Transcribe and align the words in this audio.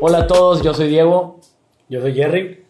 Hola 0.00 0.18
a 0.18 0.26
todos, 0.28 0.62
yo 0.62 0.74
soy 0.74 0.86
Diego. 0.86 1.40
Yo 1.88 2.00
soy 2.00 2.14
Jerry. 2.14 2.64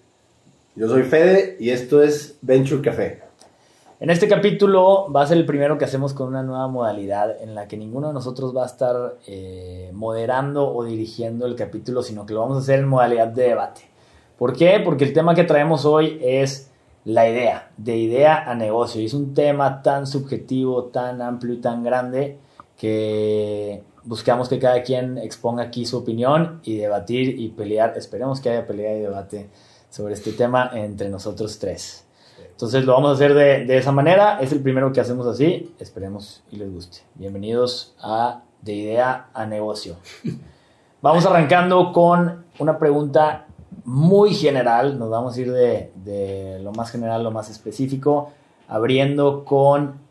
Yo 0.75 0.88
soy 0.88 1.03
Fede 1.03 1.59
y 1.61 1.69
esto 1.69 2.03
es 2.03 2.39
Venture 2.41 2.80
Café. 2.80 3.21
En 4.01 4.09
este 4.09 4.29
capítulo 4.29 5.12
va 5.12 5.25
a 5.25 5.27
ser 5.27 5.37
el 5.37 5.45
primero 5.45 5.77
que 5.77 5.85
hacemos 5.85 6.14
con 6.14 6.29
una 6.29 6.43
nueva 6.43 6.68
modalidad 6.68 7.43
en 7.43 7.54
la 7.54 7.68
que 7.68 7.77
ninguno 7.77 8.09
de 8.09 8.14
nosotros 8.14 8.57
va 8.57 8.62
a 8.62 8.67
estar 8.67 9.17
eh, 9.27 9.91
moderando 9.93 10.75
o 10.75 10.85
dirigiendo 10.85 11.45
el 11.45 11.54
capítulo, 11.54 12.03
sino 12.03 12.25
que 12.25 12.32
lo 12.32 12.41
vamos 12.41 12.57
a 12.57 12.61
hacer 12.61 12.79
en 12.79 12.89
modalidad 12.89 13.29
de 13.29 13.43
debate. 13.43 13.82
¿Por 14.39 14.57
qué? 14.57 14.81
Porque 14.82 15.04
el 15.04 15.13
tema 15.13 15.35
que 15.35 15.45
traemos 15.45 15.85
hoy 15.85 16.18
es 16.22 16.71
la 17.04 17.29
idea, 17.29 17.71
de 17.76 17.99
idea 17.99 18.50
a 18.50 18.54
negocio. 18.54 19.03
Y 19.03 19.04
es 19.04 19.13
un 19.13 19.35
tema 19.35 19.82
tan 19.82 20.07
subjetivo, 20.07 20.85
tan 20.85 21.21
amplio 21.21 21.53
y 21.53 21.61
tan 21.61 21.85
grande 21.85 22.39
que 22.79 23.82
buscamos 24.08 24.48
que 24.48 24.58
cada 24.58 24.82
quien 24.82 25.18
exponga 25.18 25.62
aquí 25.62 25.85
su 25.85 25.98
opinión 25.98 26.61
y 26.64 26.79
debatir 26.79 27.39
y 27.39 27.50
pelear. 27.50 27.93
Esperemos 27.96 28.40
que 28.40 28.49
haya 28.49 28.66
pelea 28.66 28.96
y 28.96 29.00
debate 29.00 29.50
sobre 29.90 30.14
este 30.14 30.32
tema 30.32 30.71
entre 30.72 31.11
nosotros 31.11 31.58
tres. 31.58 32.06
Entonces 32.50 32.86
lo 32.86 32.94
vamos 32.94 33.11
a 33.11 33.14
hacer 33.14 33.34
de, 33.34 33.66
de, 33.66 33.77
esa 33.77 33.92
manera. 33.92 34.41
Es 34.41 34.50
el 34.52 34.62
primero 34.62 34.92
que 34.92 35.00
hacemos 35.00 35.27
así. 35.27 35.75
Esperemos 35.78 36.42
y 36.50 36.56
les 36.56 36.72
guste. 36.72 37.00
Bienvenidos 37.16 37.94
a 38.00 38.44
De 38.62 38.72
Idea 38.72 39.28
a 39.34 39.44
Negocio. 39.44 39.97
Vamos 41.02 41.27
arrancando 41.27 41.92
con 41.92 42.47
una 42.58 42.78
pregunta 42.78 43.47
muy 43.84 44.34
general. 44.34 44.98
Nos 44.98 45.11
vamos 45.11 45.36
a 45.36 45.41
ir 45.41 45.52
de, 45.52 45.92
de 45.94 46.58
lo 46.61 46.72
más 46.72 46.91
general 46.91 47.20
a 47.20 47.22
lo 47.22 47.30
más 47.30 47.50
específico. 47.50 48.33
Abriendo 48.66 49.44
con 49.44 50.08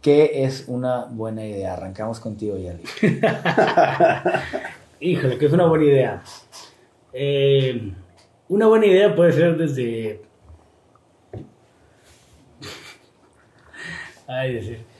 ¿Qué 0.00 0.44
es 0.44 0.64
una 0.66 1.04
buena 1.10 1.44
idea? 1.44 1.74
Arrancamos 1.74 2.20
contigo, 2.20 2.56
Jerry. 2.56 2.82
Híjole, 5.00 5.36
que 5.36 5.46
es 5.46 5.52
una 5.52 5.66
buena 5.66 5.84
idea. 5.84 6.22
Eh, 7.12 7.92
una 8.48 8.66
buena 8.66 8.86
idea 8.86 9.14
puede 9.14 9.32
ser 9.32 9.58
desde. 9.58 10.22
Ay, 14.26 14.54
decir. 14.54 14.90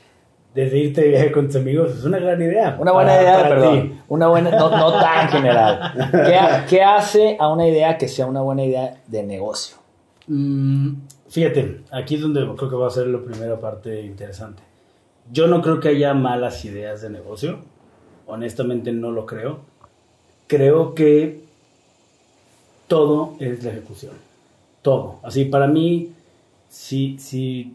Desde 0.53 0.77
irte 0.77 1.01
de 1.01 1.07
viaje 1.07 1.31
con 1.31 1.47
tus 1.47 1.55
amigos 1.55 1.91
es 1.97 2.03
una 2.03 2.19
gran 2.19 2.41
idea. 2.41 2.77
Una 2.77 2.91
buena 2.91 3.11
para, 3.11 3.23
idea, 3.23 3.35
para 3.37 3.49
perdón. 3.49 3.89
Ti. 3.89 3.99
Una 4.09 4.27
buena, 4.27 4.51
no, 4.51 4.69
no 4.69 4.91
tan 4.99 5.29
general. 5.29 6.09
¿Qué, 6.11 6.39
¿Qué, 6.69 6.83
hace 6.83 7.37
a 7.39 7.47
una 7.47 7.67
idea 7.67 7.97
que 7.97 8.07
sea 8.07 8.25
una 8.25 8.41
buena 8.41 8.65
idea 8.65 9.01
de 9.07 9.23
negocio? 9.23 9.77
Mm, 10.27 10.93
fíjate, 11.29 11.81
aquí 11.91 12.15
es 12.15 12.21
donde 12.21 12.41
creo 12.55 12.69
que 12.69 12.75
va 12.75 12.87
a 12.87 12.91
ser 12.91 13.07
la 13.07 13.19
primera 13.19 13.59
parte 13.59 14.01
interesante. 14.01 14.61
Yo 15.29 15.47
no 15.47 15.61
creo 15.61 15.79
que 15.79 15.89
haya 15.89 16.13
malas 16.13 16.63
ideas 16.65 17.01
de 17.01 17.09
negocio. 17.09 17.59
Honestamente 18.27 18.91
no 18.91 19.11
lo 19.11 19.25
creo. 19.25 19.59
Creo 20.47 20.95
que 20.95 21.41
todo 22.87 23.35
es 23.39 23.63
la 23.63 23.71
ejecución. 23.71 24.13
Todo. 24.81 25.19
Así, 25.23 25.45
para 25.45 25.67
mí, 25.67 26.13
si, 26.67 27.17
si, 27.19 27.73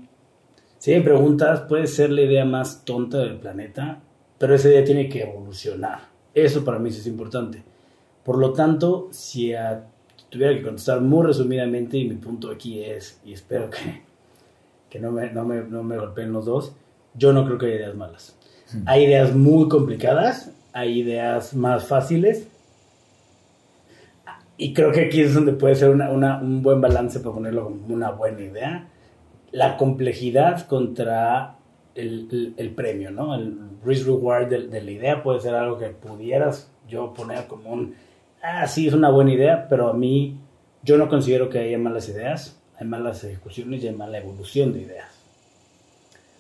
si 0.79 0.91
me 0.93 1.01
preguntas, 1.01 1.61
puede 1.63 1.87
ser 1.87 2.11
la 2.11 2.23
idea 2.23 2.45
más 2.45 2.85
tonta 2.85 3.19
del 3.19 3.37
planeta, 3.37 4.01
pero 4.39 4.55
esa 4.55 4.69
idea 4.69 4.85
tiene 4.85 5.09
que 5.09 5.23
evolucionar. 5.23 6.01
Eso 6.35 6.65
para 6.65 6.79
mí 6.79 6.91
sí 6.91 7.01
es 7.01 7.07
importante. 7.07 7.63
Por 8.25 8.39
lo 8.39 8.53
tanto, 8.53 9.09
si 9.11 9.55
tuviera 10.29 10.55
que 10.55 10.63
contestar 10.63 11.01
muy 11.01 11.27
resumidamente, 11.27 11.97
y 11.97 12.09
mi 12.09 12.17
punto 12.17 12.51
aquí 12.51 12.83
es, 12.83 13.21
y 13.25 13.33
espero 13.33 13.71
que, 13.71 14.03
que 14.91 14.99
no, 14.99 15.13
me, 15.13 15.31
no, 15.33 15.45
me, 15.45 15.63
no 15.63 15.83
me 15.83 15.97
golpeen 15.97 16.33
los 16.33 16.45
dos, 16.45 16.73
yo 17.17 17.33
no 17.33 17.45
creo 17.45 17.59
que 17.59 17.67
haya 17.67 17.77
ideas 17.77 17.95
malas. 17.95 18.37
Hay 18.85 19.05
ideas 19.05 19.35
muy 19.35 19.69
complicadas, 19.69 20.51
hay 20.73 21.01
ideas 21.01 21.55
más 21.55 21.87
fáciles. 21.87 22.49
Y 24.57 24.75
creo 24.75 24.91
que 24.91 25.07
aquí 25.07 25.21
es 25.21 25.35
donde 25.35 25.53
puede 25.53 25.75
ser 25.75 25.91
una, 25.91 26.11
una, 26.11 26.39
un 26.41 26.63
buen 26.63 26.81
balance 26.81 27.21
para 27.21 27.35
ponerlo 27.35 27.65
como 27.65 27.95
una 27.95 28.11
buena 28.11 28.41
idea. 28.41 28.89
La 29.53 29.77
complejidad 29.77 30.67
contra 30.67 31.57
el, 31.95 32.29
el, 32.31 32.55
el 32.57 32.71
premio, 32.75 33.11
¿no? 33.11 33.35
El 33.35 33.57
risk 33.85 34.07
reward 34.07 34.49
de, 34.49 34.67
de, 34.69 34.83
la 34.83 34.91
idea 34.91 35.23
puede 35.23 35.41
ser 35.41 35.55
algo 35.55 35.79
que 35.79 35.89
pudieras 35.89 36.71
yo 36.89 37.13
poner 37.15 37.47
como 37.47 37.71
un, 37.71 37.95
ah, 38.43 38.67
sí, 38.67 38.89
es 38.89 38.95
una 38.95 39.11
buena 39.11 39.33
idea, 39.33 39.67
pero 39.69 39.89
a 39.89 39.95
mí 39.95 40.39
yo 40.83 40.97
no 40.99 41.09
considero 41.09 41.49
que 41.49 41.59
haya 41.59 41.79
malas 41.79 42.09
ideas, 42.09 42.61
hay 42.79 42.87
malas 42.87 43.25
ejecuciones 43.25 43.83
y 43.83 43.89
hay 43.89 43.95
mala 43.95 44.19
evolución 44.19 44.73
de 44.73 44.83
ideas. 44.83 45.16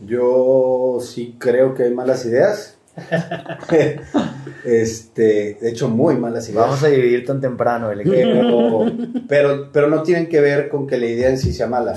Yo 0.00 0.98
sí 1.00 1.36
creo 1.38 1.74
que 1.74 1.84
hay 1.84 1.94
malas 1.94 2.24
ideas. 2.26 2.76
este, 4.64 5.58
de 5.60 5.70
hecho, 5.70 5.88
muy 5.88 6.16
malas 6.16 6.48
ideas. 6.48 6.64
Vamos 6.64 6.82
a 6.82 6.88
dividir 6.88 7.24
tan 7.24 7.40
temprano 7.40 7.90
el 7.90 8.00
equipo. 8.00 8.86
pero, 9.28 9.70
pero 9.72 9.88
no 9.88 10.02
tienen 10.02 10.28
que 10.28 10.40
ver 10.40 10.68
con 10.68 10.86
que 10.86 10.98
la 10.98 11.06
idea 11.06 11.30
en 11.30 11.38
sí 11.38 11.52
sea 11.52 11.66
mala. 11.66 11.94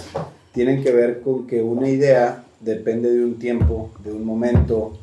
Tienen 0.54 0.84
que 0.84 0.92
ver 0.92 1.22
con 1.22 1.46
que 1.46 1.62
una 1.62 1.90
idea 1.90 2.44
depende 2.60 3.12
de 3.12 3.24
un 3.24 3.38
tiempo, 3.38 3.92
de 4.04 4.12
un 4.12 4.26
momento, 4.26 4.98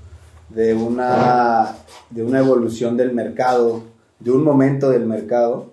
de 0.49 0.75
una, 0.75 1.77
de 2.11 2.23
una 2.23 2.39
evolución 2.39 2.97
del 2.97 3.13
mercado, 3.13 3.83
de 4.19 4.31
un 4.31 4.43
momento 4.43 4.91
del 4.91 5.07
mercado, 5.07 5.73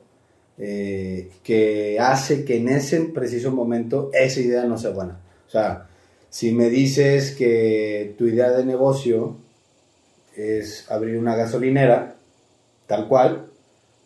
eh, 0.57 1.31
que 1.43 1.97
hace 1.99 2.45
que 2.45 2.57
en 2.57 2.69
ese 2.69 2.99
preciso 3.05 3.51
momento 3.51 4.09
esa 4.13 4.39
idea 4.39 4.65
no 4.65 4.77
sea 4.77 4.91
buena. 4.91 5.17
O 5.47 5.49
sea, 5.49 5.87
si 6.33 6.51
me 6.51 6.71
dices 6.71 7.35
que 7.35 8.15
tu 8.17 8.25
idea 8.25 8.49
de 8.53 8.65
negocio 8.65 9.37
es 10.35 10.89
abrir 10.89 11.19
una 11.19 11.35
gasolinera, 11.35 12.15
tal 12.87 13.07
cual, 13.07 13.51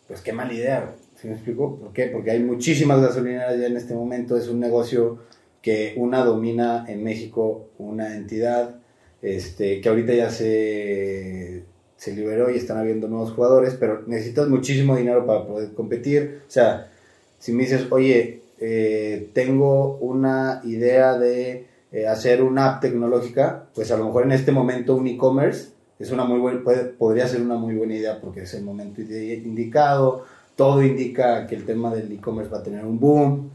pues 0.06 0.20
qué 0.20 0.34
mala 0.34 0.52
idea, 0.52 0.94
¿sí 1.16 1.26
me 1.26 1.32
explico? 1.32 1.78
¿Por 1.78 1.94
qué? 1.94 2.08
Porque 2.08 2.32
hay 2.32 2.40
muchísimas 2.40 3.00
gasolineras 3.00 3.58
ya 3.58 3.68
en 3.68 3.78
este 3.78 3.94
momento, 3.94 4.36
es 4.36 4.48
un 4.48 4.60
negocio 4.60 5.20
que 5.62 5.94
una 5.96 6.22
domina 6.22 6.84
en 6.86 7.02
México 7.02 7.70
una 7.78 8.14
entidad 8.14 8.76
este, 9.22 9.80
que 9.80 9.88
ahorita 9.88 10.12
ya 10.12 10.28
se, 10.28 11.64
se 11.96 12.14
liberó 12.14 12.50
y 12.50 12.58
están 12.58 12.76
habiendo 12.76 13.08
nuevos 13.08 13.32
jugadores, 13.32 13.74
pero 13.80 14.02
necesitas 14.06 14.48
muchísimo 14.48 14.98
dinero 14.98 15.24
para 15.24 15.46
poder 15.46 15.72
competir. 15.72 16.42
O 16.46 16.50
sea, 16.50 16.92
si 17.38 17.52
me 17.52 17.62
dices, 17.62 17.86
oye, 17.88 18.42
eh, 18.60 19.30
tengo 19.32 19.96
una 19.96 20.60
idea 20.66 21.18
de 21.18 21.77
eh, 21.92 22.06
hacer 22.06 22.42
una 22.42 22.66
app 22.66 22.80
tecnológica, 22.82 23.64
pues 23.74 23.90
a 23.90 23.96
lo 23.96 24.04
mejor 24.06 24.24
en 24.24 24.32
este 24.32 24.52
momento 24.52 24.94
un 24.94 25.06
e-commerce 25.06 25.70
es 25.98 26.10
una 26.10 26.24
muy 26.24 26.38
buena, 26.38 26.60
puede, 26.62 26.84
podría 26.84 27.26
ser 27.26 27.40
una 27.40 27.54
muy 27.56 27.74
buena 27.74 27.94
idea 27.94 28.20
porque 28.20 28.42
es 28.42 28.52
el 28.54 28.62
momento 28.62 29.00
indicado, 29.00 30.24
todo 30.54 30.82
indica 30.82 31.46
que 31.46 31.54
el 31.54 31.64
tema 31.64 31.94
del 31.94 32.12
e-commerce 32.12 32.50
va 32.50 32.58
a 32.58 32.62
tener 32.62 32.84
un 32.84 33.00
boom. 33.00 33.50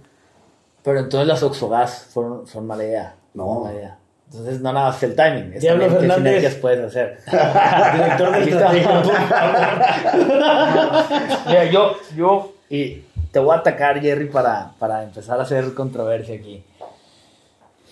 Pero 0.83 0.99
entonces 0.99 1.27
las 1.27 1.43
Oxogas 1.43 2.07
son, 2.11 2.47
son 2.47 2.65
mala 2.67 2.83
idea. 2.83 3.15
No. 3.33 3.61
Mala 3.61 3.75
idea. 3.75 3.97
Entonces 4.31 4.61
no 4.61 4.73
nada 4.73 4.87
más 4.87 5.03
el 5.03 5.15
timing. 5.15 5.53
Es 5.53 5.61
Diablo 5.61 5.85
también 5.85 6.01
qué 6.01 6.07
Fernández. 6.07 6.33
sinergias 6.33 6.55
puedes 6.55 6.85
hacer. 6.85 7.19
Director 7.93 8.31
de 8.31 8.45
Mira, 11.47 11.65
yo, 11.71 11.91
yo, 12.15 12.53
y 12.69 13.03
te 13.31 13.39
voy 13.39 13.55
a 13.55 13.59
atacar, 13.59 14.01
Jerry, 14.01 14.25
para, 14.25 14.71
para 14.79 15.03
empezar 15.03 15.39
a 15.39 15.43
hacer 15.43 15.73
controversia 15.73 16.35
aquí. 16.35 16.63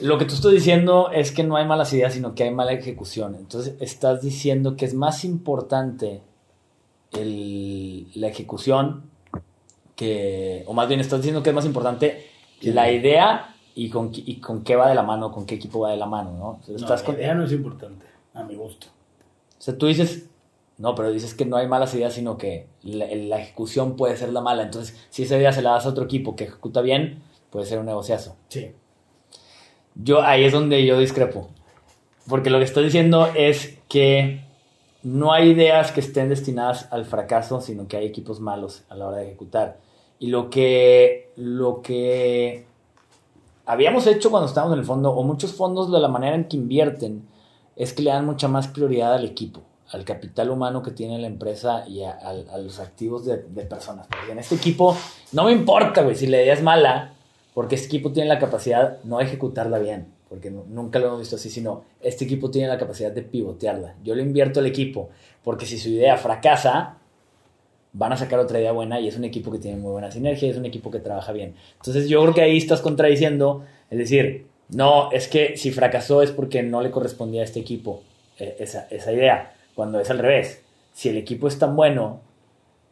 Lo 0.01 0.17
que 0.17 0.25
tú 0.25 0.34
estás 0.34 0.51
diciendo 0.51 1.09
es 1.12 1.31
que 1.31 1.44
no 1.44 1.56
hay 1.57 1.66
malas 1.66 1.94
ideas, 1.94 2.13
sino 2.13 2.34
que 2.35 2.44
hay 2.44 2.51
mala 2.51 2.72
ejecución. 2.73 3.35
Entonces 3.35 3.75
estás 3.79 4.22
diciendo 4.22 4.75
que 4.75 4.85
es 4.85 4.94
más 4.94 5.23
importante 5.23 6.22
el, 7.12 8.07
la 8.16 8.28
ejecución 8.28 9.03
que, 9.95 10.63
o 10.67 10.73
más 10.73 10.88
bien 10.88 11.00
estás 11.00 11.19
diciendo 11.19 11.44
que 11.44 11.50
es 11.50 11.56
más 11.56 11.66
importante 11.66 12.25
la 12.62 12.91
idea 12.91 13.56
y 13.75 13.89
con, 13.89 14.12
y 14.13 14.39
con 14.39 14.63
qué 14.63 14.75
va 14.75 14.89
de 14.89 14.95
la 14.95 15.03
mano, 15.03 15.31
con 15.31 15.45
qué 15.45 15.56
equipo 15.56 15.79
va 15.81 15.91
de 15.91 15.97
la 15.97 16.06
mano, 16.06 16.31
¿no? 16.38 16.51
Entonces, 16.59 16.81
No, 16.81 16.88
estás 16.88 17.01
la 17.01 17.06
con- 17.06 17.16
idea 17.16 17.33
no 17.35 17.45
es 17.45 17.51
importante, 17.51 18.06
a 18.33 18.44
mi 18.44 18.56
gusto. 18.56 18.88
o 18.88 19.62
sea, 19.62 19.77
tú 19.77 19.88
dices, 19.88 20.25
no, 20.77 20.95
pero 20.95 21.12
dices 21.12 21.33
que 21.36 21.45
no 21.45 21.57
hay 21.57 21.68
malas 21.68 21.94
ideas, 21.94 22.13
sino 22.13 22.38
que 22.38 22.68
la, 22.83 23.06
la 23.07 23.39
ejecución 23.39 23.95
puede 23.95 24.18
ser 24.18 24.33
la 24.33 24.42
mala. 24.42 24.63
Entonces, 24.63 24.98
si 25.09 25.24
esa 25.24 25.38
idea 25.38 25.51
se 25.53 25.62
la 25.62 25.71
das 25.71 25.86
a 25.86 25.89
otro 25.89 26.06
equipo 26.06 26.36
que 26.36 26.45
ejecuta 26.45 26.81
bien, 26.81 27.21
puede 27.50 27.65
ser 27.65 27.80
un 27.80 27.86
negociazo. 27.86 28.36
Sí. 28.50 28.71
Yo 29.95 30.21
ahí 30.21 30.43
es 30.45 30.53
donde 30.53 30.85
yo 30.85 30.99
discrepo. 30.99 31.49
Porque 32.27 32.49
lo 32.49 32.59
que 32.59 32.65
estoy 32.65 32.85
diciendo 32.85 33.27
es 33.35 33.77
que 33.89 34.41
no 35.03 35.33
hay 35.33 35.49
ideas 35.49 35.91
que 35.91 35.99
estén 35.99 36.29
destinadas 36.29 36.88
al 36.91 37.05
fracaso, 37.05 37.61
sino 37.61 37.88
que 37.88 37.97
hay 37.97 38.05
equipos 38.05 38.39
malos 38.39 38.83
a 38.89 38.95
la 38.95 39.07
hora 39.07 39.17
de 39.17 39.27
ejecutar. 39.27 39.79
Y 40.19 40.27
lo 40.27 40.49
que, 40.49 41.31
lo 41.35 41.81
que 41.81 42.65
habíamos 43.65 44.05
hecho 44.05 44.29
cuando 44.29 44.47
estábamos 44.47 44.73
en 44.73 44.79
el 44.79 44.85
fondo, 44.85 45.11
o 45.11 45.23
muchos 45.23 45.53
fondos 45.53 45.91
de 45.91 45.99
la 45.99 46.07
manera 46.07 46.35
en 46.35 46.45
que 46.45 46.57
invierten, 46.57 47.27
es 47.75 47.93
que 47.93 48.03
le 48.03 48.11
dan 48.11 48.25
mucha 48.25 48.47
más 48.47 48.67
prioridad 48.67 49.13
al 49.13 49.25
equipo, 49.25 49.61
al 49.89 50.05
capital 50.05 50.51
humano 50.51 50.83
que 50.83 50.91
tiene 50.91 51.17
la 51.17 51.27
empresa 51.27 51.88
y 51.88 52.03
a, 52.03 52.17
los 52.59 52.79
activos 52.79 53.25
de, 53.25 53.38
de 53.38 53.63
personas. 53.63 54.05
Porque 54.07 54.31
en 54.31 54.39
este 54.39 54.55
equipo 54.55 54.95
no 55.31 55.45
me 55.45 55.51
importa, 55.51 56.03
güey, 56.03 56.15
si 56.15 56.27
la 56.27 56.38
idea 56.38 56.53
es 56.53 56.61
mala, 56.61 57.13
porque 57.53 57.75
este 57.75 57.88
equipo 57.88 58.12
tiene 58.12 58.30
la 58.30 58.39
capacidad 58.39 59.01
no 59.03 59.18
de 59.19 59.25
ejecutarla 59.25 59.80
bien, 59.80 60.07
porque 60.30 60.50
nu- 60.51 60.65
nunca 60.69 61.00
lo 61.00 61.07
hemos 61.07 61.19
visto 61.19 61.36
así, 61.36 61.50
sino 61.50 61.83
este 62.01 62.25
equipo 62.25 62.50
tiene 62.51 62.68
la 62.68 62.77
capacidad 62.77 63.12
de 63.12 63.21
pivotearla. 63.21 63.95
Yo 64.03 64.15
le 64.15 64.21
invierto 64.24 64.59
al 64.59 64.65
equipo, 64.68 65.09
porque 65.44 65.65
si 65.65 65.77
su 65.77 65.89
idea 65.89 66.18
fracasa, 66.18 66.98
van 67.94 68.13
a 68.13 68.18
sacar 68.18 68.39
otra 68.39 68.59
idea 68.59 68.71
buena 68.71 69.01
y 69.01 69.07
es 69.09 69.18
un 69.18 69.25
equipo 69.25 69.51
que 69.51 69.59
tiene 69.59 69.77
muy 69.77 69.92
buena 69.92 70.12
sinergia, 70.12 70.50
es 70.50 70.56
un 70.57 70.65
equipo 70.65 70.89
que 70.92 71.00
trabaja 71.00 71.33
bien. 71.33 71.56
Entonces 71.77 72.07
yo 72.07 72.21
creo 72.21 72.33
que 72.33 72.42
ahí 72.42 72.57
estás 72.57 72.80
contradiciendo, 72.80 73.65
es 73.89 73.98
decir, 73.98 74.45
no, 74.69 75.12
es 75.12 75.27
que 75.27 75.57
si 75.57 75.71
fracasó 75.71 76.21
es 76.21 76.31
porque 76.31 76.63
no 76.63 76.81
le 76.81 76.92
correspondía 76.92 77.42
a 77.42 77.44
este 77.44 77.59
equipo 77.59 78.01
eh, 78.39 78.56
esa 78.59 79.12
idea, 79.12 79.53
cuando 79.75 80.00
es 80.00 80.09
al 80.09 80.19
revés. 80.19 80.62
Si 80.94 81.09
el 81.09 81.18
equipo 81.18 81.50
es 81.50 81.59
tan 81.59 81.75
bueno 81.75 82.21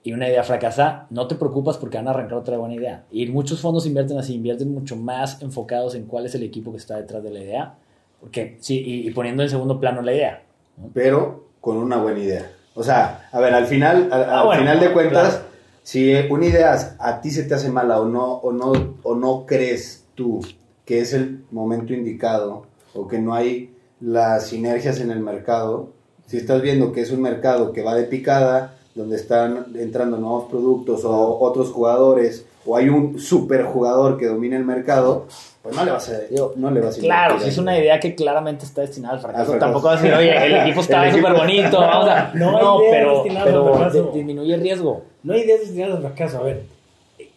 y 0.04 0.14
una 0.14 0.28
idea 0.30 0.44
fracasa, 0.44 1.08
no 1.10 1.28
te 1.28 1.36
preocupas 1.36 1.78
porque 1.78 1.98
van 1.98 2.08
a 2.08 2.12
arrancar 2.12 2.38
otra 2.38 2.58
buena 2.58 2.76
idea. 2.76 3.06
Y 3.12 3.26
muchos 3.28 3.60
fondos 3.60 3.86
invierten 3.86 4.18
así, 4.18 4.36
invierten 4.36 4.74
mucho 4.74 4.96
más 4.96 5.42
enfocados 5.42 5.96
en 5.96 6.06
cuál 6.06 6.26
es 6.26 6.36
el 6.36 6.44
equipo 6.44 6.72
que 6.72 6.78
está 6.78 6.98
detrás 6.98 7.24
de 7.24 7.32
la 7.32 7.40
idea, 7.40 7.76
porque 8.20 8.58
sí, 8.62 8.82
y, 8.86 9.08
y 9.08 9.12
poniendo 9.12 9.44
en 9.44 9.50
segundo 9.50 9.80
plano 9.80 10.02
la 10.02 10.14
idea. 10.14 10.44
¿no? 10.78 10.90
pero 10.94 11.50
con 11.62 11.78
una 11.78 11.98
buena 11.98 12.20
idea. 12.20 12.52
O 12.76 12.84
sea, 12.84 13.28
a 13.32 13.40
ver, 13.42 13.54
al 13.54 13.66
final, 13.66 14.08
al, 14.12 14.24
Ah, 14.24 14.40
al 14.40 14.46
bueno, 14.46 14.62
final 14.62 14.80
de 14.80 14.94
cuentas, 14.94 15.30
claro. 15.34 15.46
si 15.84 16.14
una 16.30 16.46
idea 16.46 16.96
a 17.00 17.20
ti 17.20 17.32
se 17.32 17.44
te 17.44 17.54
hace 17.56 17.70
mala 17.70 18.00
o 18.00 18.06
no, 18.06 18.36
o 18.36 18.54
no, 18.54 18.72
o 19.04 19.16
no 19.16 19.46
crees 19.46 20.06
tú 20.16 20.40
que 20.86 21.02
es 21.02 21.14
el 21.14 21.44
momento 21.52 21.94
indicado 21.94 22.66
o 22.94 23.08
que 23.08 23.20
no 23.20 23.34
hay 23.34 23.76
las 24.00 24.48
sinergias 24.48 25.02
en 25.02 25.12
el 25.12 25.20
mercado, 25.20 25.92
si 26.26 26.38
estás 26.38 26.62
viendo 26.62 26.94
que 26.94 27.02
es 27.02 27.12
un 27.12 27.22
mercado 27.22 27.74
que 27.74 27.84
va 27.84 27.96
de 27.96 28.04
picada, 28.04 28.76
donde 29.00 29.16
están 29.16 29.68
entrando 29.76 30.18
nuevos 30.18 30.46
productos 30.50 31.04
o 31.06 31.40
otros 31.40 31.70
jugadores, 31.72 32.46
o 32.66 32.76
hay 32.76 32.90
un 32.90 33.18
super 33.20 33.64
jugador 33.64 34.18
que 34.18 34.28
domina 34.28 34.58
el 34.58 34.66
mercado, 34.66 35.26
pues 35.64 35.76
no 35.76 35.86
le 35.86 35.92
vas 35.92 36.10
a, 36.10 36.20
Digo, 36.30 36.54
no 36.58 36.70
le 36.70 36.82
vas 36.82 36.98
a 36.98 37.02
Claro, 37.02 37.40
si 37.40 37.48
es 37.50 37.58
una 37.58 37.78
idea 37.80 38.00
que 38.00 38.14
claramente 38.16 38.66
está 38.66 38.82
destinada 38.82 39.16
al 39.16 39.22
fracaso, 39.22 39.54
Al 39.54 39.60
tampoco 39.60 39.88
vas 39.88 40.00
a 40.00 40.02
decir, 40.04 40.18
oye, 40.18 40.46
el 40.46 40.54
equipo 40.68 40.82
equipo- 40.82 41.12
súper 41.18 41.34
bonito, 41.34 41.80
vamos 41.80 42.10
a... 42.10 42.32
No 42.36 42.52
No, 42.52 42.80
pero, 42.90 43.24
pero 43.24 43.74
fracaso. 43.76 44.04
di- 44.12 44.18
disminuye 44.20 44.54
el 44.54 44.62
riesgo. 44.62 45.04
No 45.24 45.34
hay 45.34 45.42
ideas 45.42 45.62
destinadas 45.62 45.96
al 45.96 46.02
fracaso, 46.02 46.38
a 46.40 46.44
ver. 46.44 46.64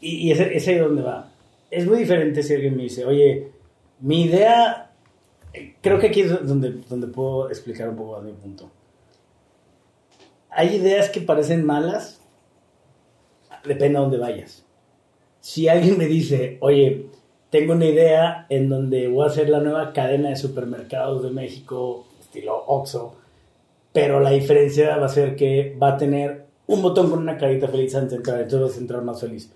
Y, 0.01 0.29
y 0.29 0.33
ese, 0.33 0.57
ese 0.57 0.75
es 0.77 0.81
donde 0.83 1.03
va. 1.03 1.29
Es 1.71 1.87
muy 1.87 1.99
diferente 1.99 2.43
si 2.43 2.55
alguien 2.55 2.77
me 2.77 2.83
dice, 2.85 3.05
oye, 3.05 3.49
mi 4.01 4.25
idea. 4.25 4.91
Creo 5.81 5.99
que 5.99 6.09
aquí 6.09 6.23
es 6.23 6.47
donde, 6.47 6.73
donde 6.89 7.07
puedo 7.07 7.49
explicar 7.49 7.89
un 7.89 7.97
poco 7.97 8.13
más 8.13 8.23
mi 8.23 8.33
punto. 8.33 8.69
Hay 10.55 10.77
ideas 10.77 11.09
que 11.11 11.21
parecen 11.21 11.65
malas, 11.65 12.21
depende 13.65 13.99
a 13.99 14.03
dónde 14.03 14.19
vayas. 14.19 14.65
Si 15.41 15.69
alguien 15.69 15.99
me 15.99 16.07
dice, 16.07 16.59
oye, 16.61 17.07
tengo 17.51 17.73
una 17.75 17.87
idea 17.87 18.47
en 18.49 18.69
donde 18.69 19.09
voy 19.09 19.25
a 19.25 19.31
hacer 19.31 19.49
la 19.49 19.61
nueva 19.61 19.93
cadena 19.93 20.31
de 20.31 20.37
supermercados 20.37 21.23
de 21.23 21.31
México, 21.31 22.07
estilo 22.21 22.65
Oxxo, 22.67 23.15
pero 23.93 24.21
la 24.21 24.31
diferencia 24.31 24.97
va 24.97 25.07
a 25.07 25.11
ser 25.11 25.37
que 25.37 25.77
va 25.81 25.91
a 25.95 25.97
tener 25.99 26.47
un 26.67 26.83
botón 26.83 27.11
con 27.11 27.19
una 27.21 27.37
carita 27.39 27.69
feliz 27.69 27.95
antes 27.95 28.13
de 28.13 28.17
entrar, 28.19 28.41
entonces 28.41 28.61
vas 28.69 28.77
a 28.77 28.81
entrar 28.81 29.03
más 29.03 29.21
feliz. 29.21 29.53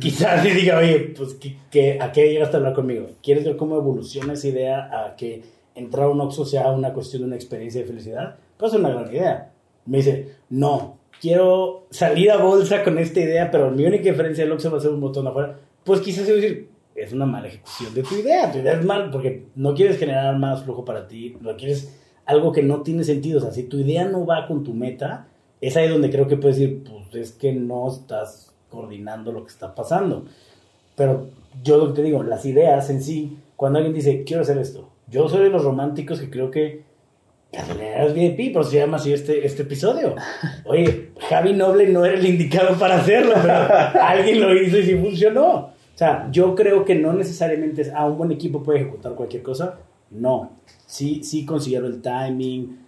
Quizás 0.00 0.44
le 0.44 0.54
diga, 0.54 0.78
oye, 0.78 1.12
pues 1.16 1.34
¿qué, 1.34 1.56
qué- 1.70 1.98
a 2.00 2.12
qué 2.12 2.30
llegaste 2.32 2.56
a 2.56 2.58
hablar 2.58 2.74
conmigo? 2.74 3.08
¿Quieres 3.22 3.44
ver 3.44 3.56
cómo 3.56 3.76
evoluciona 3.76 4.34
esa 4.34 4.48
idea 4.48 4.90
a 5.06 5.16
que 5.16 5.42
entrar 5.74 6.06
a 6.06 6.10
un 6.10 6.20
Oxxo 6.20 6.44
sea 6.44 6.70
una 6.70 6.92
cuestión 6.92 7.22
de 7.22 7.26
una 7.28 7.36
experiencia 7.36 7.80
de 7.80 7.86
felicidad? 7.86 8.36
Es 8.66 8.74
una 8.74 8.90
gran 8.90 9.10
idea. 9.10 9.52
Me 9.86 9.98
dice, 9.98 10.36
no, 10.50 10.98
quiero 11.20 11.86
salir 11.90 12.30
a 12.30 12.36
bolsa 12.36 12.84
con 12.84 12.98
esta 12.98 13.20
idea, 13.20 13.50
pero 13.50 13.70
mi 13.70 13.84
única 13.84 14.04
diferencia 14.04 14.44
del 14.44 14.52
Oxxo 14.52 14.70
va 14.70 14.78
a 14.78 14.80
ser 14.80 14.90
un 14.90 15.00
botón 15.00 15.26
afuera. 15.26 15.58
Pues 15.84 16.00
quizás 16.00 16.26
yo 16.28 16.36
decir, 16.36 16.68
es 16.94 17.12
una 17.12 17.26
mala 17.26 17.48
ejecución 17.48 17.94
de 17.94 18.02
tu 18.02 18.14
idea. 18.14 18.50
Tu 18.52 18.58
idea 18.58 18.74
es 18.74 18.84
mal 18.84 19.10
porque 19.10 19.46
no 19.56 19.74
quieres 19.74 19.98
generar 19.98 20.38
más 20.38 20.62
flujo 20.64 20.84
para 20.84 21.08
ti, 21.08 21.36
no 21.40 21.56
quieres 21.56 21.98
algo 22.24 22.52
que 22.52 22.62
no 22.62 22.82
tiene 22.82 23.04
sentido. 23.04 23.38
O 23.38 23.42
sea, 23.42 23.52
si 23.52 23.64
tu 23.64 23.78
idea 23.78 24.04
no 24.04 24.24
va 24.24 24.46
con 24.46 24.62
tu 24.62 24.74
meta, 24.74 25.26
es 25.60 25.76
ahí 25.76 25.88
donde 25.88 26.10
creo 26.10 26.28
que 26.28 26.36
puedes 26.36 26.56
decir, 26.56 26.84
pues 26.84 27.14
es 27.14 27.32
que 27.32 27.52
no 27.52 27.88
estás 27.88 28.54
coordinando 28.68 29.32
lo 29.32 29.44
que 29.44 29.52
está 29.52 29.74
pasando. 29.74 30.24
Pero 30.96 31.28
yo 31.62 31.78
lo 31.78 31.88
que 31.88 31.94
te 31.94 32.02
digo, 32.02 32.22
las 32.22 32.44
ideas 32.44 32.90
en 32.90 33.02
sí, 33.02 33.38
cuando 33.56 33.78
alguien 33.78 33.94
dice, 33.94 34.24
quiero 34.24 34.42
hacer 34.42 34.58
esto, 34.58 34.88
yo 35.08 35.28
soy 35.28 35.44
de 35.44 35.50
los 35.50 35.64
románticos 35.64 36.20
que 36.20 36.30
creo 36.30 36.50
que 36.50 36.84
gasolineras 37.52 38.14
VIP, 38.14 38.54
por 38.54 38.64
se 38.64 38.78
llama 38.78 38.96
así 38.96 39.12
este, 39.12 39.44
este 39.46 39.62
episodio. 39.62 40.16
Oye, 40.64 41.10
Javi 41.28 41.52
Noble 41.52 41.86
no 41.88 42.04
era 42.04 42.18
el 42.18 42.26
indicado 42.26 42.78
para 42.78 42.96
hacerlo, 42.96 43.34
pero 43.40 43.54
alguien 44.02 44.40
lo 44.40 44.54
hizo 44.54 44.78
y 44.78 44.84
sí 44.84 44.96
funcionó. 44.96 45.50
O 45.94 45.98
sea, 45.98 46.28
yo 46.32 46.54
creo 46.54 46.84
que 46.84 46.94
no 46.94 47.12
necesariamente 47.12 47.82
es, 47.82 47.92
ah, 47.94 48.06
un 48.06 48.16
buen 48.16 48.32
equipo 48.32 48.62
puede 48.62 48.80
ejecutar 48.80 49.14
cualquier 49.14 49.42
cosa. 49.42 49.78
No, 50.10 50.58
sí, 50.86 51.22
sí 51.22 51.44
considero 51.44 51.86
el 51.86 52.00
timing. 52.00 52.78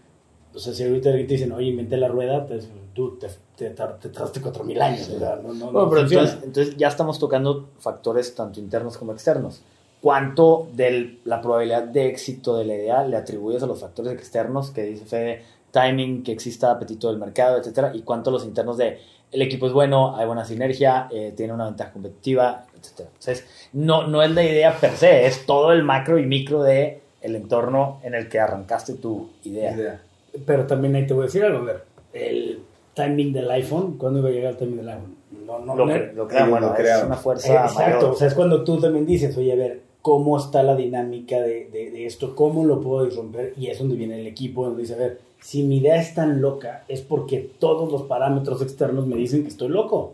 O 0.54 0.58
sea, 0.58 0.72
si 0.72 0.84
ahorita 0.84 1.12
te 1.12 1.24
dicen, 1.24 1.52
oye, 1.52 1.66
inventé 1.66 1.96
la 1.96 2.08
rueda, 2.08 2.46
pues 2.46 2.68
tú 2.94 3.18
te, 3.18 3.28
te, 3.56 3.70
te, 3.70 3.84
te 4.00 4.08
tardaste 4.08 4.40
4000 4.40 4.80
años. 4.82 5.08
O 5.10 5.18
sea, 5.18 5.36
no, 5.36 5.52
no, 5.52 5.72
Bueno, 5.72 5.82
no 5.84 5.90
pero 5.90 6.22
entonces 6.42 6.76
ya 6.76 6.88
estamos 6.88 7.18
tocando 7.18 7.70
factores 7.78 8.34
tanto 8.34 8.60
internos 8.60 8.96
como 8.96 9.12
externos. 9.12 9.62
¿Cuánto 10.04 10.68
de 10.74 11.16
la 11.24 11.40
probabilidad 11.40 11.84
de 11.84 12.08
éxito 12.08 12.58
de 12.58 12.66
la 12.66 12.74
idea 12.74 13.04
le 13.04 13.16
atribuyes 13.16 13.62
a 13.62 13.66
los 13.66 13.80
factores 13.80 14.12
externos 14.12 14.70
que 14.70 14.82
dice 14.82 15.06
Fede, 15.06 15.42
timing, 15.70 16.22
que 16.22 16.30
exista 16.32 16.70
apetito 16.70 17.08
del 17.08 17.16
mercado, 17.16 17.56
etcétera? 17.56 17.90
¿Y 17.94 18.02
cuánto 18.02 18.30
los 18.30 18.44
internos 18.44 18.76
de 18.76 18.98
el 19.32 19.40
equipo 19.40 19.66
es 19.66 19.72
bueno, 19.72 20.14
hay 20.14 20.26
buena 20.26 20.44
sinergia, 20.44 21.08
eh, 21.10 21.32
tiene 21.34 21.54
una 21.54 21.64
ventaja 21.64 21.90
competitiva, 21.90 22.66
etcétera? 22.78 23.08
Entonces, 23.14 23.46
no, 23.72 24.06
no 24.06 24.22
es 24.22 24.30
la 24.32 24.42
idea 24.44 24.76
per 24.78 24.90
se, 24.90 25.24
es 25.24 25.46
todo 25.46 25.72
el 25.72 25.82
macro 25.82 26.18
y 26.18 26.26
micro 26.26 26.62
de 26.62 27.00
el 27.22 27.34
entorno 27.34 28.00
en 28.02 28.14
el 28.14 28.28
que 28.28 28.38
arrancaste 28.40 28.92
tu 28.96 29.30
idea. 29.44 29.72
Idea. 29.72 30.02
Pero 30.44 30.66
también 30.66 30.94
ahí 30.96 31.06
te 31.06 31.14
voy 31.14 31.22
a 31.22 31.26
decir 31.28 31.42
algo, 31.44 31.60
a 31.60 31.62
ver, 31.62 31.84
el 32.12 32.60
timing 32.92 33.32
del 33.32 33.50
iPhone, 33.50 33.96
¿cuándo 33.96 34.18
iba 34.18 34.28
a 34.28 34.32
llegar 34.32 34.50
el 34.52 34.58
timing 34.58 34.76
del 34.76 34.88
iPhone? 34.90 35.16
No, 35.46 35.58
no, 35.60 35.74
Lo, 35.74 35.86
no- 35.86 35.92
cre- 35.94 36.12
lo 36.12 36.26
bueno, 36.26 36.66
lo 36.66 36.72
es 36.74 36.78
crearon. 36.80 37.06
una 37.06 37.16
fuerza 37.16 37.54
Exacto, 37.64 37.80
mayor. 37.96 38.04
o 38.04 38.14
sea, 38.14 38.28
es 38.28 38.34
cuando 38.34 38.62
tú 38.64 38.78
también 38.78 39.06
dices, 39.06 39.34
oye, 39.38 39.50
a 39.54 39.56
ver, 39.56 39.80
¿cómo 40.04 40.36
está 40.36 40.62
la 40.62 40.76
dinámica 40.76 41.40
de, 41.40 41.70
de- 41.70 41.90
de 41.90 42.04
esto? 42.04 42.36
¿Cómo 42.36 42.66
lo 42.66 42.78
puedo 42.82 43.06
disromper? 43.06 43.54
Y 43.58 43.68
es 43.68 43.78
donde 43.78 43.96
viene 43.96 44.20
el 44.20 44.26
equipo, 44.26 44.66
donde 44.66 44.82
dice, 44.82 44.92
a 44.94 44.98
ver, 44.98 45.18
si 45.40 45.62
mi 45.62 45.78
idea 45.78 45.96
es 45.98 46.14
tan 46.14 46.42
loca, 46.42 46.84
es 46.88 47.00
porque 47.00 47.38
todos 47.58 47.90
los 47.90 48.02
parámetros 48.02 48.60
externos 48.60 49.06
me 49.06 49.16
dicen 49.16 49.42
que 49.42 49.48
estoy 49.48 49.68
loco. 49.70 50.12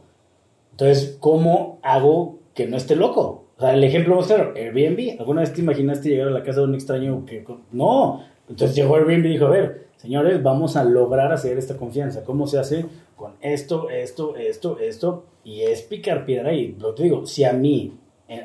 Entonces, 0.70 1.16
¿cómo 1.18 1.78
hago 1.82 2.36
que 2.54 2.68
no 2.68 2.76
esté 2.76 2.94
loco? 2.94 3.42
O 3.56 3.60
sea, 3.60 3.74
el 3.74 3.82
ejemplo 3.82 4.14
más 4.14 4.26
claro, 4.28 4.54
Airbnb. 4.54 5.18
¿Alguna 5.18 5.40
vez 5.40 5.52
te 5.52 5.60
imaginaste 5.60 6.08
llegar 6.08 6.28
a 6.28 6.32
la 6.32 6.44
casa 6.44 6.60
de 6.60 6.66
un 6.66 6.74
extraño 6.76 7.26
que... 7.26 7.44
No. 7.72 8.22
Entonces 8.48 8.76
llegó 8.76 8.94
Airbnb 8.94 9.26
y 9.26 9.32
dijo, 9.32 9.46
a 9.46 9.50
ver, 9.50 9.86
señores, 9.96 10.40
vamos 10.40 10.76
a 10.76 10.84
lograr 10.84 11.32
hacer 11.32 11.58
esta 11.58 11.76
confianza. 11.76 12.22
¿Cómo 12.24 12.46
se 12.46 12.58
hace? 12.58 12.86
Con 13.16 13.32
esto, 13.40 13.90
esto, 13.90 14.36
esto, 14.36 14.78
esto. 14.78 15.24
Y 15.44 15.62
es 15.62 15.82
picar 15.82 16.24
piedra. 16.24 16.52
Y 16.54 16.76
lo 16.78 16.94
te 16.94 17.02
digo, 17.02 17.26
si 17.26 17.42
a 17.44 17.52
mí, 17.52 17.92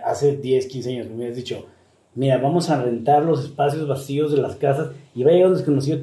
hace 0.04 0.38
10, 0.38 0.68
15 0.68 0.90
años, 0.90 1.08
me 1.10 1.16
hubieras 1.16 1.36
dicho, 1.36 1.66
mira, 2.16 2.38
vamos 2.38 2.70
a 2.70 2.82
rentar 2.82 3.24
los 3.24 3.44
espacios 3.44 3.88
vacíos 3.88 4.32
de 4.32 4.42
las 4.42 4.56
casas 4.56 4.90
y 5.14 5.24
va 5.24 5.32
a 5.32 5.34
llegar 5.34 5.50
un 5.50 5.56
desconocido, 5.56 6.00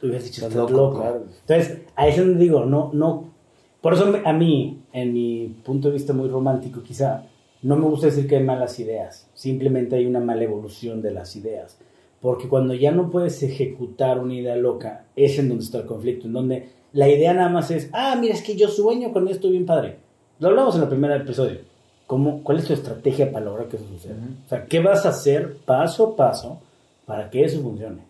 te 0.00 0.06
hubieras 0.06 0.24
dicho, 0.24 0.42
Estás 0.42 0.54
loco, 0.56 0.72
loco. 0.72 1.00
claro. 1.00 1.24
Entonces, 1.40 1.82
a 1.96 2.06
eso 2.08 2.22
donde 2.22 2.38
digo, 2.40 2.64
no, 2.64 2.90
no. 2.92 3.32
Por 3.80 3.94
eso 3.94 4.12
a 4.24 4.32
mí, 4.32 4.82
en 4.92 5.12
mi 5.12 5.56
punto 5.64 5.88
de 5.88 5.94
vista 5.94 6.12
muy 6.12 6.28
romántico, 6.28 6.82
quizá, 6.82 7.24
no 7.62 7.76
me 7.76 7.86
gusta 7.86 8.06
decir 8.06 8.28
que 8.28 8.36
hay 8.36 8.44
malas 8.44 8.78
ideas. 8.78 9.28
Simplemente 9.34 9.96
hay 9.96 10.06
una 10.06 10.20
mala 10.20 10.42
evolución 10.44 11.02
de 11.02 11.12
las 11.12 11.34
ideas. 11.36 11.78
Porque 12.20 12.48
cuando 12.48 12.74
ya 12.74 12.90
no 12.90 13.10
puedes 13.10 13.42
ejecutar 13.42 14.18
una 14.18 14.34
idea 14.34 14.56
loca, 14.56 15.06
es 15.14 15.38
en 15.38 15.48
donde 15.48 15.64
está 15.64 15.78
el 15.78 15.86
conflicto, 15.86 16.26
en 16.26 16.32
donde 16.32 16.68
la 16.92 17.08
idea 17.08 17.32
nada 17.34 17.48
más 17.48 17.70
es, 17.70 17.90
ah, 17.92 18.16
mira, 18.20 18.34
es 18.34 18.42
que 18.42 18.56
yo 18.56 18.68
sueño 18.68 19.12
con 19.12 19.28
esto 19.28 19.48
bien 19.50 19.66
padre. 19.66 19.96
Lo 20.40 20.48
hablamos 20.48 20.76
en 20.76 20.82
el 20.82 20.88
primer 20.88 21.12
episodio. 21.12 21.58
¿Cómo, 22.08 22.42
¿Cuál 22.42 22.58
es 22.58 22.64
tu 22.64 22.72
estrategia 22.72 23.30
para 23.30 23.44
lograr 23.44 23.68
que 23.68 23.76
eso 23.76 23.86
suceda? 23.86 24.14
Ujú. 24.14 24.32
O 24.46 24.48
sea, 24.48 24.64
¿qué 24.64 24.80
vas 24.80 25.06
a 25.06 25.10
hacer 25.10 25.56
paso 25.64 26.04
a 26.08 26.16
paso 26.16 26.58
para 27.06 27.30
que 27.30 27.44
eso 27.44 27.60
funcione? 27.62 28.08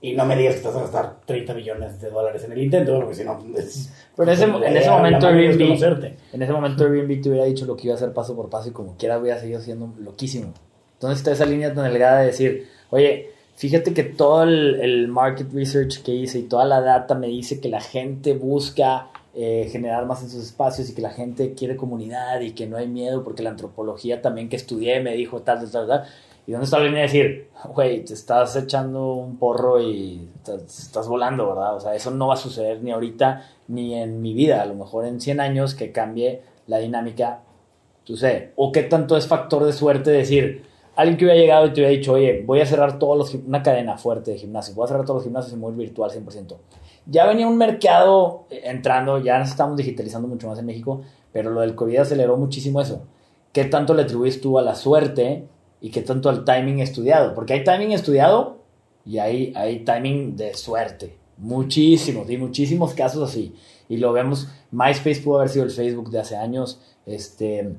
Y 0.00 0.12
no 0.14 0.26
me 0.26 0.36
digas 0.36 0.56
que 0.56 0.66
vas 0.66 0.76
a 0.76 0.80
gastar 0.80 1.14
30 1.24 1.54
millones 1.54 2.00
de 2.00 2.10
dólares 2.10 2.42
en 2.44 2.52
el 2.52 2.62
intento, 2.62 2.94
porque 2.98 3.14
si 3.14 3.24
no... 3.24 3.38
es- 3.56 3.90
Pero 4.16 4.28
en 4.28 4.34
ese, 4.34 4.44
en 4.44 4.54
ese 4.64 4.70
idea, 4.80 4.92
momento 4.92 5.26
Airbnb, 5.28 6.04
en 6.32 6.42
ese 6.42 6.52
momento 6.52 6.84
Airbnb 6.84 7.22
te 7.22 7.28
hubiera 7.30 7.44
dicho 7.46 7.64
lo 7.64 7.76
que 7.76 7.84
iba 7.84 7.94
a 7.94 7.96
hacer 7.96 8.12
paso 8.12 8.34
por 8.34 8.50
paso 8.50 8.68
y 8.68 8.72
como 8.72 8.96
quiera 8.96 9.18
hubiera 9.18 9.38
seguido 9.38 9.60
siendo 9.60 9.88
loquísimo. 10.00 10.52
Entonces 10.94 11.18
está 11.20 11.32
esa 11.32 11.46
línea 11.46 11.72
tan 11.72 11.84
delgada 11.84 12.20
de 12.20 12.26
decir, 12.26 12.68
oye, 12.90 13.30
fíjate 13.56 13.94
que 13.94 14.04
todo 14.04 14.42
el, 14.44 14.74
el 14.80 15.08
market 15.08 15.52
research 15.52 16.02
que 16.02 16.12
hice 16.14 16.38
y 16.38 16.42
toda 16.44 16.64
la 16.66 16.80
data 16.82 17.14
me 17.14 17.26
dice 17.28 17.60
que 17.60 17.68
la 17.68 17.80
gente 17.80 18.34
busca 18.34 19.08
eh, 19.34 19.68
generar 19.70 20.06
más 20.06 20.22
en 20.22 20.30
sus 20.30 20.44
espacios 20.44 20.88
y 20.88 20.94
que 20.94 21.02
la 21.02 21.10
gente 21.10 21.54
quiere 21.54 21.76
comunidad 21.76 22.40
y 22.40 22.52
que 22.52 22.66
no 22.66 22.76
hay 22.76 22.86
miedo 22.86 23.24
porque 23.24 23.42
la 23.42 23.50
antropología 23.50 24.22
también 24.22 24.48
que 24.48 24.56
estudié 24.56 25.00
me 25.00 25.14
dijo 25.14 25.42
tal, 25.42 25.58
tal, 25.58 25.70
tal, 25.70 25.86
tal. 25.88 26.04
¿Y 26.46 26.52
dónde 26.52 26.66
está 26.66 26.78
línea 26.78 27.00
de 27.00 27.06
decir, 27.06 27.48
güey, 27.74 28.04
te 28.04 28.12
estás 28.12 28.54
echando 28.54 29.14
un 29.14 29.38
porro 29.38 29.80
y 29.80 30.28
estás, 30.36 30.78
estás 30.78 31.08
volando, 31.08 31.48
¿verdad? 31.48 31.74
O 31.74 31.80
sea, 31.80 31.94
eso 31.94 32.10
no 32.10 32.28
va 32.28 32.34
a 32.34 32.36
suceder 32.36 32.82
ni 32.82 32.90
ahorita 32.92 33.50
ni 33.68 33.94
en 33.94 34.20
mi 34.20 34.34
vida. 34.34 34.62
A 34.62 34.66
lo 34.66 34.74
mejor 34.74 35.06
en 35.06 35.20
100 35.20 35.40
años 35.40 35.74
que 35.74 35.90
cambie 35.90 36.42
la 36.66 36.78
dinámica, 36.78 37.40
tú 38.04 38.16
sé. 38.16 38.52
O 38.56 38.72
qué 38.72 38.82
tanto 38.82 39.16
es 39.16 39.26
factor 39.26 39.64
de 39.64 39.72
suerte 39.72 40.10
decir, 40.10 40.64
alguien 40.96 41.16
que 41.16 41.24
hubiera 41.24 41.40
llegado 41.40 41.66
y 41.66 41.72
te 41.72 41.80
hubiera 41.80 41.90
dicho, 41.90 42.12
oye, 42.12 42.42
voy 42.46 42.60
a 42.60 42.66
cerrar 42.66 42.98
todos 42.98 43.16
los, 43.16 43.34
una 43.34 43.62
cadena 43.62 43.96
fuerte 43.96 44.32
de 44.32 44.38
gimnasios, 44.38 44.76
voy 44.76 44.84
a 44.84 44.88
cerrar 44.88 45.04
todos 45.04 45.16
los 45.16 45.24
gimnasios 45.24 45.54
y 45.54 45.60
voy 45.60 45.74
virtual 45.74 46.10
100%. 46.10 46.56
Ya 47.06 47.26
venía 47.26 47.46
un 47.46 47.58
mercado 47.58 48.46
entrando, 48.50 49.18
ya 49.18 49.38
nos 49.38 49.50
estamos 49.50 49.76
digitalizando 49.76 50.28
mucho 50.28 50.48
más 50.48 50.58
en 50.58 50.66
México, 50.66 51.02
pero 51.32 51.50
lo 51.50 51.60
del 51.60 51.74
COVID 51.74 51.98
aceleró 51.98 52.36
muchísimo 52.36 52.80
eso. 52.80 53.02
¿Qué 53.52 53.64
tanto 53.64 53.94
le 53.94 54.02
atribuyes 54.02 54.40
tú 54.40 54.58
a 54.58 54.62
la 54.62 54.74
suerte 54.74 55.46
y 55.80 55.90
qué 55.90 56.02
tanto 56.02 56.28
al 56.28 56.44
timing 56.44 56.80
estudiado? 56.80 57.34
Porque 57.34 57.52
hay 57.52 57.64
timing 57.64 57.92
estudiado 57.92 58.58
y 59.04 59.18
hay, 59.18 59.52
hay 59.56 59.80
timing 59.80 60.36
de 60.36 60.54
suerte. 60.54 61.18
Muchísimos, 61.36 62.30
y 62.30 62.36
muchísimos 62.36 62.94
casos 62.94 63.28
así. 63.28 63.54
Y 63.88 63.98
lo 63.98 64.12
vemos, 64.12 64.48
MySpace 64.70 65.20
pudo 65.20 65.38
haber 65.38 65.50
sido 65.50 65.64
el 65.64 65.70
Facebook 65.70 66.10
de 66.10 66.20
hace 66.20 66.36
años, 66.36 66.80
este, 67.06 67.74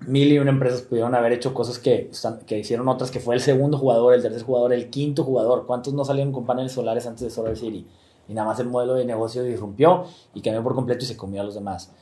mil 0.00 0.32
y 0.32 0.38
una 0.38 0.50
empresas 0.50 0.82
pudieron 0.82 1.14
haber 1.14 1.32
hecho 1.32 1.54
cosas 1.54 1.78
que, 1.78 2.10
que 2.46 2.58
hicieron 2.58 2.88
otras, 2.88 3.10
que 3.10 3.20
fue 3.20 3.34
el 3.34 3.40
segundo 3.40 3.78
jugador, 3.78 4.14
el 4.14 4.22
tercer 4.22 4.42
jugador, 4.42 4.72
el 4.72 4.90
quinto 4.90 5.24
jugador. 5.24 5.66
¿Cuántos 5.66 5.94
no 5.94 6.04
salieron 6.04 6.32
con 6.32 6.46
paneles 6.46 6.72
solares 6.72 7.06
antes 7.06 7.22
de 7.22 7.30
Solar 7.30 7.56
City? 7.56 7.86
Y 8.28 8.34
nada 8.34 8.48
más 8.48 8.58
el 8.60 8.68
modelo 8.68 8.94
de 8.94 9.04
negocio 9.04 9.42
disrumpió 9.42 10.04
y 10.34 10.42
cambió 10.42 10.62
por 10.62 10.74
completo 10.74 11.04
y 11.04 11.08
se 11.08 11.16
comió 11.16 11.40
a 11.40 11.44
los 11.44 11.54
demás. 11.54 11.92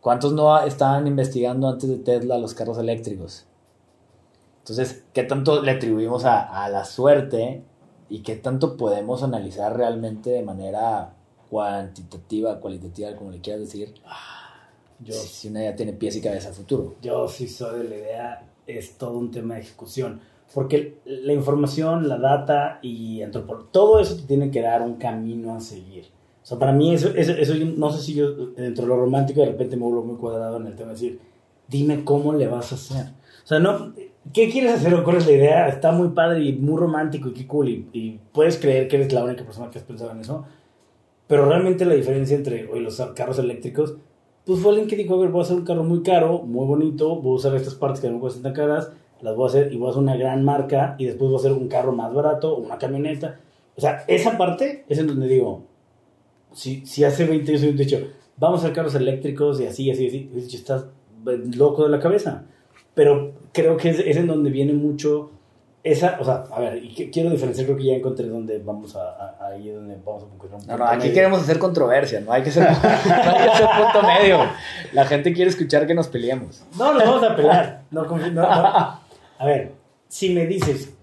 ¿Cuántos 0.00 0.32
no 0.32 0.58
estaban 0.60 1.06
investigando 1.06 1.68
antes 1.68 1.88
de 1.88 1.98
Tesla 1.98 2.38
los 2.38 2.54
carros 2.54 2.78
eléctricos? 2.78 3.46
Entonces, 4.58 5.04
¿qué 5.12 5.24
tanto 5.24 5.62
le 5.62 5.72
atribuimos 5.72 6.24
a, 6.24 6.64
a 6.64 6.68
la 6.68 6.84
suerte 6.84 7.62
y 8.08 8.20
qué 8.20 8.36
tanto 8.36 8.76
podemos 8.76 9.22
analizar 9.22 9.76
realmente 9.76 10.30
de 10.30 10.42
manera 10.42 11.14
cuantitativa, 11.50 12.60
cualitativa, 12.60 13.14
como 13.16 13.30
le 13.30 13.40
quieras 13.40 13.60
decir? 13.60 13.94
Yo, 15.00 15.14
si 15.14 15.48
una 15.48 15.60
idea 15.60 15.76
tiene 15.76 15.92
pies 15.92 16.16
y 16.16 16.20
cabeza 16.20 16.52
futuro. 16.52 16.94
Yo 17.02 17.26
sí 17.28 17.48
soy 17.48 17.80
de 17.80 17.88
la 17.88 17.96
idea, 17.96 18.48
es 18.66 18.98
todo 18.98 19.18
un 19.18 19.30
tema 19.30 19.54
de 19.54 19.60
ejecución. 19.60 20.20
Porque 20.54 20.98
la 21.04 21.32
información, 21.32 22.08
la 22.08 22.18
data 22.18 22.80
y 22.82 23.22
antropología, 23.22 23.68
todo 23.70 24.00
eso 24.00 24.16
te 24.16 24.22
tiene 24.22 24.50
que 24.50 24.60
dar 24.60 24.82
un 24.82 24.94
camino 24.94 25.54
a 25.54 25.60
seguir. 25.60 26.06
O 26.42 26.46
sea, 26.46 26.58
para 26.58 26.72
mí 26.72 26.92
eso, 26.92 27.10
eso, 27.14 27.32
eso 27.32 27.54
no 27.76 27.90
sé 27.92 28.02
si 28.02 28.14
yo 28.14 28.32
dentro 28.56 28.84
de 28.84 28.88
lo 28.88 28.96
romántico 28.96 29.40
de 29.40 29.46
repente 29.46 29.76
me 29.76 29.84
vuelvo 29.84 30.02
muy 30.02 30.16
cuadrado 30.16 30.56
en 30.56 30.66
el 30.66 30.74
tema 30.74 30.88
de 30.88 30.94
decir, 30.94 31.20
dime 31.68 32.04
cómo 32.04 32.32
le 32.32 32.48
vas 32.48 32.72
a 32.72 32.74
hacer. 32.74 33.06
O 33.44 33.46
sea, 33.46 33.58
no, 33.60 33.92
¿qué 34.32 34.50
quieres 34.50 34.74
hacer 34.74 34.94
o 34.94 35.04
cuál 35.04 35.18
es 35.18 35.26
la 35.26 35.32
idea? 35.32 35.68
Está 35.68 35.92
muy 35.92 36.08
padre 36.08 36.42
y 36.42 36.52
muy 36.54 36.78
romántico 36.78 37.28
y 37.28 37.32
qué 37.32 37.46
cool 37.46 37.68
y, 37.68 37.88
y, 37.92 38.20
puedes 38.32 38.58
creer 38.58 38.88
que 38.88 38.96
eres 38.96 39.12
la 39.12 39.24
única 39.24 39.44
persona 39.44 39.70
que 39.70 39.78
has 39.78 39.84
pensado 39.84 40.10
en 40.10 40.20
eso. 40.20 40.44
Pero 41.28 41.46
realmente 41.46 41.84
la 41.84 41.94
diferencia 41.94 42.36
entre 42.36 42.68
hoy 42.68 42.80
los 42.80 43.00
carros 43.14 43.38
eléctricos 43.38 43.94
pues 44.44 44.60
fue 44.60 44.70
alguien 44.70 44.88
que 44.88 44.96
dijo, 44.96 45.14
a 45.14 45.18
ver, 45.18 45.28
voy 45.28 45.40
a 45.40 45.44
hacer 45.44 45.56
un 45.56 45.64
carro 45.64 45.84
muy 45.84 46.02
caro, 46.02 46.42
muy 46.42 46.66
bonito, 46.66 47.16
voy 47.16 47.32
a 47.32 47.36
usar 47.36 47.54
estas 47.54 47.74
partes 47.74 48.00
que 48.00 48.10
no 48.10 48.18
cuestan 48.18 48.42
tan 48.42 48.52
caras, 48.52 48.90
las 49.22 49.36
voy 49.36 49.44
a 49.44 49.48
hacer 49.48 49.72
y 49.72 49.76
voy 49.76 49.88
a 49.88 49.90
hacer 49.90 50.02
una 50.02 50.16
gran 50.16 50.44
marca 50.44 50.94
y 50.98 51.06
después 51.06 51.30
voy 51.30 51.36
a 51.36 51.40
hacer 51.40 51.52
un 51.52 51.68
carro 51.68 51.92
más 51.92 52.12
barato 52.12 52.54
o 52.54 52.60
una 52.60 52.78
camioneta. 52.78 53.40
O 53.76 53.80
sea, 53.80 54.04
esa 54.06 54.36
parte 54.36 54.84
es 54.88 54.98
en 54.98 55.06
donde 55.06 55.28
digo, 55.28 55.62
si, 56.52 56.84
si 56.86 57.04
hace 57.04 57.24
20 57.24 57.50
años 57.50 57.62
hubiera 57.62 57.78
dicho, 57.78 57.98
vamos 58.36 58.60
a 58.60 58.64
hacer 58.64 58.74
carros 58.74 58.94
eléctricos 58.94 59.60
y 59.60 59.66
así, 59.66 59.90
así, 59.90 60.06
así, 60.08 60.30
dicho, 60.34 60.56
estás 60.56 60.86
loco 61.24 61.84
de 61.84 61.90
la 61.90 62.00
cabeza. 62.00 62.44
Pero 62.94 63.32
creo 63.52 63.76
que 63.76 63.90
es, 63.90 64.00
es 64.00 64.16
en 64.16 64.26
donde 64.26 64.50
viene 64.50 64.72
mucho 64.72 65.30
esa, 65.82 66.18
o 66.20 66.24
sea, 66.24 66.44
a 66.52 66.60
ver, 66.60 66.84
y 66.84 67.10
quiero 67.10 67.30
diferenciar, 67.30 67.66
creo 67.66 67.78
que 67.78 67.84
ya 67.84 67.94
encontré 67.94 68.26
donde 68.26 68.58
vamos 68.58 68.94
a, 68.96 69.36
a 69.40 69.46
ahí 69.46 69.70
donde 69.70 69.96
vamos 70.04 70.24
a 70.24 70.34
encontrar 70.34 70.60
un 70.60 70.66
No, 70.66 70.76
no, 70.76 70.84
aquí 70.84 70.98
medio. 71.04 71.14
queremos 71.14 71.40
hacer 71.40 71.58
controversia, 71.58 72.20
no 72.20 72.32
hay 72.32 72.42
que 72.42 72.50
ser, 72.50 72.64
no 72.64 72.68
hay 72.82 73.48
que 73.50 73.56
ser 73.56 73.66
punto 73.66 74.06
medio. 74.06 74.38
La 74.92 75.06
gente 75.06 75.32
quiere 75.32 75.50
escuchar 75.50 75.86
que 75.86 75.94
nos 75.94 76.08
peleemos. 76.08 76.62
No, 76.76 76.92
nos 76.92 77.02
vamos 77.02 77.22
a 77.22 77.34
pelear. 77.36 77.82
No, 77.90 78.04
no, 78.04 78.30
no. 78.30 79.00
A 79.40 79.46
ver, 79.46 79.72
si 80.06 80.34
me 80.34 80.46
dices 80.46 80.94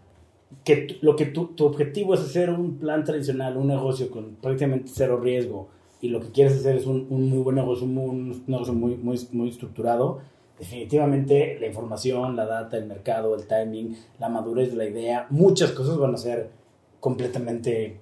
que 0.63 0.99
lo 1.01 1.15
que 1.15 1.25
tu, 1.25 1.47
tu, 1.47 1.65
objetivo 1.65 2.13
es 2.13 2.19
hacer 2.19 2.51
un 2.51 2.77
plan 2.77 3.03
tradicional, 3.03 3.57
un 3.57 3.65
negocio 3.65 4.11
con 4.11 4.35
prácticamente 4.35 4.91
cero 4.93 5.19
riesgo, 5.19 5.69
y 6.01 6.09
lo 6.09 6.19
que 6.19 6.29
quieres 6.29 6.53
hacer 6.53 6.75
es 6.75 6.85
un, 6.85 7.07
un 7.09 7.29
muy 7.29 7.39
buen 7.39 7.55
negocio, 7.55 7.85
un, 7.87 7.97
un 7.97 8.43
negocio 8.45 8.73
muy, 8.75 8.95
muy, 8.95 9.19
muy 9.31 9.49
estructurado, 9.49 10.19
definitivamente 10.59 11.57
la 11.59 11.65
información, 11.65 12.35
la 12.35 12.45
data, 12.45 12.77
el 12.77 12.85
mercado, 12.85 13.33
el 13.33 13.47
timing, 13.47 13.97
la 14.19 14.29
madurez 14.29 14.69
de 14.69 14.77
la 14.77 14.85
idea, 14.85 15.25
muchas 15.31 15.71
cosas 15.71 15.97
van 15.97 16.13
a 16.13 16.17
ser 16.17 16.51
completamente 16.99 17.97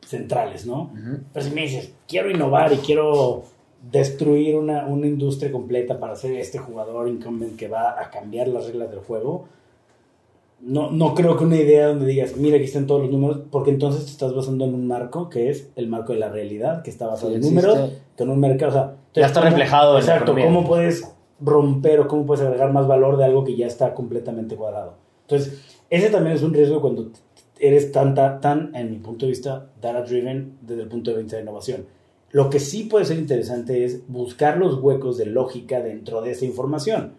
centrales, 0.00 0.66
¿no? 0.66 0.84
Uh 0.84 0.96
-huh. 0.96 1.22
Pero 1.30 1.44
si 1.44 1.54
me 1.54 1.60
dices, 1.60 1.94
quiero 2.08 2.30
innovar 2.30 2.72
y 2.72 2.76
quiero 2.78 3.42
destruir 3.90 4.56
una, 4.56 4.86
una, 4.86 5.06
industria 5.06 5.50
completa 5.50 5.98
para 5.98 6.14
ser 6.14 6.32
este 6.34 6.58
jugador 6.58 7.08
incumbent 7.08 7.56
que 7.56 7.68
va 7.68 8.00
a 8.00 8.10
cambiar 8.10 8.48
las 8.48 8.66
reglas 8.66 8.90
del 8.90 9.00
juego, 9.00 9.46
no, 10.60 10.92
no 10.92 11.14
creo 11.14 11.36
que 11.36 11.44
una 11.44 11.56
idea 11.56 11.88
donde 11.88 12.06
digas, 12.06 12.36
mira, 12.36 12.56
aquí 12.56 12.66
están 12.66 12.86
todos 12.86 13.02
los 13.02 13.10
números, 13.10 13.40
porque 13.50 13.70
entonces 13.70 14.04
te 14.04 14.10
estás 14.12 14.34
basando 14.34 14.64
en 14.64 14.74
un 14.74 14.86
marco 14.86 15.28
que 15.28 15.50
es 15.50 15.70
el 15.74 15.88
marco 15.88 16.12
de 16.12 16.20
la 16.20 16.28
realidad, 16.28 16.82
que 16.82 16.90
está 16.90 17.08
basado 17.08 17.30
sí, 17.30 17.36
en 17.36 17.42
números, 17.42 17.90
con 18.16 18.30
un 18.30 18.38
mercado, 18.38 18.70
o 18.70 18.74
sea, 18.74 18.96
ya 19.14 19.26
está 19.26 19.40
reflejado. 19.40 19.98
Exacto, 19.98 20.34
¿cómo 20.34 20.64
puedes 20.64 21.12
romper 21.44 22.00
o 22.00 22.08
cómo 22.08 22.24
puedes 22.24 22.44
agregar 22.44 22.72
más 22.72 22.86
valor 22.86 23.16
de 23.16 23.24
algo 23.24 23.44
que 23.44 23.56
ya 23.56 23.66
está 23.66 23.94
completamente 23.94 24.56
cuadrado. 24.56 24.94
Entonces, 25.22 25.60
ese 25.90 26.10
también 26.10 26.36
es 26.36 26.42
un 26.42 26.54
riesgo 26.54 26.80
cuando 26.80 27.10
eres 27.58 27.92
tan, 27.92 28.14
tan, 28.14 28.40
tan 28.40 28.74
en 28.74 28.90
mi 28.90 28.98
punto 28.98 29.26
de 29.26 29.30
vista, 29.30 29.66
data 29.80 30.02
driven 30.02 30.58
desde 30.62 30.82
el 30.82 30.88
punto 30.88 31.10
de 31.10 31.22
vista 31.22 31.36
de 31.36 31.42
innovación. 31.42 31.86
Lo 32.32 32.50
que 32.50 32.60
sí 32.60 32.84
puede 32.84 33.04
ser 33.04 33.18
interesante 33.18 33.84
es 33.84 34.08
buscar 34.08 34.56
los 34.56 34.82
huecos 34.82 35.18
de 35.18 35.26
lógica 35.26 35.80
dentro 35.80 36.22
de 36.22 36.32
esa 36.32 36.46
información. 36.46 37.12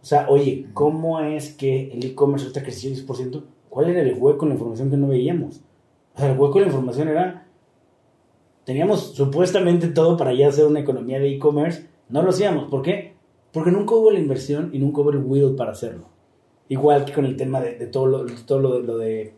O 0.00 0.04
sea, 0.04 0.28
oye, 0.28 0.68
¿cómo 0.72 1.20
es 1.20 1.52
que 1.52 1.92
el 1.92 2.04
e-commerce 2.04 2.46
está 2.46 2.62
creciendo 2.62 3.00
10%? 3.00 3.42
¿Cuál 3.68 3.90
era 3.90 4.00
el 4.00 4.14
hueco 4.14 4.44
en 4.44 4.50
la 4.50 4.54
información 4.54 4.90
que 4.90 4.96
no 4.96 5.08
veíamos? 5.08 5.60
O 6.14 6.18
sea, 6.18 6.32
el 6.32 6.38
hueco 6.38 6.58
en 6.58 6.62
la 6.62 6.68
información 6.68 7.08
era, 7.08 7.46
teníamos 8.64 9.14
supuestamente 9.14 9.88
todo 9.88 10.16
para 10.16 10.32
ya 10.32 10.48
hacer 10.48 10.66
una 10.66 10.80
economía 10.80 11.18
de 11.18 11.34
e-commerce, 11.34 11.86
no 12.08 12.22
lo 12.22 12.30
hacíamos. 12.30 12.68
¿Por 12.68 12.82
qué? 12.82 13.14
Porque 13.52 13.70
nunca 13.70 13.94
hubo 13.94 14.10
la 14.10 14.18
inversión 14.18 14.70
y 14.72 14.78
nunca 14.78 15.00
hubo 15.00 15.10
el 15.10 15.18
will 15.18 15.54
para 15.56 15.72
hacerlo. 15.72 16.06
Igual 16.68 17.04
que 17.04 17.12
con 17.12 17.24
el 17.24 17.36
tema 17.36 17.60
de, 17.60 17.78
de 17.78 17.86
todo, 17.86 18.06
lo, 18.06 18.24
de 18.24 18.34
todo 18.46 18.60
lo, 18.60 18.80
lo, 18.80 18.98
de 18.98 19.34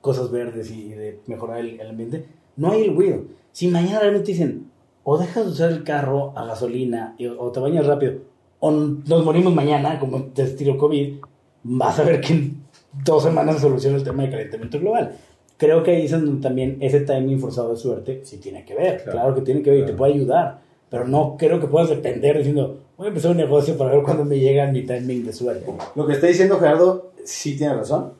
cosas 0.00 0.30
verdes 0.30 0.70
y 0.70 0.90
de 0.90 1.20
mejorar 1.26 1.58
el, 1.58 1.80
el, 1.80 1.88
ambiente. 1.88 2.26
No 2.56 2.70
hay 2.70 2.84
el 2.84 2.96
will. 2.96 3.28
Si 3.52 3.68
mañana 3.68 4.00
realmente 4.00 4.32
dicen, 4.32 4.70
o 5.04 5.18
dejas 5.18 5.44
de 5.44 5.50
usar 5.50 5.70
el 5.70 5.84
carro 5.84 6.32
a 6.36 6.44
gasolina 6.44 7.14
y, 7.18 7.26
o 7.26 7.50
te 7.50 7.60
bañas 7.60 7.86
rápido, 7.86 8.20
o 8.60 8.70
nos 8.70 9.24
morimos 9.24 9.54
mañana, 9.54 9.98
como 9.98 10.24
te 10.24 10.42
estilo 10.42 10.76
COVID, 10.76 11.16
vas 11.62 11.98
a 11.98 12.04
ver 12.04 12.20
que 12.20 12.32
en 12.32 12.62
dos 13.04 13.22
semanas 13.22 13.56
se 13.56 13.62
soluciona 13.62 13.96
el 13.96 14.04
tema 14.04 14.22
de 14.22 14.30
calentamiento 14.30 14.78
global. 14.78 15.16
Creo 15.56 15.82
que 15.82 15.90
ahí 15.92 16.04
es 16.04 16.10
donde 16.10 16.40
también 16.40 16.78
ese 16.80 17.00
timing 17.00 17.38
forzado 17.38 17.70
de 17.70 17.76
suerte 17.76 18.20
sí 18.24 18.38
tiene 18.38 18.64
que 18.64 18.74
ver. 18.74 19.02
Claro, 19.02 19.12
claro 19.12 19.34
que 19.34 19.40
tiene 19.42 19.62
que 19.62 19.70
ver 19.70 19.80
claro. 19.80 19.90
y 19.90 19.92
te 19.92 19.98
puede 19.98 20.14
ayudar. 20.14 20.60
Pero 20.88 21.06
no 21.06 21.36
creo 21.38 21.60
que 21.60 21.68
puedas 21.68 21.88
depender 21.88 22.36
diciendo, 22.38 22.80
voy 22.96 23.06
a 23.06 23.08
empezar 23.08 23.30
un 23.30 23.36
negocio 23.36 23.76
para 23.76 23.92
ver 23.92 24.02
cuándo 24.02 24.24
me 24.24 24.38
llega 24.38 24.66
mi 24.66 24.84
timing 24.84 25.24
de 25.24 25.32
suerte. 25.32 25.72
Lo 25.94 26.06
que 26.06 26.14
está 26.14 26.26
diciendo 26.26 26.58
Gerardo 26.58 27.12
sí 27.24 27.56
tiene 27.56 27.74
razón. 27.74 28.14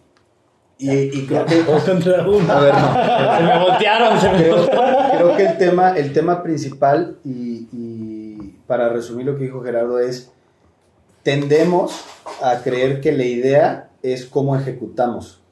Y, 0.79 0.91
y 0.91 1.27
creo 1.27 1.45
que. 1.45 1.63
Dos 1.63 1.83
contra 1.83 2.27
uno. 2.27 2.51
A 2.51 2.61
ver, 2.61 2.73
no. 2.73 3.37
se 3.37 3.43
me 3.43 3.65
voltearon. 3.65 4.21
Se 4.21 4.31
me 4.31 4.39
creo, 4.39 4.67
creo, 5.25 5.37
que 5.37 5.47
el 5.47 5.59
tema, 5.59 5.97
el 5.97 6.13
tema 6.13 6.43
principal, 6.43 7.19
y, 7.25 8.55
para 8.67 8.89
resumir 8.89 9.27
lo 9.27 9.37
que 9.37 9.45
dijo 9.45 9.63
Gerardo, 9.63 9.99
es: 9.99 10.31
tendemos 11.23 12.05
a 12.43 12.63
creer 12.63 13.01
que 13.01 13.13
la 13.13 13.25
idea 13.25 13.91
es 14.03 14.25
cómo 14.25 14.57
ejecutamos. 14.57 15.43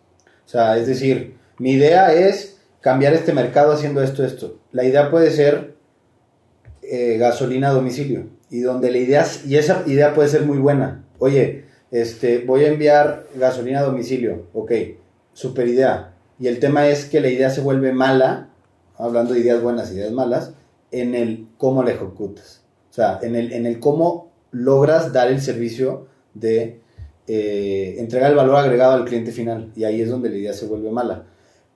O 0.47 0.49
sea, 0.49 0.79
es 0.79 0.87
decir, 0.87 1.37
mi 1.59 1.73
idea 1.73 2.13
es 2.13 2.61
cambiar 2.81 3.13
este 3.15 3.33
mercado 3.33 3.73
haciendo 3.73 4.03
esto, 4.03 4.25
esto. 4.25 4.59
La 4.73 4.85
idea 4.85 5.11
puede 5.11 5.31
ser 5.31 5.75
eh, 6.83 7.19
gasolina 7.19 7.69
a 7.69 7.73
domicilio 7.73 8.27
y 8.51 8.61
donde 8.61 8.91
la 8.91 8.99
idea 8.99 9.27
y 9.47 9.57
esa 9.57 9.83
idea 9.87 10.15
puede 10.15 10.29
ser 10.29 10.43
muy 10.43 10.59
buena. 10.59 11.05
Oye, 11.19 11.65
este, 11.91 12.39
voy 12.39 12.65
a 12.65 12.69
enviar 12.69 13.27
gasolina 13.35 13.81
a 13.81 13.85
domicilio, 13.85 14.47
ok, 14.53 14.73
super 15.33 15.69
idea. 15.69 16.15
Y 16.39 16.47
el 16.47 16.61
tema 16.61 16.89
es 16.89 17.05
que 17.07 17.21
la 17.21 17.29
idea 17.29 17.51
se 17.51 17.61
vuelve 17.61 17.93
mala, 17.93 18.48
hablando 18.99 19.35
de 19.35 19.41
ideas 19.41 19.63
buenas, 19.63 19.93
ideas 19.93 20.13
malas, 20.13 20.53
en 20.91 21.15
el 21.15 21.49
cómo 21.57 21.83
la 21.83 21.93
ejecutas. 21.93 22.63
O 22.91 22.93
sea, 22.93 23.19
en 23.23 23.37
el, 23.37 23.53
en 23.53 23.67
el 23.67 23.81
cómo 23.81 24.31
logras 24.51 25.13
dar 25.13 25.29
el 25.29 25.41
servicio 25.41 26.07
de 26.35 26.81
eh, 27.27 27.97
entregar 27.99 28.31
el 28.31 28.37
valor 28.37 28.57
agregado 28.57 28.95
al 28.95 29.05
cliente 29.05 29.33
final. 29.33 29.73
Y 29.77 29.85
ahí 29.85 30.01
es 30.01 30.11
donde 30.11 30.31
la 30.31 30.37
idea 30.37 30.53
se 30.53 30.67
vuelve 30.67 30.91
mala. 30.91 31.25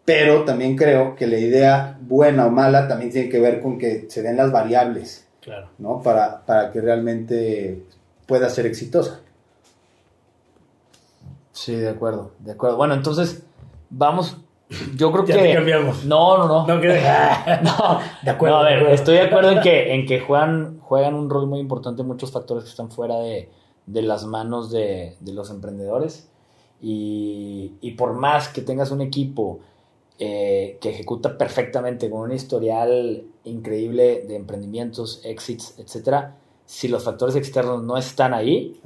Pero 0.04 0.44
también 0.44 0.76
creo 0.76 1.14
que 1.14 1.26
la 1.26 1.38
idea 1.38 1.98
buena 2.00 2.46
o 2.46 2.50
mala 2.50 2.88
también 2.88 3.12
tiene 3.12 3.28
que 3.28 3.38
ver 3.38 3.60
con 3.60 3.78
que 3.78 4.06
se 4.08 4.22
den 4.22 4.36
las 4.36 4.50
variables. 4.50 5.28
Claro. 5.40 5.68
¿no? 5.78 6.02
Para, 6.02 6.44
para 6.44 6.70
que 6.70 6.80
realmente 6.80 7.84
pueda 8.26 8.48
ser 8.48 8.66
exitosa. 8.66 9.20
Sí, 11.52 11.76
de 11.76 11.88
acuerdo, 11.88 12.32
de 12.38 12.52
acuerdo. 12.52 12.76
Bueno, 12.76 12.94
entonces, 12.94 13.42
vamos. 13.90 14.38
Yo 14.96 15.12
creo 15.12 15.24
ya 15.24 15.36
que. 15.42 15.54
cambiamos. 15.54 16.04
No, 16.04 16.38
no, 16.38 16.48
no. 16.48 16.66
No, 16.66 16.80
que... 16.80 16.88
no, 17.62 18.00
de 18.22 18.30
acuerdo. 18.30 18.56
No, 18.56 18.62
a 18.62 18.64
ver, 18.64 18.78
acuerdo. 18.78 18.94
estoy 18.94 19.14
de 19.14 19.22
acuerdo 19.22 19.50
en 19.50 19.60
que, 19.60 19.94
en 19.94 20.06
que 20.06 20.20
juegan, 20.20 20.80
juegan 20.80 21.14
un 21.14 21.30
rol 21.30 21.46
muy 21.46 21.60
importante 21.60 22.02
muchos 22.02 22.32
factores 22.32 22.64
que 22.64 22.70
están 22.70 22.90
fuera 22.90 23.18
de, 23.18 23.50
de 23.86 24.02
las 24.02 24.24
manos 24.24 24.70
de, 24.70 25.16
de 25.20 25.32
los 25.32 25.50
emprendedores. 25.50 26.28
Y, 26.80 27.74
y 27.80 27.92
por 27.92 28.14
más 28.14 28.48
que 28.48 28.60
tengas 28.60 28.90
un 28.90 29.02
equipo 29.02 29.60
eh, 30.24 30.78
que 30.80 30.90
ejecuta 30.90 31.36
perfectamente 31.36 32.08
con 32.08 32.20
un 32.20 32.32
historial 32.32 33.24
increíble 33.42 34.24
de 34.28 34.36
emprendimientos, 34.36 35.20
exits, 35.24 35.74
etcétera, 35.78 36.36
si 36.64 36.86
los 36.86 37.02
factores 37.02 37.34
externos 37.34 37.82
no 37.82 37.96
están 37.96 38.32
ahí, 38.32 38.80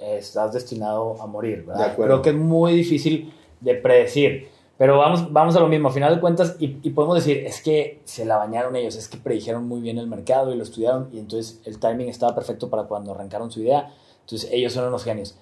estás 0.00 0.52
destinado 0.52 1.20
a 1.20 1.26
morir. 1.26 1.64
¿verdad? 1.66 1.96
Creo 1.96 2.22
que 2.22 2.30
es 2.30 2.36
muy 2.36 2.74
difícil 2.74 3.32
de 3.60 3.74
predecir. 3.74 4.48
Pero 4.82 4.98
vamos, 4.98 5.32
vamos 5.32 5.54
a 5.54 5.60
lo 5.60 5.68
mismo, 5.68 5.90
a 5.90 5.92
final 5.92 6.12
de 6.12 6.20
cuentas, 6.20 6.56
y, 6.58 6.66
podemos 6.90 7.14
decir, 7.14 7.46
es 7.46 7.62
que 7.62 8.00
se 8.02 8.24
la 8.24 8.36
bañaron 8.36 8.74
ellos, 8.74 8.96
es 8.96 9.06
que 9.06 9.16
predijeron 9.16 9.68
muy 9.68 9.80
bien 9.80 9.96
el 9.96 10.08
mercado 10.08 10.52
y 10.52 10.56
lo 10.56 10.64
estudiaron, 10.64 11.08
y 11.12 11.20
entonces 11.20 11.60
el 11.64 11.78
timing 11.78 12.08
estaba 12.08 12.34
perfecto 12.34 12.68
para 12.68 12.82
cuando 12.82 13.12
arrancaron 13.12 13.52
su 13.52 13.60
idea. 13.60 13.94
Entonces 14.22 14.50
ellos 14.50 14.72
son 14.72 14.88
unos 14.88 15.04
genios. 15.04 15.38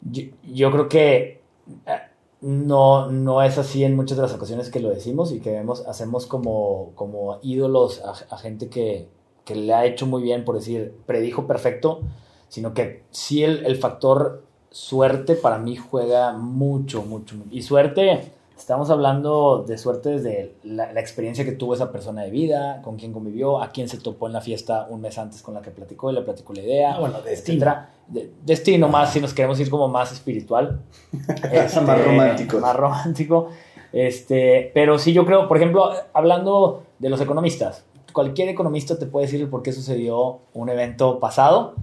Yo, 0.00 0.72
creo 0.72 0.88
que 0.88 1.42
eh, 1.86 1.98
no, 2.40 3.08
no 3.08 3.40
es 3.40 3.56
así 3.56 3.84
en 3.84 3.94
muchas 3.94 4.16
de 4.16 4.22
las 4.22 4.34
ocasiones 4.34 4.68
que 4.68 4.80
lo 4.80 4.88
decimos 4.90 5.30
y 5.30 5.38
que 5.38 5.52
vemos, 5.52 5.86
hacemos 5.86 6.26
como, 6.26 6.90
como 6.96 7.38
ídolos 7.42 8.02
a, 8.02 8.36
gente 8.36 8.68
que, 8.68 9.06
que, 9.44 9.54
le 9.54 9.72
ha 9.74 9.86
hecho 9.86 10.06
muy 10.06 10.24
bien, 10.24 10.44
por 10.44 10.56
decir, 10.56 10.92
predijo 11.06 11.46
perfecto, 11.46 12.00
sino 12.48 12.74
que 12.74 13.04
sí 13.12 13.44
el, 13.44 13.64
el 13.64 13.76
factor 13.76 14.42
suerte 14.72 15.36
para 15.36 15.58
mí 15.58 15.76
juega 15.76 16.32
mucho, 16.32 17.02
mucho. 17.02 17.36
Y 17.52 17.62
suerte, 17.62 18.39
estamos 18.60 18.90
hablando 18.90 19.64
de 19.66 19.78
suerte 19.78 20.10
desde 20.10 20.54
la, 20.62 20.92
experiencia 21.00 21.44
que 21.44 21.52
tuvo 21.52 21.74
esa 21.74 21.90
persona 21.90 22.22
de 22.22 22.30
vida, 22.30 22.82
con 22.82 22.96
quien 22.96 23.12
convivió, 23.12 23.62
a 23.62 23.70
quien 23.70 23.88
se 23.88 23.98
topó 23.98 24.26
en 24.26 24.34
la 24.34 24.42
fiesta 24.42 24.86
un 24.90 25.00
mes 25.00 25.16
antes 25.18 25.40
con 25.40 25.54
la 25.54 25.62
que 25.62 25.70
platicó 25.70 26.10
y 26.10 26.14
le 26.14 26.20
platicó 26.20 26.52
la 26.52 26.60
idea. 26.60 26.94
Ah, 26.94 27.00
bueno, 27.00 27.22
destino. 27.22 27.74
destino 28.44 28.88
más, 28.88 29.12
si 29.12 29.20
nos 29.20 29.32
queremos 29.32 29.58
ir 29.60 29.70
como 29.70 29.88
más 29.88 30.12
espiritual. 30.12 30.80
Este, 31.50 31.80
más 31.80 32.04
romántico. 32.04 32.58
Más 32.60 32.76
romántico. 32.76 33.48
Este, 33.92 34.70
pero 34.74 34.98
sí, 34.98 35.12
yo 35.12 35.24
creo, 35.24 35.48
por 35.48 35.56
ejemplo, 35.56 35.90
hablando 36.12 36.84
de 36.98 37.08
los 37.08 37.20
economistas, 37.20 37.84
cualquier 38.12 38.50
economista 38.50 38.98
te 38.98 39.06
puede 39.06 39.26
decir 39.26 39.48
por 39.48 39.62
qué 39.62 39.72
sucedió 39.72 40.40
un 40.52 40.68
evento 40.68 41.18
pasado 41.18 41.74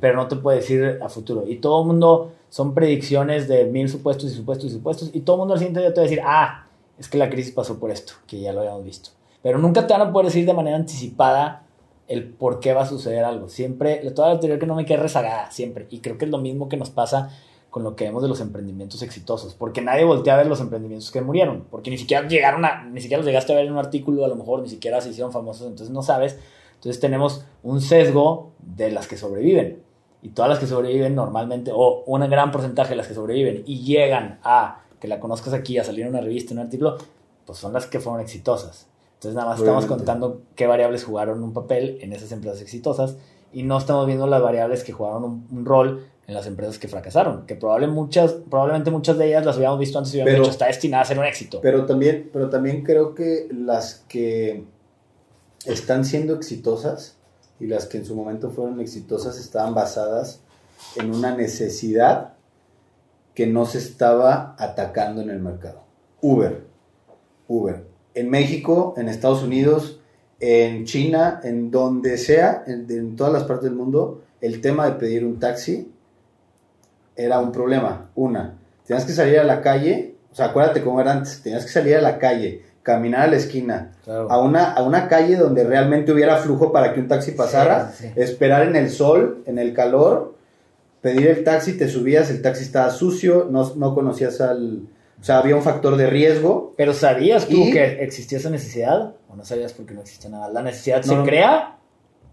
pero 0.00 0.16
no. 0.16 0.28
te 0.28 0.36
puede 0.36 0.58
decir 0.58 0.98
a 1.02 1.08
futuro. 1.08 1.44
Y 1.46 1.56
todo 1.56 1.82
el 1.82 1.86
mundo 1.86 2.32
son 2.50 2.74
predicciones 2.74 3.48
de 3.48 3.64
mil 3.64 3.88
supuestos 3.88 4.32
y 4.32 4.34
supuestos 4.34 4.70
y 4.70 4.74
supuestos. 4.74 5.10
Y 5.12 5.20
todo 5.20 5.36
el 5.36 5.40
mundo 5.40 5.54
al 5.54 5.60
siguiente 5.60 5.80
día 5.80 5.92
te 5.92 6.00
va 6.00 6.06
a 6.06 6.08
decir, 6.08 6.22
ah, 6.24 6.66
es 6.98 7.08
que 7.08 7.18
la 7.18 7.30
crisis 7.30 7.52
pasó 7.52 7.78
por 7.78 7.90
esto, 7.90 8.14
que 8.26 8.40
ya 8.40 8.52
lo 8.52 8.60
habíamos 8.60 8.84
visto. 8.84 9.10
Pero 9.42 9.58
nunca 9.58 9.86
te 9.86 9.92
van 9.92 10.08
a 10.08 10.12
poder 10.12 10.26
decir 10.26 10.46
de 10.46 10.54
manera 10.54 10.76
anticipada 10.76 11.64
el 12.08 12.24
por 12.24 12.60
qué 12.60 12.72
va 12.72 12.82
a 12.82 12.86
suceder 12.86 13.24
algo. 13.24 13.48
Siempre, 13.48 13.98
toda 14.10 14.34
la 14.34 14.40
teoría 14.40 14.58
que 14.58 14.66
no 14.66 14.74
me 14.74 14.86
quede 14.86 14.98
rezagada, 14.98 15.50
siempre. 15.50 15.86
Y 15.90 16.00
creo 16.00 16.18
que 16.18 16.24
es 16.24 16.30
lo 16.30 16.38
mismo 16.38 16.68
que 16.68 16.76
nos 16.76 16.90
pasa 16.90 17.30
con 17.70 17.82
lo 17.82 17.96
que 17.96 18.04
vemos 18.04 18.22
de 18.22 18.28
los 18.28 18.40
emprendimientos 18.40 19.02
exitosos, 19.02 19.54
porque 19.54 19.82
nadie 19.82 20.04
voltea 20.04 20.34
a 20.34 20.36
ver 20.38 20.46
los 20.46 20.60
emprendimientos 20.60 21.10
que 21.10 21.20
murieron, 21.20 21.66
porque 21.70 21.90
ni 21.90 21.98
siquiera 21.98 22.26
llegaron 22.26 22.64
a, 22.64 22.84
ni 22.84 23.00
siquiera 23.00 23.18
los 23.18 23.26
llegaste 23.26 23.52
a 23.52 23.56
ver 23.56 23.66
en 23.66 23.72
un 23.72 23.78
artículo, 23.78 24.24
a 24.24 24.28
lo 24.28 24.36
mejor 24.36 24.62
ni 24.62 24.68
siquiera 24.68 25.00
se 25.00 25.10
hicieron 25.10 25.32
famosos, 25.32 25.66
entonces 25.66 25.90
no 25.90 26.02
sabes 26.02 26.38
entonces 26.78 27.00
tenemos 27.00 27.44
un 27.64 27.80
sesgo 27.80 28.52
de 28.60 28.92
las 28.92 29.08
que 29.08 29.16
sobreviven. 29.16 29.82
Y 30.22 30.30
todas 30.30 30.48
las 30.48 30.58
que 30.60 30.66
sobreviven 30.66 31.14
normalmente, 31.14 31.72
o 31.74 32.04
un 32.06 32.28
gran 32.30 32.52
porcentaje 32.52 32.90
de 32.90 32.96
las 32.96 33.08
que 33.08 33.14
sobreviven 33.14 33.64
y 33.66 33.82
llegan 33.82 34.38
a 34.44 34.82
que 35.00 35.08
la 35.08 35.18
conozcas 35.18 35.54
aquí, 35.54 35.78
a 35.78 35.84
salir 35.84 36.02
en 36.02 36.10
una 36.10 36.20
revista, 36.20 36.54
en 36.54 36.60
un 36.60 36.66
artículo, 36.66 36.98
pues 37.44 37.58
son 37.58 37.72
las 37.72 37.86
que 37.86 37.98
fueron 37.98 38.20
exitosas. 38.20 38.86
Entonces 39.14 39.34
nada 39.34 39.48
más 39.48 39.58
estamos 39.58 39.86
contando 39.86 40.42
qué 40.54 40.68
variables 40.68 41.04
jugaron 41.04 41.42
un 41.42 41.52
papel 41.52 41.98
en 42.00 42.12
esas 42.12 42.30
empresas 42.30 42.62
exitosas 42.62 43.16
y 43.52 43.64
no 43.64 43.78
estamos 43.78 44.06
viendo 44.06 44.28
las 44.28 44.40
variables 44.40 44.84
que 44.84 44.92
jugaron 44.92 45.46
un, 45.50 45.64
rol 45.64 46.06
en 46.28 46.34
las 46.34 46.46
empresas 46.46 46.78
que 46.78 46.86
fracasaron, 46.86 47.44
que 47.46 47.56
probablemente 47.56 48.00
muchas, 48.00 48.32
probablemente 48.48 48.92
muchas 48.92 49.18
de 49.18 49.26
ellas 49.26 49.44
las 49.44 49.56
habíamos 49.56 49.80
visto 49.80 49.98
antes 49.98 50.14
y 50.14 50.20
habíamos 50.20 50.42
dicho, 50.42 50.52
está 50.52 50.66
destinada 50.66 51.02
a 51.02 51.06
ser 51.06 51.18
un 51.18 51.24
éxito. 51.24 51.60
Pero 51.60 51.84
también, 51.84 52.30
pero 52.32 52.48
también 52.48 52.84
creo 52.84 53.14
que 53.14 53.48
las 53.50 54.04
que 54.08 54.64
están 55.64 56.04
siendo 56.04 56.34
exitosas 56.34 57.16
y 57.60 57.66
las 57.66 57.86
que 57.86 57.98
en 57.98 58.04
su 58.04 58.14
momento 58.14 58.50
fueron 58.50 58.80
exitosas 58.80 59.38
estaban 59.38 59.74
basadas 59.74 60.40
en 60.96 61.14
una 61.14 61.36
necesidad 61.36 62.34
que 63.34 63.46
no 63.46 63.66
se 63.66 63.78
estaba 63.78 64.56
atacando 64.58 65.22
en 65.22 65.30
el 65.30 65.40
mercado. 65.40 65.82
Uber, 66.20 66.64
Uber. 67.46 67.84
En 68.14 68.30
México, 68.30 68.94
en 68.96 69.08
Estados 69.08 69.42
Unidos, 69.42 70.00
en 70.40 70.84
China, 70.84 71.40
en 71.42 71.70
donde 71.70 72.18
sea, 72.18 72.64
en, 72.66 73.16
todas 73.16 73.32
las 73.32 73.44
partes 73.44 73.64
del 73.64 73.74
mundo, 73.74 74.22
el 74.40 74.60
tema 74.60 74.86
de 74.86 74.92
pedir 74.92 75.24
un 75.24 75.38
taxi 75.38 75.92
era 77.16 77.40
un 77.40 77.52
problema. 77.52 78.10
Una, 78.14 78.58
tenías 78.86 79.04
que 79.04 79.12
salir 79.12 79.38
a 79.38 79.44
la 79.44 79.60
calle, 79.60 80.16
o 80.32 80.34
sea, 80.34 80.46
acuérdate 80.46 80.82
cómo 80.82 81.00
era 81.00 81.12
antes, 81.12 81.42
tenías 81.42 81.64
que 81.64 81.72
salir 81.72 81.96
a 81.96 82.02
la 82.02 82.18
calle 82.18 82.64
caminar 82.88 83.20
a 83.20 83.26
la 83.26 83.36
esquina, 83.36 83.92
a, 84.06 84.38
una, 84.40 84.72
a 84.72 84.82
una 84.82 85.08
calle 85.08 85.36
donde 85.36 85.62
realmente 85.62 86.10
hubiera 86.10 86.38
flujo 86.38 86.72
para 86.72 86.94
que 86.94 87.00
un 87.00 87.06
taxi 87.06 87.32
pasara, 87.32 87.92
esperar 88.16 88.66
en 88.66 88.76
el 88.76 88.88
sol, 88.88 89.42
en 89.44 89.58
el 89.58 89.74
calor, 89.74 90.34
pedir 91.02 91.26
el 91.26 91.44
taxi, 91.44 91.76
te 91.76 91.86
subías, 91.86 92.30
el 92.30 92.40
taxi 92.40 92.62
estaba 92.62 92.90
sucio, 92.90 93.46
no, 93.50 93.74
no 93.74 93.94
conocías 93.94 94.40
al... 94.40 94.84
O 95.20 95.24
sea, 95.24 95.40
había 95.40 95.54
un 95.54 95.62
factor 95.62 95.98
de 95.98 96.06
riesgo. 96.06 96.72
Pero 96.78 96.94
¿sabías 96.94 97.46
tú 97.46 97.70
que 97.70 98.02
existía 98.02 98.38
esa 98.38 98.48
necesidad? 98.48 99.16
¿O 99.28 99.36
no 99.36 99.44
sabías 99.44 99.74
porque 99.74 99.92
no 99.92 100.00
existe 100.00 100.30
nada? 100.30 100.48
¿La 100.48 100.62
necesidad 100.62 101.02
se 101.02 101.14
crea 101.24 101.76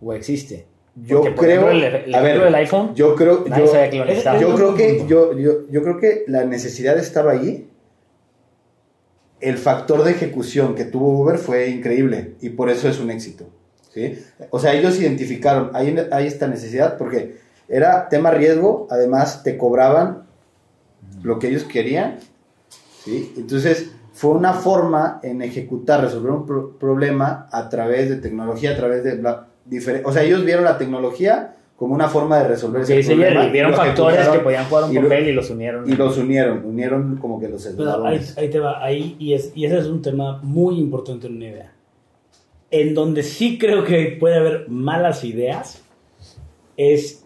o 0.01 0.13
existe? 0.13 0.67
Yo 0.95 1.21
creo, 1.35 1.67
a 1.67 2.21
ver, 2.21 2.41
del 2.41 2.55
iPhone, 2.55 2.95
yo 2.95 3.15
creo, 3.15 3.45
yo, 3.45 4.39
yo, 4.39 4.55
creo 4.55 4.75
que 4.75 5.05
yo, 5.05 5.37
yo, 5.37 5.67
yo 5.69 5.83
creo 5.83 5.97
que 5.99 6.23
la 6.27 6.45
necesidad 6.45 6.97
estaba 6.97 7.31
ahí, 7.33 7.67
el 9.41 9.57
factor 9.57 10.03
de 10.03 10.11
ejecución 10.11 10.75
que 10.75 10.85
tuvo 10.85 11.19
Uber 11.19 11.37
fue 11.37 11.69
increíble 11.69 12.35
y 12.41 12.49
por 12.49 12.69
eso 12.69 12.87
es 12.87 12.99
un 12.99 13.11
éxito. 13.11 13.47
¿sí? 13.93 14.19
O 14.49 14.59
sea, 14.59 14.73
ellos 14.73 14.99
identificaron, 14.99 15.71
hay, 15.73 15.95
hay 16.11 16.27
esta 16.27 16.47
necesidad 16.47 16.97
porque 16.97 17.37
era 17.67 18.09
tema 18.09 18.31
riesgo, 18.31 18.87
además 18.89 19.43
te 19.43 19.57
cobraban 19.57 20.23
lo 21.23 21.39
que 21.39 21.47
ellos 21.47 21.63
querían. 21.63 22.19
¿sí? 23.03 23.33
Entonces, 23.37 23.91
fue 24.13 24.31
una 24.31 24.53
forma 24.53 25.19
en 25.23 25.41
ejecutar, 25.41 26.01
resolver 26.01 26.31
un 26.31 26.77
problema 26.77 27.49
a 27.51 27.69
través 27.69 28.09
de 28.09 28.15
tecnología, 28.15 28.71
a 28.71 28.77
través 28.77 29.03
de... 29.03 29.21
o 30.05 30.13
sea, 30.13 30.23
ellos 30.23 30.45
vieron 30.45 30.63
la 30.63 30.77
tecnología 30.77 31.55
como 31.75 31.93
una 31.93 32.07
forma 32.07 32.39
de 32.39 32.47
resolver 32.47 32.81
ese 32.83 33.03
problema. 33.03 33.47
vieron 33.47 33.73
factores 33.73 34.27
que 34.29 34.39
podían 34.39 34.65
jugar 34.65 34.85
un 34.85 34.95
papel 34.95 35.27
y, 35.27 35.33
los 35.33 35.49
unieron. 35.49 35.89
Y 35.89 35.95
los 35.95 36.17
unieron, 36.17 36.65
unieron 36.65 37.17
como 37.17 37.39
que 37.39 37.49
los 37.49 37.65
ahí, 37.65 38.21
ahí, 38.37 38.49
te 38.49 38.59
va, 38.59 38.83
ahí, 38.83 39.15
y, 39.19 39.33
es, 39.33 39.51
y 39.55 39.65
ese 39.65 39.79
es 39.79 39.87
un 39.87 40.01
tema 40.01 40.39
muy 40.41 40.79
importante 40.79 41.27
en 41.27 41.35
una 41.35 41.45
idea. 41.45 41.73
En 42.71 42.93
donde 42.93 43.23
sí 43.23 43.57
creo 43.57 43.83
que 43.83 44.17
puede 44.19 44.35
haber 44.35 44.69
malas 44.69 45.23
ideas 45.23 45.83
es 46.77 47.25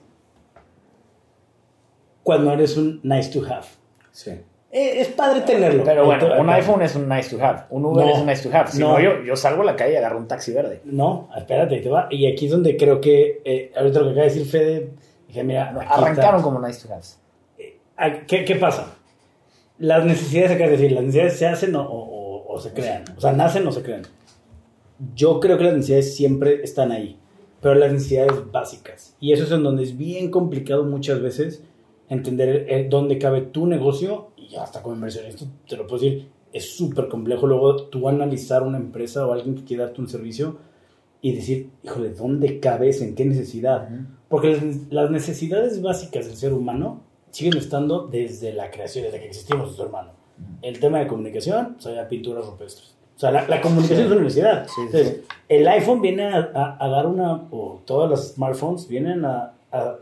cuando 2.23 2.51
eres 2.51 2.75
un 2.75 2.99
nice 3.03 3.31
to 3.31 3.45
have. 3.45 3.67
Sí. 4.12 4.31
Eh, 4.71 5.01
es 5.01 5.08
padre 5.08 5.41
tenerlo. 5.41 5.84
Pero 5.84 6.05
bueno, 6.05 6.27
un 6.39 6.49
iPhone 6.49 6.82
es 6.84 6.95
un 6.95 7.10
nice 7.10 7.36
to 7.36 7.43
have. 7.43 7.63
Un 7.71 7.86
Uber 7.86 8.08
es 8.08 8.19
un 8.19 8.27
nice 8.27 8.47
to 8.47 8.55
have. 8.55 8.69
Si 8.69 8.79
no, 8.79 8.99
yo, 8.99 9.23
yo, 9.23 9.36
salgo 9.36 9.63
a 9.63 9.65
la 9.65 9.75
calle 9.75 9.93
y 9.93 9.95
agarro 9.95 10.19
un 10.19 10.27
taxi 10.27 10.53
verde. 10.53 10.82
No, 10.86 11.29
espérate, 11.36 11.79
te 11.79 11.89
va. 11.89 12.08
Y 12.12 12.32
aquí 12.32 12.45
es 12.45 12.51
donde 12.51 12.77
creo 12.77 13.01
que, 13.01 13.41
eh, 13.43 13.71
ahorita 13.75 13.99
lo 13.99 14.05
que 14.05 14.12
acaba 14.12 14.27
de 14.27 14.34
decir 14.34 14.45
Fede, 14.45 14.89
dije, 15.27 15.43
mira, 15.43 15.69
arrancaron 15.69 16.43
como 16.43 16.60
nice 16.60 16.88
to 16.88 16.93
have. 16.93 17.03
Eh, 17.58 18.23
¿qué, 18.27 18.45
¿qué, 18.45 18.55
pasa? 18.58 18.93
Las 19.79 20.05
necesidades, 20.05 20.51
acá 20.51 20.65
de 20.65 20.71
decir, 20.71 20.91
las 20.91 21.03
necesidades 21.03 21.39
se 21.39 21.47
hacen 21.47 21.75
o, 21.75 21.82
o, 21.82 22.53
o 22.53 22.60
se 22.60 22.71
crean. 22.71 23.05
O 23.17 23.21
sea, 23.21 23.32
nacen 23.32 23.65
o 23.65 23.71
se 23.71 23.82
crean. 23.82 24.03
Yo 25.15 25.39
creo 25.39 25.58
que 25.58 25.63
las 25.63 25.73
necesidades 25.73 26.15
siempre 26.15 26.62
están 26.62 26.91
ahí, 26.91 27.17
pero 27.60 27.73
las 27.73 27.91
necesidades 27.91 28.51
básicas. 28.51 29.15
Y 29.19 29.34
eso 29.34 29.45
es 29.45 29.51
en 29.51 29.63
donde 29.63 29.82
es 29.82 29.97
bien 29.97 30.29
complicado 30.29 30.84
muchas 30.84 31.21
veces 31.21 31.63
entender 32.08 32.88
dónde 32.89 33.17
cabe 33.17 33.41
tu 33.41 33.65
negocio 33.65 34.29
ya 34.49 34.63
hasta 34.63 34.81
como 34.81 34.95
inversionista 34.95 35.45
te 35.67 35.77
lo 35.77 35.88
puedo 35.88 36.01
decir, 36.01 36.29
es 36.51 36.75
súper 36.75 37.07
complejo 37.07 37.47
luego 37.47 37.83
tú 37.83 38.09
analizar 38.09 38.63
una 38.63 38.77
empresa 38.77 39.25
o 39.25 39.33
alguien 39.33 39.55
que 39.55 39.63
quiere 39.63 39.83
darte 39.83 40.01
un 40.01 40.09
servicio 40.09 40.57
y 41.21 41.33
decir, 41.33 41.69
híjole, 41.83 42.12
¿dónde 42.12 42.59
cabes? 42.59 43.01
¿En 43.01 43.13
qué 43.13 43.25
necesidad? 43.25 43.89
Porque 44.29 44.59
las 44.89 45.12
necesidades 45.12 45.81
básicas 45.81 46.27
del 46.27 46.38
ser 46.38 46.53
humano 46.53 47.01
siguen 47.29 47.57
estando 47.57 48.07
desde 48.07 48.53
la 48.53 48.71
creación, 48.71 49.05
desde 49.05 49.19
que 49.19 49.27
existimos, 49.27 49.75
su 49.75 49.83
hermano. 49.83 50.12
El 50.62 50.79
tema 50.79 50.99
de 50.99 51.07
comunicación, 51.07 51.75
o 51.77 51.81
sea, 51.81 52.07
pinturas 52.07 52.45
rupestres. 52.45 52.95
O 53.17 53.19
sea, 53.19 53.31
la, 53.31 53.62
comunicación 53.62 54.05
es 54.05 54.12
una 54.12 54.21
necesidad. 54.21 54.65
Entonces, 54.77 55.23
el 55.49 55.67
iPhone 55.67 56.01
viene 56.01 56.23
a, 56.27 56.77
a, 56.79 56.88
dar 56.88 57.05
una, 57.05 57.47
o 57.51 57.81
todas 57.83 58.09
las 58.09 58.33
smartphones 58.35 58.88
vienen 58.88 59.25
a, 59.25 59.55
a 59.73 59.97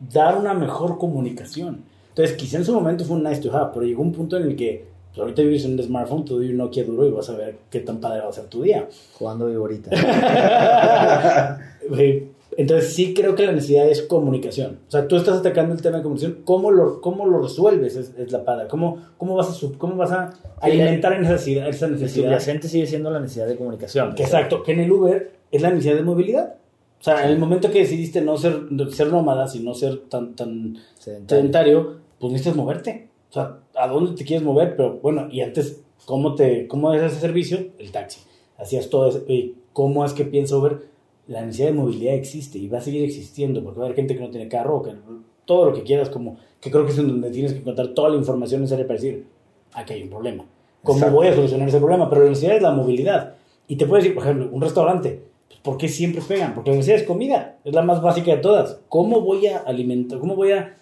dar 0.00 0.36
una 0.36 0.52
mejor 0.52 0.98
comunicación. 0.98 1.84
Entonces, 2.16 2.36
quizá 2.36 2.56
en 2.56 2.64
su 2.64 2.72
momento 2.72 3.04
fue 3.04 3.16
un 3.18 3.24
nice 3.24 3.42
to 3.42 3.54
have, 3.54 3.70
pero 3.74 3.84
llegó 3.84 4.00
un 4.02 4.12
punto 4.12 4.38
en 4.38 4.44
el 4.44 4.56
que 4.56 4.86
pues, 5.10 5.18
ahorita 5.20 5.42
vives 5.42 5.66
en 5.66 5.72
un 5.72 5.82
smartphone, 5.82 6.24
tú 6.24 6.36
un 6.36 6.56
Nokia 6.56 6.84
duro 6.84 7.06
y 7.06 7.10
vas 7.10 7.28
a 7.28 7.36
ver 7.36 7.56
qué 7.70 7.80
tan 7.80 7.98
padre 8.00 8.20
va 8.22 8.28
a 8.30 8.32
ser 8.32 8.44
tu 8.46 8.62
día. 8.62 8.88
Jugando 9.18 9.46
ahorita. 9.46 9.90
Entonces 12.58 12.94
sí 12.94 13.12
creo 13.12 13.34
que 13.34 13.44
la 13.44 13.52
necesidad 13.52 13.86
es 13.86 14.00
comunicación. 14.02 14.78
O 14.88 14.90
sea, 14.90 15.06
tú 15.06 15.16
estás 15.16 15.38
atacando 15.38 15.74
el 15.74 15.82
tema 15.82 15.98
de 15.98 16.02
comunicación, 16.04 16.38
¿cómo 16.44 16.70
lo, 16.70 17.02
cómo 17.02 17.26
lo 17.26 17.42
resuelves? 17.42 17.96
Es, 17.96 18.14
es 18.16 18.32
lapada. 18.32 18.66
¿Cómo, 18.66 18.96
cómo, 19.18 19.34
vas 19.34 19.50
a, 19.50 19.52
sub- 19.52 19.76
¿Cómo 19.76 19.94
vas 19.96 20.10
a 20.12 20.32
alimentar 20.60 21.12
esa 21.12 21.20
necesidad? 21.32 21.68
Esa 21.68 21.86
necesidad? 21.88 22.24
subyacente 22.28 22.68
sigue 22.68 22.86
siendo 22.86 23.10
la 23.10 23.20
necesidad 23.20 23.46
de 23.46 23.56
comunicación. 23.56 24.14
Que 24.14 24.22
exacto, 24.22 24.62
que 24.62 24.72
en 24.72 24.80
el 24.80 24.90
Uber 24.90 25.32
es 25.52 25.60
la 25.60 25.68
necesidad 25.68 25.96
de 25.96 26.02
movilidad. 26.02 26.54
O 26.98 27.04
sea, 27.04 27.24
en 27.26 27.32
el 27.32 27.38
momento 27.38 27.70
que 27.70 27.80
decidiste 27.80 28.22
no 28.22 28.38
ser, 28.38 28.58
ser 28.90 29.08
nómada, 29.08 29.46
sino 29.48 29.74
ser 29.74 29.98
tan, 30.08 30.34
tan 30.34 30.78
Sedentario. 30.98 31.26
sedentario, 31.28 31.96
pues 32.18 32.32
necesitas 32.32 32.56
moverte. 32.56 33.08
O 33.30 33.32
sea, 33.32 33.58
¿a 33.74 33.88
dónde 33.88 34.12
te 34.12 34.24
quieres 34.24 34.44
mover? 34.44 34.76
Pero 34.76 34.98
bueno, 35.00 35.28
y 35.30 35.40
antes, 35.40 35.82
¿cómo 36.04 36.34
te 36.34 36.66
cómo 36.68 36.92
es 36.94 37.02
ese 37.02 37.20
servicio? 37.20 37.58
El 37.78 37.92
taxi. 37.92 38.20
Hacías 38.56 38.88
todo 38.88 39.08
eso. 39.08 39.24
¿Y 39.28 39.54
cómo 39.72 40.04
es 40.04 40.12
que 40.12 40.24
piensa 40.24 40.56
Uber? 40.56 40.88
La 41.26 41.42
necesidad 41.42 41.68
de 41.68 41.74
movilidad 41.74 42.14
existe 42.14 42.58
y 42.58 42.68
va 42.68 42.78
a 42.78 42.80
seguir 42.80 43.04
existiendo 43.04 43.62
porque 43.62 43.80
va 43.80 43.86
a 43.86 43.88
haber 43.88 43.96
gente 43.96 44.14
que 44.14 44.20
no 44.20 44.30
tiene 44.30 44.48
carro, 44.48 44.82
que 44.82 44.92
todo 45.44 45.66
lo 45.66 45.72
que 45.72 45.82
quieras, 45.82 46.08
como 46.08 46.36
que 46.60 46.70
creo 46.70 46.86
que 46.86 46.92
es 46.92 46.98
en 46.98 47.08
donde 47.08 47.30
tienes 47.30 47.52
que 47.52 47.58
encontrar 47.58 47.88
toda 47.88 48.10
la 48.10 48.16
información 48.16 48.60
necesaria 48.60 48.86
para 48.86 49.00
decir, 49.00 49.26
aquí 49.72 49.94
hay 49.94 50.02
un 50.04 50.10
problema. 50.10 50.44
¿Cómo 50.82 50.98
Exacto. 50.98 51.16
voy 51.16 51.26
a 51.26 51.34
solucionar 51.34 51.68
ese 51.68 51.78
problema? 51.78 52.08
Pero 52.08 52.22
la 52.22 52.28
necesidad 52.30 52.56
es 52.56 52.62
la 52.62 52.70
movilidad. 52.70 53.34
Y 53.66 53.76
te 53.76 53.86
puedes 53.86 54.04
decir, 54.04 54.14
por 54.14 54.24
ejemplo, 54.24 54.48
un 54.52 54.62
restaurante. 54.62 55.20
Pues, 55.48 55.60
¿Por 55.60 55.76
qué 55.76 55.88
siempre 55.88 56.22
pegan? 56.22 56.54
Porque 56.54 56.70
la 56.70 56.76
necesidad 56.76 57.00
es 57.00 57.06
comida. 57.06 57.58
Es 57.64 57.74
la 57.74 57.82
más 57.82 58.00
básica 58.00 58.30
de 58.30 58.38
todas. 58.38 58.80
¿Cómo 58.88 59.20
voy 59.20 59.48
a 59.48 59.58
alimentar? 59.58 60.20
¿Cómo 60.20 60.36
voy 60.36 60.52
a 60.52 60.76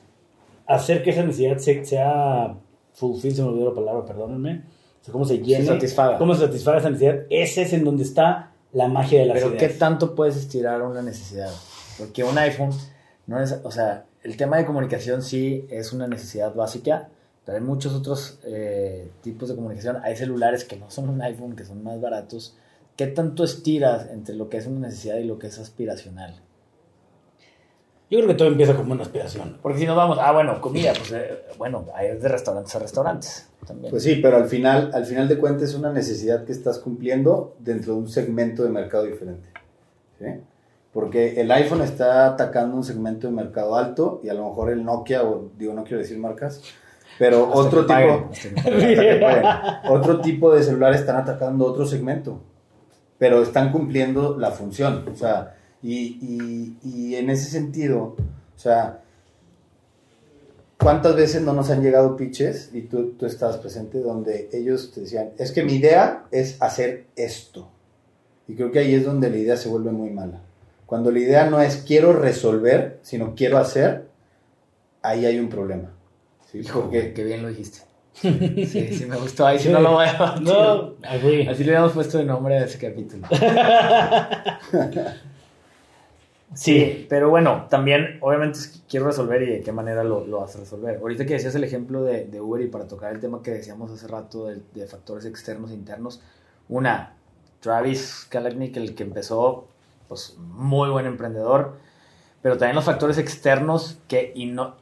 hacer 0.66 1.02
que 1.02 1.10
esa 1.10 1.22
necesidad 1.22 1.58
se- 1.58 1.84
sea 1.84 2.56
fulfill, 2.92 3.34
se 3.34 3.42
me 3.42 3.48
olvidó 3.48 3.70
la 3.70 3.74
palabra, 3.74 4.04
perdónenme. 4.06 4.62
O 5.00 5.04
sea, 5.04 5.12
cómo 5.12 5.24
se 5.24 5.38
llene. 5.38 5.64
satisfaga. 5.66 6.18
Cómo 6.18 6.34
se 6.34 6.46
satisfaga 6.46 6.78
esa 6.78 6.90
necesidad. 6.90 7.24
Ese 7.30 7.62
es 7.62 7.72
en 7.72 7.84
donde 7.84 8.04
está 8.04 8.52
la 8.72 8.88
magia 8.88 9.20
de 9.20 9.26
las 9.26 9.36
Pero 9.38 9.50
¿qué 9.52 9.66
ideas. 9.66 9.78
tanto 9.78 10.14
puedes 10.14 10.36
estirar 10.36 10.80
una 10.82 11.02
necesidad? 11.02 11.50
Porque 11.98 12.24
un 12.24 12.36
iPhone 12.38 12.70
no 13.26 13.40
es, 13.42 13.60
o 13.62 13.70
sea, 13.70 14.06
el 14.22 14.36
tema 14.36 14.56
de 14.56 14.64
comunicación 14.64 15.22
sí 15.22 15.66
es 15.70 15.92
una 15.92 16.06
necesidad 16.08 16.54
básica, 16.54 17.08
pero 17.44 17.58
hay 17.58 17.62
muchos 17.64 17.92
otros 17.94 18.38
eh, 18.44 19.10
tipos 19.20 19.48
de 19.50 19.54
comunicación. 19.54 19.98
Hay 20.02 20.16
celulares 20.16 20.64
que 20.64 20.76
no 20.76 20.90
son 20.90 21.08
un 21.10 21.20
iPhone, 21.20 21.54
que 21.54 21.64
son 21.64 21.82
más 21.84 22.00
baratos. 22.00 22.56
¿Qué 22.96 23.06
tanto 23.08 23.44
estiras 23.44 24.08
entre 24.10 24.34
lo 24.34 24.48
que 24.48 24.56
es 24.56 24.66
una 24.66 24.86
necesidad 24.88 25.16
y 25.18 25.24
lo 25.24 25.38
que 25.38 25.48
es 25.48 25.58
aspiracional? 25.58 26.40
Yo 28.10 28.18
creo 28.18 28.28
que 28.28 28.34
todo 28.34 28.48
empieza 28.48 28.76
como 28.76 28.92
una 28.92 29.02
aspiración. 29.02 29.58
Porque 29.62 29.78
si 29.78 29.86
nos 29.86 29.96
vamos, 29.96 30.18
ah, 30.20 30.32
bueno, 30.32 30.60
comida, 30.60 30.92
pues 30.96 31.12
eh, 31.12 31.42
bueno, 31.56 31.86
hay 31.94 32.16
de 32.16 32.28
restaurantes 32.28 32.74
a 32.76 32.78
restaurantes 32.78 33.48
también. 33.66 33.90
Pues 33.90 34.02
sí, 34.02 34.16
pero 34.22 34.36
al 34.36 34.46
final, 34.46 34.90
al 34.92 35.06
final 35.06 35.26
de 35.26 35.38
cuentas 35.38 35.70
es 35.70 35.74
una 35.74 35.90
necesidad 35.90 36.44
que 36.44 36.52
estás 36.52 36.78
cumpliendo 36.78 37.56
dentro 37.58 37.94
de 37.94 38.00
un 38.00 38.08
segmento 38.08 38.62
de 38.62 38.68
mercado 38.68 39.04
diferente. 39.04 39.48
¿sí? 40.18 40.26
Porque 40.92 41.40
el 41.40 41.50
iPhone 41.50 41.82
está 41.82 42.26
atacando 42.26 42.76
un 42.76 42.84
segmento 42.84 43.26
de 43.26 43.32
mercado 43.32 43.74
alto 43.74 44.20
y 44.22 44.28
a 44.28 44.34
lo 44.34 44.48
mejor 44.48 44.70
el 44.70 44.84
Nokia, 44.84 45.24
o 45.24 45.50
digo, 45.58 45.72
no 45.72 45.82
quiero 45.82 45.98
decir 45.98 46.18
marcas, 46.18 46.62
pero 47.18 47.46
Hasta 47.46 47.58
otro 47.58 47.86
tipo, 47.86 48.30
otro 49.88 50.20
tipo 50.20 50.54
de 50.54 50.62
celulares 50.62 51.00
están 51.00 51.16
atacando 51.16 51.64
otro 51.64 51.86
segmento, 51.86 52.40
pero 53.18 53.42
están 53.42 53.72
cumpliendo 53.72 54.38
la 54.38 54.50
función. 54.50 55.04
O 55.12 55.16
sea, 55.16 55.53
y, 55.84 56.18
y- 56.20 56.76
y 56.82 57.14
en 57.16 57.30
ese 57.30 57.48
sentido, 57.50 58.16
o 58.16 58.58
sea, 58.58 59.00
¿cuántas 60.78 61.14
veces 61.14 61.42
no 61.42 61.52
nos 61.52 61.70
han 61.70 61.82
llegado 61.82 62.16
pitches 62.16 62.70
y 62.72 62.82
tú, 62.82 63.12
tú 63.18 63.26
estabas 63.26 63.58
presente 63.58 64.00
donde 64.00 64.48
ellos 64.52 64.92
te 64.92 65.02
decían, 65.02 65.30
es 65.38 65.52
que 65.52 65.62
mi 65.62 65.74
idea 65.74 66.24
es 66.30 66.60
hacer 66.60 67.06
esto? 67.16 67.68
Y 68.48 68.54
creo 68.54 68.72
que 68.72 68.80
ahí 68.80 68.94
es 68.94 69.04
donde 69.04 69.30
la 69.30 69.36
idea 69.36 69.56
se 69.56 69.68
vuelve 69.68 69.90
muy 69.92 70.10
mala. 70.10 70.40
Cuando 70.86 71.10
la 71.10 71.18
idea 71.18 71.48
no 71.48 71.60
es 71.60 71.76
quiero 71.86 72.12
resolver, 72.12 72.98
sino 73.02 73.34
quiero 73.34 73.58
hacer, 73.58 74.06
ahí 75.02 75.24
hay 75.26 75.38
un 75.38 75.48
problema. 75.48 75.90
¿sí? 76.50 76.58
Hijo, 76.58 76.82
Porque- 76.82 77.12
qué 77.14 77.24
bien 77.24 77.42
lo 77.42 77.48
dijiste. 77.48 77.78
Sí, 78.14 78.30
sí 78.98 79.06
me 79.06 79.16
gustó. 79.16 79.46
Ahí 79.46 79.58
sí 79.58 79.70
no 79.70 79.80
lo 79.80 79.92
voy 79.92 80.06
a 80.06 80.36
No. 80.40 80.94
Así 81.50 81.64
le 81.64 81.70
habíamos 81.72 81.92
puesto 81.92 82.18
de 82.18 82.24
nombre 82.24 82.58
a 82.58 82.64
ese 82.64 82.78
capítulo. 82.78 83.26
Sí, 86.54 87.06
pero 87.08 87.30
bueno, 87.30 87.66
también 87.68 88.18
obviamente 88.20 88.58
quiero 88.88 89.06
resolver 89.06 89.42
y 89.42 89.46
de 89.46 89.60
qué 89.60 89.72
manera 89.72 90.04
lo, 90.04 90.26
lo 90.26 90.40
vas 90.40 90.54
a 90.54 90.60
resolver. 90.60 90.98
Ahorita 90.98 91.26
que 91.26 91.34
decías 91.34 91.54
el 91.54 91.64
ejemplo 91.64 92.02
de, 92.04 92.26
de 92.26 92.40
Uber 92.40 92.62
y 92.62 92.68
para 92.68 92.86
tocar 92.86 93.12
el 93.12 93.20
tema 93.20 93.42
que 93.42 93.50
decíamos 93.50 93.90
hace 93.90 94.06
rato 94.06 94.46
de, 94.46 94.60
de 94.72 94.86
factores 94.86 95.24
externos 95.24 95.72
e 95.72 95.74
internos, 95.74 96.20
una, 96.68 97.16
Travis 97.60 98.26
Kalanick, 98.28 98.76
el 98.76 98.94
que 98.94 99.02
empezó, 99.02 99.66
pues 100.06 100.36
muy 100.38 100.90
buen 100.90 101.06
emprendedor, 101.06 101.76
pero 102.42 102.56
también 102.56 102.76
los 102.76 102.84
factores 102.84 103.18
externos 103.18 103.98
que 104.06 104.32
y 104.34 104.46
no 104.46 104.76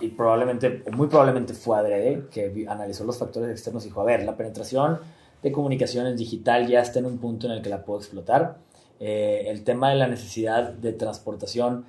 y 0.00 0.08
probablemente, 0.08 0.82
o 0.86 0.96
muy 0.96 1.08
probablemente 1.08 1.52
fue 1.52 1.76
adrede, 1.76 2.26
que 2.30 2.66
analizó 2.68 3.04
los 3.04 3.18
factores 3.18 3.50
externos 3.50 3.84
y 3.84 3.88
dijo, 3.88 4.00
a 4.00 4.04
ver, 4.04 4.22
la 4.22 4.36
penetración 4.36 4.98
de 5.42 5.52
comunicaciones 5.52 6.16
digital 6.16 6.66
ya 6.66 6.80
está 6.80 7.00
en 7.00 7.06
un 7.06 7.18
punto 7.18 7.46
en 7.46 7.52
el 7.52 7.62
que 7.62 7.68
la 7.68 7.84
puedo 7.84 8.00
explotar. 8.00 8.56
Eh, 9.00 9.44
el 9.46 9.64
tema 9.64 9.90
de 9.90 9.96
la 9.96 10.08
necesidad 10.08 10.72
de 10.72 10.92
transportación 10.92 11.84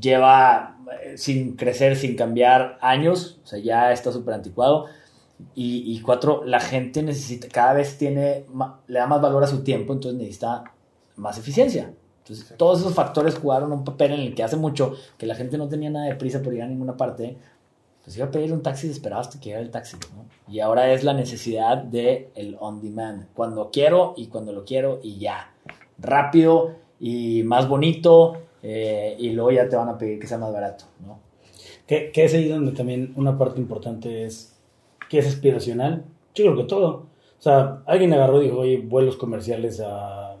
lleva 0.00 0.78
eh, 1.02 1.18
sin 1.18 1.56
crecer, 1.56 1.96
sin 1.96 2.16
cambiar 2.16 2.78
años, 2.80 3.38
o 3.44 3.46
sea, 3.46 3.58
ya 3.58 3.92
está 3.92 4.12
súper 4.12 4.34
anticuado. 4.34 4.86
Y, 5.54 5.92
y 5.92 6.00
cuatro, 6.00 6.44
la 6.44 6.60
gente 6.60 7.02
necesita, 7.02 7.48
cada 7.48 7.72
vez 7.72 7.98
tiene, 7.98 8.46
le 8.86 8.98
da 8.98 9.06
más 9.06 9.20
valor 9.20 9.42
a 9.42 9.48
su 9.48 9.64
tiempo, 9.64 9.92
entonces 9.92 10.18
necesita 10.18 10.64
más 11.16 11.36
eficiencia. 11.36 11.92
Entonces, 12.22 12.56
todos 12.56 12.80
esos 12.80 12.94
factores 12.94 13.36
jugaron 13.36 13.72
un 13.72 13.84
papel 13.84 14.12
en 14.12 14.20
el 14.20 14.34
que 14.34 14.44
hace 14.44 14.56
mucho 14.56 14.94
que 15.18 15.26
la 15.26 15.34
gente 15.34 15.58
no 15.58 15.68
tenía 15.68 15.90
nada 15.90 16.06
de 16.06 16.14
prisa 16.14 16.40
por 16.40 16.54
ir 16.54 16.62
a 16.62 16.68
ninguna 16.68 16.96
parte, 16.96 17.36
pues 18.04 18.16
iba 18.16 18.26
a 18.26 18.30
pedir 18.30 18.52
un 18.52 18.62
taxi 18.62 18.86
y 18.86 18.90
esperaba 18.90 19.20
hasta 19.20 19.38
que 19.40 19.46
llegara 19.46 19.64
el 19.64 19.70
taxi, 19.70 19.96
¿no? 20.14 20.26
Y 20.52 20.60
ahora 20.60 20.92
es 20.92 21.02
la 21.02 21.14
necesidad 21.14 21.78
de 21.78 22.30
el 22.34 22.56
on 22.60 22.80
demand, 22.80 23.26
cuando 23.34 23.70
quiero 23.72 24.14
y 24.16 24.26
cuando 24.28 24.52
lo 24.52 24.64
quiero 24.64 25.00
y 25.02 25.18
ya. 25.18 25.51
Rápido 26.02 26.72
y 27.00 27.42
más 27.44 27.68
bonito 27.68 28.34
eh, 28.62 29.16
y 29.18 29.30
luego 29.30 29.50
ya 29.52 29.68
te 29.68 29.76
van 29.76 29.88
a 29.88 29.96
pedir 29.98 30.18
que 30.18 30.26
sea 30.26 30.38
más 30.38 30.52
barato, 30.52 30.84
¿no? 31.06 31.18
Que, 31.86 32.10
que 32.12 32.24
es 32.24 32.34
ahí 32.34 32.48
donde 32.48 32.72
también 32.72 33.12
una 33.16 33.36
parte 33.38 33.60
importante 33.60 34.24
es 34.24 34.56
que 35.08 35.18
es 35.18 35.26
aspiracional. 35.26 36.04
Yo 36.34 36.44
creo 36.44 36.56
que 36.56 36.64
todo. 36.64 36.88
O 37.38 37.42
sea, 37.42 37.82
alguien 37.86 38.12
agarró 38.14 38.40
y 38.40 38.44
dijo, 38.46 38.58
oye, 38.58 38.78
vuelos 38.78 39.16
comerciales 39.16 39.80
a, 39.80 40.32
a 40.32 40.36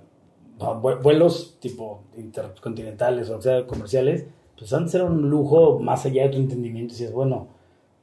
vue- 0.58 1.02
vuelos 1.02 1.56
tipo 1.60 2.02
intercontinentales 2.16 3.28
o 3.30 3.40
sea, 3.42 3.66
comerciales, 3.66 4.26
pues 4.56 4.72
antes 4.72 4.94
era 4.94 5.04
un 5.04 5.28
lujo 5.28 5.80
más 5.80 6.06
allá 6.06 6.22
de 6.22 6.28
tu 6.30 6.38
entendimiento. 6.38 6.92
Y 6.94 6.96
decías, 6.96 7.12
bueno, 7.12 7.48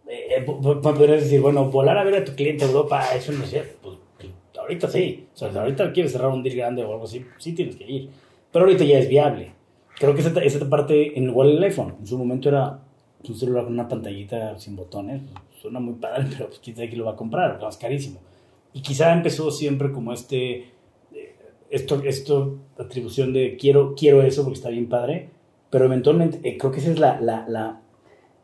eh, 0.08 0.36
eh, 0.38 0.41
po- 0.41 0.60
po- 0.60 0.82
podrías 0.82 1.22
decir, 1.22 1.39
bueno, 1.41 1.69
volar 1.72 1.98
a 1.98 2.04
ver 2.04 2.15
a 2.15 2.26
tu 2.26 2.34
cliente 2.34 2.65
a 2.65 2.67
Europa, 2.67 3.04
eso 3.15 3.32
no 3.32 3.43
es 3.45 3.50
cierto. 3.52 3.79
Ahorita 4.70 4.88
sí. 4.88 5.28
O 5.34 5.38
sea, 5.38 5.50
ahorita 5.62 5.92
quieres 5.92 6.12
cerrar 6.12 6.30
un 6.30 6.44
deal 6.44 6.56
grande 6.56 6.84
o 6.84 6.92
algo 6.92 7.06
así, 7.06 7.26
sí 7.40 7.54
tienes 7.54 7.76
que 7.76 7.90
ir. 7.90 8.10
Pero 8.52 8.66
ahorita 8.66 8.84
ya 8.84 9.00
es 9.00 9.10
viable. 9.10 9.52
Creo 9.98 10.14
que 10.14 10.22
esa, 10.22 10.40
esa 10.42 10.70
parte, 10.70 11.18
en 11.18 11.26
igual 11.26 11.50
el 11.58 11.64
iPhone, 11.64 11.96
en 12.00 12.06
su 12.08 12.18
momento 12.18 12.50
era 12.50 12.80
un 13.28 13.36
celular 13.36 13.66
con 13.66 13.74
una 13.74 13.88
pantallita 13.88 14.58
sin 14.58 14.76
botones. 14.76 15.22
Suena 15.62 15.80
muy 15.80 15.96
padre, 15.96 16.26
pero 16.32 16.48
pues 16.48 16.60
quién 16.60 16.76
sabe 16.76 16.88
quién 16.88 17.00
lo 17.00 17.06
va 17.06 17.14
a 17.14 17.16
comprar, 17.16 17.60
es 17.68 17.78
carísimo. 17.78 18.20
Y 18.74 18.82
quizá 18.82 19.12
empezó 19.12 19.52
siempre 19.52 19.92
como 19.92 20.14
este, 20.14 20.58
eh, 21.14 21.36
esto, 21.70 22.02
esto, 22.04 22.60
atribución 22.78 23.34
de 23.34 23.58
quiero, 23.58 23.96
quiero 23.96 24.22
eso 24.22 24.44
porque 24.44 24.58
está 24.58 24.70
bien 24.70 24.88
padre, 24.88 25.30
pero 25.70 25.86
eventualmente 25.86 26.40
eh, 26.44 26.58
creo 26.58 26.72
que 26.72 26.80
esa 26.80 26.92
es 26.92 27.00
la, 27.00 27.20
la, 27.20 27.46
la, 27.50 27.82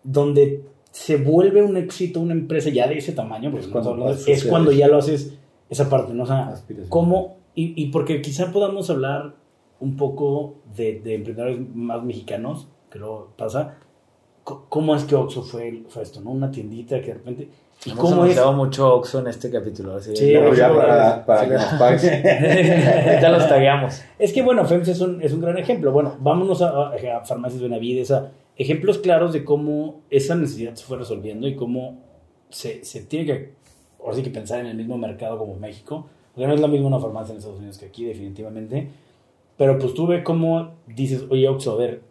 donde 0.04 0.64
se 0.92 1.18
vuelve 1.18 1.62
un 1.62 1.78
éxito 1.78 2.20
una 2.20 2.34
empresa 2.34 2.70
ya 2.70 2.88
de 2.88 2.98
ese 2.98 3.12
tamaño, 3.12 3.52
porque 3.52 3.66
Es 3.68 3.72
cuando 3.72 4.10
es 4.10 4.18
sociales. 4.18 4.46
cuando 4.46 4.72
ya 4.72 4.88
lo 4.88 4.98
haces 4.98 5.38
esa 5.70 5.90
parte, 5.90 6.14
¿no? 6.14 6.24
O 6.24 6.28
sea, 6.28 6.54
cómo, 6.90 7.38
y, 7.56 7.82
y 7.82 7.88
porque 7.88 8.22
quizá 8.22 8.52
podamos 8.52 8.90
hablar 8.90 9.34
un 9.80 9.98
poco 9.98 10.56
de, 10.76 11.00
de 11.02 11.16
emprendedores 11.16 11.60
más 11.74 12.04
mexicanos, 12.04 12.68
que 12.92 13.00
luego 13.00 13.30
pasa, 13.38 13.76
cómo 14.44 14.96
es 14.96 15.04
que 15.06 15.16
Oxxo 15.16 15.42
fue, 15.44 15.84
fue 15.90 16.04
esto, 16.04 16.22
¿no? 16.22 16.32
Una 16.32 16.52
tiendita 16.52 17.00
que 17.02 17.08
de 17.08 17.14
repente... 17.16 17.50
¿Y 17.86 17.90
Hemos 17.92 18.10
cómo 18.10 18.26
es? 18.26 18.40
mucho 18.56 18.96
Oxxo 18.96 19.20
en 19.20 19.28
este 19.28 19.52
capítulo. 19.52 19.96
Así 19.98 20.16
Sí, 20.16 20.32
Pero 20.34 20.54
ya 20.56 20.74
para, 20.74 21.26
para 21.26 21.42
sí, 21.42 21.48
que 21.50 21.54
nos 21.56 21.66
pagues. 21.66 22.04
Ahorita 23.08 23.30
los 23.30 23.50
tagueamos. 23.50 24.02
Es 24.18 24.32
que 24.32 24.42
bueno, 24.42 24.66
FEMS 24.66 24.88
es 24.88 25.02
un, 25.02 25.22
es 25.22 25.34
un 25.34 25.42
gran 25.42 25.58
ejemplo. 25.58 25.92
Bueno, 25.92 26.16
vámonos 26.20 26.62
a, 26.62 26.70
a- 26.70 27.18
a 27.18 27.26
Farmacias 27.26 27.62
Benavides, 27.62 28.12
a 28.12 28.32
ejemplos 28.56 28.98
claros 29.00 29.34
de 29.34 29.44
cómo 29.44 30.02
esa 30.10 30.36
necesidad 30.36 30.74
se 30.76 30.86
fue 30.86 30.98
resolviendo 30.98 31.48
y 31.50 31.56
cómo 31.56 32.00
se, 32.50 32.84
se 32.86 33.02
tiene 33.02 33.26
que, 33.26 33.54
ahora 34.06 34.16
sí 34.16 34.24
que 34.24 34.30
pensar 34.30 34.60
en 34.60 34.68
el 34.68 34.78
mismo 34.78 34.98
mercado 34.98 35.38
como 35.38 35.56
México, 35.56 36.08
porque 36.34 36.48
no 36.48 36.54
es 36.54 36.62
la 36.62 36.68
misma 36.68 36.88
una 36.88 37.00
farmacia 37.00 37.34
en 37.34 37.40
Estados 37.40 37.60
Unidos 37.60 37.78
que 37.78 37.88
aquí, 37.88 38.06
definitivamente. 38.06 38.88
Pero 39.58 39.80
pues 39.80 39.94
tú 39.94 40.08
ves 40.08 40.24
cómo 40.24 40.72
dices, 40.88 41.26
oye, 41.30 41.48
Oxxo, 41.50 41.72
a 41.72 41.76
ver, 41.76 42.02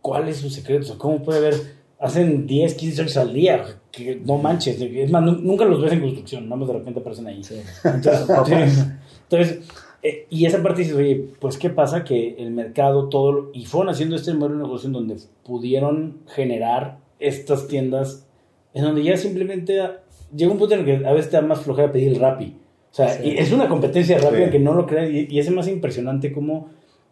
¿cuál 0.00 0.28
es 0.28 0.38
su 0.38 0.50
secreto? 0.50 0.96
¿Cómo 0.98 1.22
puede 1.22 1.38
haber 1.38 1.80
hacen 2.00 2.46
10, 2.46 2.74
15 2.74 2.90
stories 2.90 3.16
al 3.16 3.32
día. 3.32 3.64
Que 3.92 4.16
no 4.16 4.38
manches. 4.38 4.80
Es 4.80 5.10
más, 5.10 5.22
nunca 5.22 5.64
los 5.64 5.82
ves 5.82 5.92
en 5.92 6.00
construcción. 6.00 6.44
Nada 6.44 6.56
más 6.56 6.68
de 6.68 6.74
repente 6.74 7.00
aparecen 7.00 7.26
ahí. 7.26 7.42
Entonces, 7.84 8.86
entonces 9.28 9.60
eh, 10.02 10.26
y 10.30 10.46
esa 10.46 10.62
parte 10.62 10.82
dices, 10.82 10.96
oye, 10.96 11.28
pues 11.38 11.58
¿qué 11.58 11.70
pasa? 11.70 12.04
Que 12.04 12.36
el 12.38 12.52
mercado, 12.52 13.08
todo, 13.08 13.50
y 13.52 13.66
fueron 13.66 13.92
haciendo 13.92 14.16
este 14.16 14.32
modelo 14.32 14.56
de 14.56 14.62
negocio 14.64 14.86
en 14.86 14.92
donde 14.94 15.16
pudieron 15.44 16.20
generar 16.26 16.98
estas 17.18 17.68
tiendas, 17.68 18.26
en 18.72 18.84
donde 18.84 19.02
ya 19.02 19.16
simplemente 19.16 19.78
llega 20.34 20.52
un 20.52 20.58
punto 20.58 20.74
en 20.74 20.80
el 20.80 20.86
que 20.86 21.06
a 21.06 21.12
veces 21.12 21.30
te 21.30 21.36
da 21.36 21.42
más 21.42 21.60
flojera 21.60 21.92
pedir 21.92 22.08
el 22.08 22.20
Rappi. 22.20 22.56
O 22.90 22.94
sea, 22.94 23.24
y 23.24 23.38
es 23.38 23.52
una 23.52 23.68
competencia 23.68 24.18
rápida 24.18 24.50
que 24.50 24.58
no 24.58 24.74
lo 24.74 24.86
creas, 24.86 25.10
y, 25.10 25.38
es 25.38 25.50
más 25.50 25.68
impresionante 25.68 26.32
como, 26.32 26.68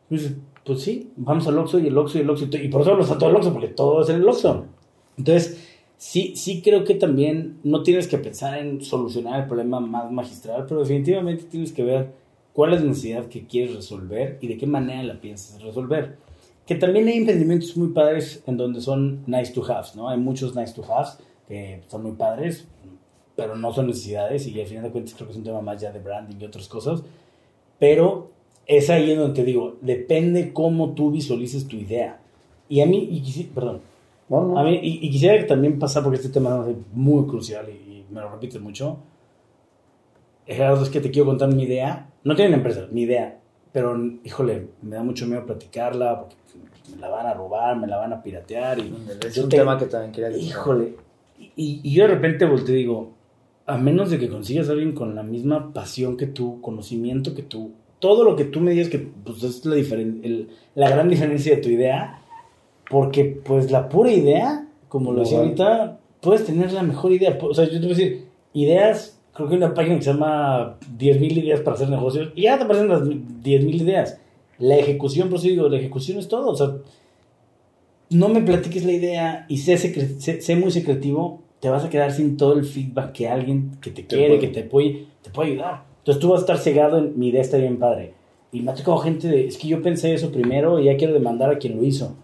pues, 0.08 0.34
pues, 0.64 0.82
sí, 0.82 1.12
vamos 1.16 1.46
al 1.46 1.58
Oxxo 1.58 1.78
y 1.78 1.86
el 1.86 1.96
Oxxo 1.96 2.18
y 2.18 2.22
el 2.22 2.30
Oxxo, 2.30 2.46
y 2.60 2.68
por 2.68 2.80
eso 2.82 2.90
vamos 2.90 3.10
a 3.10 3.18
todo 3.18 3.30
el 3.30 3.36
Oxxo, 3.36 3.52
porque 3.52 3.68
todo 3.68 4.02
es 4.02 4.08
en 4.08 4.16
el 4.16 4.28
Oxxo. 4.28 4.66
Entonces, 5.16 5.64
sí, 5.96 6.32
sí 6.34 6.62
creo 6.62 6.82
que 6.82 6.94
también 6.94 7.58
no 7.62 7.84
tienes 7.84 8.08
que 8.08 8.18
pensar 8.18 8.58
en 8.58 8.82
solucionar 8.82 9.42
el 9.42 9.46
problema 9.46 9.78
más 9.78 10.10
magistral, 10.10 10.64
pero 10.66 10.80
definitivamente 10.80 11.44
tienes 11.44 11.72
que 11.72 11.84
ver 11.84 12.10
cuál 12.52 12.74
es 12.74 12.80
la 12.80 12.88
necesidad 12.88 13.26
que 13.26 13.46
quieres 13.46 13.76
resolver 13.76 14.38
y 14.40 14.48
de 14.48 14.56
qué 14.56 14.66
manera 14.66 15.02
la 15.04 15.20
piensas 15.20 15.62
resolver. 15.62 16.16
Que 16.66 16.74
también 16.74 17.06
hay 17.06 17.18
emprendimientos 17.18 17.76
muy 17.76 17.90
padres 17.90 18.42
en 18.46 18.56
donde 18.56 18.80
son 18.80 19.22
nice 19.26 19.52
to 19.52 19.64
have, 19.64 19.88
¿no? 19.94 20.08
Hay 20.08 20.18
muchos 20.18 20.56
nice 20.56 20.74
to 20.74 20.84
have 20.92 21.08
que 21.48 21.80
son 21.88 22.02
muy 22.02 22.12
padres, 22.12 22.68
pero 23.38 23.56
no 23.56 23.72
son 23.72 23.86
necesidades 23.86 24.46
y 24.48 24.60
al 24.60 24.66
final 24.66 24.82
de 24.82 24.90
cuentas 24.90 25.14
creo 25.14 25.28
que 25.28 25.32
es 25.32 25.38
un 25.38 25.44
tema 25.44 25.62
más 25.62 25.80
ya 25.80 25.92
de 25.92 26.00
branding 26.00 26.36
y 26.40 26.44
otras 26.44 26.66
cosas. 26.66 27.02
Pero 27.78 28.32
es 28.66 28.90
ahí 28.90 29.12
en 29.12 29.18
donde 29.18 29.34
te 29.34 29.44
digo, 29.44 29.76
depende 29.80 30.52
cómo 30.52 30.94
tú 30.94 31.12
visualices 31.12 31.68
tu 31.68 31.76
idea. 31.76 32.20
Y 32.68 32.80
a 32.80 32.86
mí, 32.86 33.08
y 33.10 33.44
perdón, 33.44 33.80
A 34.28 34.64
mí, 34.64 34.80
y, 34.82 35.08
quisiera 35.08 35.46
también 35.46 35.78
pasar 35.78 36.02
porque 36.02 36.16
este 36.16 36.30
tema 36.30 36.66
es 36.68 36.76
muy 36.92 37.26
crucial 37.26 37.66
y, 37.68 37.72
y 37.72 38.06
me 38.10 38.20
lo 38.20 38.30
repites 38.30 38.60
mucho. 38.60 38.98
Gerardo, 40.44 40.82
es 40.82 40.90
que 40.90 41.00
te 41.00 41.10
quiero 41.10 41.26
contar 41.26 41.54
mi 41.54 41.62
idea 41.62 42.08
no 42.24 42.36
tienen 42.36 42.54
empresa, 42.54 42.86
ni 42.90 43.02
idea. 43.02 43.38
Pero, 43.72 43.96
híjole, 44.24 44.68
me 44.82 44.96
da 44.96 45.02
mucho 45.02 45.26
miedo 45.26 45.46
platicarla 45.46 46.20
porque 46.20 46.36
me 46.94 47.00
la 47.00 47.08
van 47.08 47.26
a 47.26 47.34
robar, 47.34 47.78
me 47.78 47.86
la 47.86 47.96
van 47.96 48.12
a 48.12 48.22
piratear. 48.22 48.78
Y 48.80 48.94
es 49.26 49.38
un 49.38 49.48
tema 49.48 49.78
que 49.78 49.86
también 49.86 50.12
quería 50.12 50.28
decir. 50.28 50.48
Híjole. 50.48 50.94
Y, 51.38 51.80
y, 51.82 51.94
yo 51.94 52.06
de 52.06 52.14
repente 52.14 52.44
volteo 52.44 52.74
y 52.74 52.78
digo, 52.78 53.14
a 53.68 53.78
menos 53.78 54.10
de 54.10 54.18
que 54.18 54.28
consigas 54.28 54.68
a 54.68 54.72
alguien 54.72 54.92
con 54.92 55.14
la 55.14 55.22
misma 55.22 55.72
pasión 55.72 56.16
que 56.16 56.26
tú, 56.26 56.60
conocimiento 56.60 57.34
que 57.34 57.42
tú, 57.42 57.72
todo 58.00 58.24
lo 58.24 58.34
que 58.34 58.44
tú 58.44 58.60
me 58.60 58.72
digas 58.72 58.88
que 58.88 58.98
pues, 58.98 59.42
es 59.42 59.64
la, 59.64 59.76
el, 59.76 60.48
la 60.74 60.90
gran 60.90 61.08
diferencia 61.08 61.54
de 61.54 61.62
tu 61.62 61.68
idea, 61.68 62.22
porque 62.90 63.24
pues 63.24 63.70
la 63.70 63.88
pura 63.88 64.10
idea, 64.10 64.66
como 64.88 65.12
lo 65.12 65.20
decía 65.20 65.38
ahorita, 65.38 66.00
puedes 66.20 66.44
tener 66.44 66.72
la 66.72 66.82
mejor 66.82 67.12
idea. 67.12 67.38
O 67.40 67.54
sea, 67.54 67.66
yo 67.66 67.72
te 67.72 67.78
voy 67.80 67.92
a 67.92 67.96
decir, 67.96 68.24
ideas 68.54 69.18
creo 69.38 69.48
que 69.48 69.54
hay 69.54 69.62
una 69.62 69.74
página 69.74 69.96
que 69.96 70.02
se 70.02 70.12
llama 70.12 70.78
10.000 70.98 71.44
ideas 71.44 71.60
para 71.60 71.76
hacer 71.76 71.88
negocios 71.88 72.32
y 72.34 72.42
ya 72.42 72.58
te 72.58 72.64
aparecen 72.64 72.88
las 72.88 73.02
10.000 73.02 73.82
ideas. 73.82 74.20
La 74.58 74.76
ejecución, 74.76 75.28
por 75.28 75.38
eso 75.38 75.46
digo, 75.46 75.68
la 75.68 75.78
ejecución 75.78 76.18
es 76.18 76.26
todo. 76.26 76.50
O 76.50 76.56
sea, 76.56 76.74
no 78.10 78.28
me 78.28 78.42
platiques 78.42 78.84
la 78.84 78.92
idea 78.92 79.46
y 79.48 79.58
sé, 79.58 79.78
sé, 79.78 80.56
muy 80.56 80.72
secretivo, 80.72 81.42
te 81.60 81.68
vas 81.68 81.84
a 81.84 81.90
quedar 81.90 82.12
sin 82.12 82.36
todo 82.36 82.54
el 82.54 82.64
feedback 82.64 83.12
que 83.12 83.28
alguien 83.28 83.72
que 83.80 83.90
te 83.90 84.06
quiere, 84.06 84.38
que 84.38 84.48
te 84.48 84.62
puede, 84.62 85.06
te 85.22 85.30
puede 85.30 85.52
ayudar. 85.52 85.84
Entonces 85.98 86.20
tú 86.20 86.28
vas 86.30 86.40
a 86.40 86.42
estar 86.42 86.58
cegado 86.58 86.98
en 86.98 87.18
mi 87.18 87.28
idea 87.28 87.42
está 87.42 87.56
bien 87.56 87.78
padre. 87.78 88.14
Y 88.50 88.62
me 88.62 88.70
ha 88.70 88.74
tocado 88.74 88.98
gente 88.98 89.28
de, 89.28 89.46
es 89.46 89.58
que 89.58 89.68
yo 89.68 89.82
pensé 89.82 90.14
eso 90.14 90.32
primero 90.32 90.78
y 90.78 90.84
ya 90.84 90.96
quiero 90.96 91.12
demandar 91.12 91.50
a 91.50 91.58
quien 91.58 91.76
lo 91.76 91.84
hizo. 91.84 92.16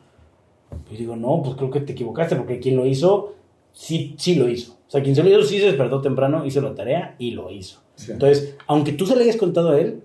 Y 0.91 0.97
digo, 0.97 1.17
no, 1.17 1.43
pues 1.43 1.57
creo 1.57 1.71
que 1.71 1.81
te 1.81 1.93
equivocaste 1.93 2.37
porque 2.37 2.61
quien 2.61 2.77
lo 2.77 2.87
hizo, 2.87 3.35
sí, 3.73 4.15
sí 4.17 4.37
lo 4.37 4.49
hizo. 4.49 4.73
O 4.73 4.91
sea, 4.91 5.03
quien 5.03 5.15
se 5.15 5.23
lo 5.23 5.29
hizo 5.29 5.43
sí 5.43 5.59
se 5.59 5.67
despertó 5.67 6.01
temprano, 6.01 6.47
hizo 6.47 6.61
la 6.61 6.75
tarea 6.75 7.17
y 7.19 7.33
lo 7.33 7.51
hizo. 7.51 7.81
Entonces, 8.09 8.57
aunque 8.67 8.93
tú 8.93 9.07
se 9.07 9.17
le 9.17 9.23
hayas 9.23 9.37
contado 9.37 9.71
a 9.71 9.81
él, 9.81 10.03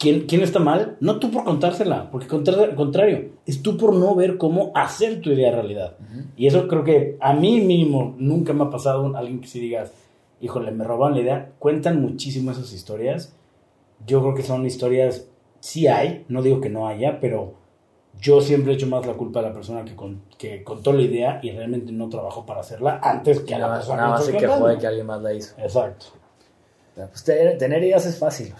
¿quién, 0.00 0.26
¿quién 0.26 0.40
está 0.40 0.58
mal? 0.58 0.96
No 1.00 1.20
tú 1.20 1.30
por 1.30 1.44
contársela, 1.44 2.10
porque 2.10 2.26
al 2.34 2.74
contrario, 2.74 3.28
es 3.46 3.62
tú 3.62 3.76
por 3.76 3.94
no 3.94 4.14
ver 4.16 4.38
cómo 4.38 4.72
hacer 4.74 5.20
tu 5.20 5.30
idea 5.30 5.52
realidad. 5.52 5.96
Y 6.36 6.46
eso 6.46 6.66
creo 6.66 6.82
que 6.82 7.16
a 7.20 7.34
mí 7.34 7.60
mínimo 7.60 8.14
nunca 8.18 8.52
me 8.52 8.64
ha 8.64 8.70
pasado 8.70 9.14
alguien 9.14 9.40
que 9.40 9.46
si 9.46 9.60
digas, 9.60 9.92
híjole, 10.40 10.72
me 10.72 10.84
robaron 10.84 11.16
la 11.16 11.22
idea. 11.22 11.52
Cuentan 11.58 12.00
muchísimo 12.00 12.50
esas 12.50 12.72
historias. 12.72 13.36
Yo 14.06 14.22
creo 14.22 14.34
que 14.34 14.42
son 14.42 14.64
historias, 14.64 15.28
sí 15.60 15.86
hay, 15.86 16.24
no 16.28 16.40
digo 16.42 16.62
que 16.62 16.70
no 16.70 16.88
haya, 16.88 17.20
pero 17.20 17.52
yo 18.18 18.40
siempre 18.40 18.72
he 18.72 18.74
hecho 18.76 18.86
más 18.86 19.06
la 19.06 19.12
culpa 19.12 19.40
a 19.40 19.42
la 19.42 19.52
persona 19.52 19.84
que, 19.84 19.94
con, 19.94 20.22
que 20.38 20.64
contó 20.64 20.94
la 20.94 21.02
idea 21.02 21.40
y 21.42 21.50
realmente 21.50 21.92
no 21.92 22.08
trabajó 22.08 22.46
para 22.46 22.60
hacerla 22.60 23.00
antes 23.02 23.40
que 23.40 23.54
a 23.54 23.58
la 23.58 23.74
persona 23.74 23.96
nada 23.98 24.10
más 24.12 24.28
quejó 24.28 24.66
de 24.66 24.78
que 24.78 24.86
alguien 24.86 25.06
más 25.06 25.20
la 25.20 25.34
hizo. 25.34 25.54
Exacto. 25.58 26.06
Pues 27.08 27.24
tener, 27.24 27.82
ideas 27.82 28.06
es 28.06 28.16
fácil. 28.16 28.54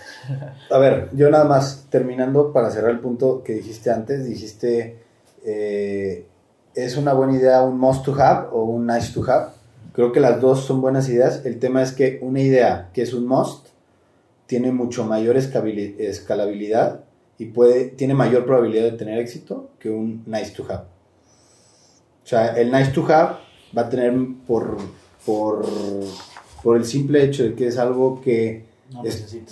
A 0.71 0.79
ver, 0.79 1.09
yo 1.13 1.31
nada 1.31 1.45
más 1.45 1.87
terminando 1.91 2.53
para 2.53 2.71
cerrar 2.71 2.91
el 2.91 3.01
punto 3.01 3.43
que 3.43 3.55
dijiste 3.55 3.91
antes, 3.91 4.25
dijiste, 4.27 4.99
eh, 5.45 6.27
¿es 6.75 6.97
una 6.97 7.13
buena 7.13 7.35
idea 7.35 7.63
un 7.63 7.79
must 7.79 8.05
to 8.05 8.15
have 8.15 8.49
o 8.53 8.65
un 8.65 8.87
nice 8.87 9.13
to 9.13 9.23
have? 9.31 9.49
Creo 9.93 10.13
que 10.13 10.21
las 10.21 10.41
dos 10.41 10.65
son 10.65 10.81
buenas 10.81 11.09
ideas. 11.09 11.45
El 11.45 11.59
tema 11.59 11.83
es 11.83 11.93
que 11.93 12.19
una 12.23 12.41
idea 12.41 12.91
que 12.93 13.03
es 13.03 13.13
un 13.13 13.27
must 13.27 13.69
tiene 14.47 14.73
mucho 14.73 15.05
mayor 15.05 15.37
escalabilidad 15.37 17.05
y 17.39 17.47
puede, 17.47 17.87
tiene 17.87 18.15
mayor 18.15 18.45
probabilidad 18.45 18.85
de 18.85 18.93
tener 18.93 19.19
éxito 19.19 19.71
que 19.79 19.91
un 19.91 20.23
nice 20.27 20.51
to 20.51 20.65
have. 20.69 20.85
O 22.23 22.27
sea, 22.27 22.49
el 22.57 22.71
nice 22.71 22.93
to 22.93 23.03
have 23.07 23.39
va 23.77 23.83
a 23.83 23.89
tener 23.89 24.13
por, 24.47 24.77
por, 25.25 25.65
por 26.63 26.77
el 26.77 26.85
simple 26.85 27.25
hecho 27.25 27.45
de 27.45 27.55
que 27.55 27.67
es 27.69 27.79
algo 27.79 28.21
que 28.21 28.65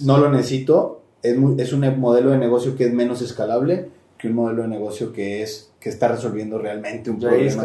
no, 0.03 0.18
lo 0.18 0.31
necesito, 0.31 1.03
es, 1.23 1.37
es 1.59 1.73
un 1.73 2.01
modelo 2.01 2.31
de 2.31 2.38
negocio 2.38 2.77
que 2.77 2.87
es 2.87 2.92
menos 2.92 3.23
escalable 3.23 3.88
que 4.18 4.29
un 4.29 4.35
modelo 4.35 4.62
de 4.62 4.68
negocio 4.68 5.12
que 5.12 5.42
es 5.42 5.71
que 5.81 5.90
está 5.90 6.09
resolviendo 6.09 6.59
realmente 6.59 7.09
un 7.09 7.21
problema. 7.21 7.64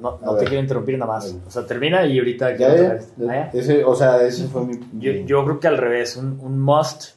no, 0.00 0.18
no 0.22 0.36
te 0.36 0.44
quiero 0.44 0.62
interrumpir 0.62 0.96
nada 0.96 1.14
más. 1.14 1.34
O 1.44 1.50
sea, 1.50 1.66
termina 1.66 2.06
y 2.06 2.18
ahorita... 2.18 2.56
¿Ya, 2.56 3.00
¿Ah, 3.28 3.50
ese, 3.52 3.84
o 3.84 3.94
sea, 3.96 4.24
ese 4.24 4.46
fue 4.46 4.64
mi... 4.64 4.78
Yo, 5.00 5.12
yo 5.12 5.44
creo 5.44 5.58
que 5.58 5.66
al 5.66 5.78
revés, 5.78 6.16
un, 6.16 6.38
un 6.40 6.60
must 6.60 7.16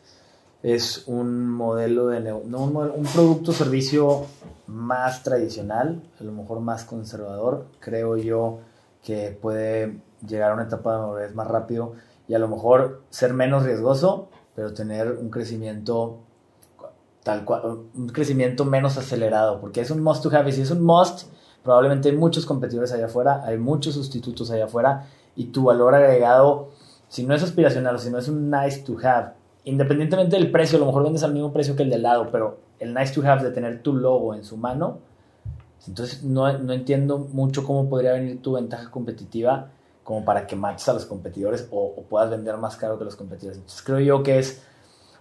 es 0.64 1.04
un 1.06 1.48
modelo 1.50 2.08
de 2.08 2.20
no, 2.20 2.38
un, 2.38 2.76
un 2.76 3.06
producto 3.14 3.52
servicio 3.52 4.26
más 4.66 5.22
tradicional, 5.22 6.02
a 6.20 6.24
lo 6.24 6.32
mejor 6.32 6.62
más 6.62 6.84
conservador, 6.84 7.66
creo 7.80 8.18
yo 8.18 8.60
que 9.04 9.38
puede 9.42 10.00
llegar 10.28 10.52
a 10.52 10.54
una 10.54 10.64
etapa 10.64 10.94
de 10.94 11.00
madurez 11.00 11.36
más 11.36 11.48
rápido 11.48 11.94
y 12.28 12.34
a 12.34 12.40
lo 12.40 12.48
mejor 12.48 13.02
ser 13.10 13.34
menos 13.34 13.64
riesgoso, 13.64 14.30
pero 14.56 14.74
tener 14.74 15.12
un 15.12 15.30
crecimiento 15.30 16.20
tal 17.24 17.46
cual, 17.46 17.62
un 17.94 18.08
crecimiento 18.10 18.66
menos 18.66 18.98
acelerado, 18.98 19.60
porque 19.60 19.82
es 19.82 19.92
un 19.92 20.02
must 20.02 20.24
to 20.24 20.36
have 20.36 20.50
y 20.50 20.54
si 20.54 20.62
es 20.62 20.72
un 20.72 20.82
must, 20.82 21.28
probablemente 21.64 22.10
hay 22.10 22.16
muchos 22.16 22.46
competidores 22.46 22.92
allá 22.92 23.06
afuera, 23.06 23.44
hay 23.46 23.58
muchos 23.58 23.96
sustitutos 23.96 24.52
allá 24.52 24.66
afuera 24.66 25.08
y 25.36 25.46
tu 25.48 25.66
valor 25.66 25.96
agregado, 25.96 26.70
si 27.08 27.26
no 27.26 27.34
es 27.34 27.44
aspiracional 27.44 27.96
o 27.96 28.00
si 28.00 28.10
no 28.10 28.18
es 28.18 28.28
un 28.28 28.50
nice 28.50 28.82
to 28.82 28.98
have, 29.04 29.34
independientemente 29.64 30.36
del 30.36 30.52
precio, 30.52 30.78
a 30.78 30.80
lo 30.80 30.86
mejor 30.86 31.04
vendes 31.04 31.24
al 31.24 31.34
mismo 31.34 31.52
precio 31.52 31.76
que 31.76 31.84
el 31.84 31.90
del 31.90 32.04
lado, 32.04 32.30
pero 32.32 32.60
el 32.80 32.94
nice 32.94 33.14
to 33.14 33.28
have 33.28 33.44
de 33.44 33.52
tener 33.52 33.82
tu 33.82 33.94
logo 33.94 34.34
en 34.34 34.44
su 34.44 34.58
mano, 34.58 35.00
entonces 35.88 36.24
no, 36.24 36.58
no 36.58 36.74
entiendo 36.74 37.18
mucho 37.18 37.64
cómo 37.64 37.90
podría 37.90 38.14
venir 38.14 38.42
tu 38.42 38.54
ventaja 38.54 38.92
competitiva 38.92 39.70
como 40.04 40.26
para 40.26 40.48
que 40.48 40.56
mates 40.56 40.90
a 40.90 40.94
los 40.94 41.06
competidores 41.06 41.68
o, 41.72 41.94
puedas 42.10 42.32
vender 42.32 42.58
más 42.58 42.76
caro 42.78 42.98
que 42.98 43.06
los 43.06 43.16
competidores. 43.16 43.60
Entonces 43.60 43.84
creo 43.84 44.00
yo 44.00 44.24
que 44.24 44.40
es 44.40 44.64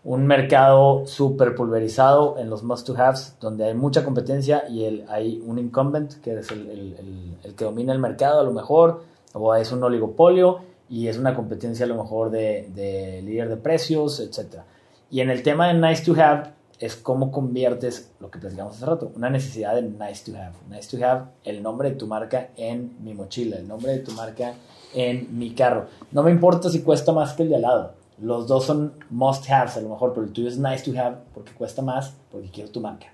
un 0.02 0.26
mercado 0.26 1.06
súper 1.06 1.54
pulverizado 1.54 2.38
en 2.38 2.48
los 2.48 2.62
must 2.62 2.86
to 2.86 2.96
haves, 2.96 3.36
donde 3.38 3.66
hay 3.66 3.74
mucha 3.74 4.02
competencia 4.02 4.64
y 4.68 5.04
hay 5.08 5.42
un 5.44 5.58
incumbent, 5.58 6.14
que 6.22 6.38
es 6.38 6.50
el, 6.50 7.36
el, 7.44 7.54
que 7.54 7.64
domina 7.64 7.92
el 7.92 7.98
mercado 7.98 8.40
a 8.40 8.44
lo 8.44 8.52
mejor, 8.52 9.02
o 9.34 9.54
es 9.54 9.70
un 9.72 9.82
oligopolio, 9.82 10.60
y 10.88 11.08
es 11.08 11.18
una 11.18 11.34
competencia 11.34 11.84
a 11.84 11.88
lo 11.88 12.02
mejor 12.02 12.30
de, 12.30 12.70
de 12.74 13.20
líder 13.20 13.50
de 13.50 13.58
precios, 13.58 14.20
etc. 14.20 14.62
Y 15.10 15.20
en 15.20 15.28
el 15.28 15.42
tema 15.42 15.68
de 15.68 15.74
nice 15.74 16.02
to 16.02 16.18
have 16.18 16.52
es 16.78 16.96
cómo 16.96 17.32
conviertes 17.32 18.10
lo 18.20 18.30
que 18.30 18.38
platicamos 18.38 18.76
hace 18.76 18.86
rato, 18.86 19.10
una 19.16 19.30
necesidad 19.30 19.74
de 19.74 19.82
nice 19.82 20.30
to 20.30 20.36
have. 20.36 20.52
Nice 20.70 20.96
to 20.96 21.04
have 21.04 21.26
el 21.44 21.62
nombre 21.62 21.90
de 21.90 21.96
tu 21.96 22.06
marca 22.06 22.50
en 22.56 22.96
mi 23.02 23.14
mochila, 23.14 23.56
el 23.56 23.66
nombre 23.66 23.92
de 23.92 23.98
tu 23.98 24.12
marca 24.12 24.54
en 24.94 25.38
mi 25.38 25.54
carro. 25.54 25.86
No 26.12 26.22
me 26.22 26.30
importa 26.30 26.70
si 26.70 26.82
cuesta 26.82 27.12
más 27.12 27.32
que 27.32 27.42
el 27.42 27.48
de 27.50 27.56
al 27.56 27.62
lado. 27.62 27.94
Los 28.20 28.46
dos 28.46 28.64
son 28.64 28.94
must 29.10 29.48
haves 29.50 29.76
a 29.76 29.80
lo 29.80 29.88
mejor, 29.90 30.12
pero 30.12 30.26
el 30.26 30.32
tuyo 30.32 30.48
es 30.48 30.58
nice 30.58 30.90
to 30.90 30.98
have 30.98 31.16
porque 31.34 31.52
cuesta 31.52 31.82
más, 31.82 32.14
porque 32.30 32.48
quiero 32.50 32.70
tu 32.70 32.80
marca, 32.80 33.06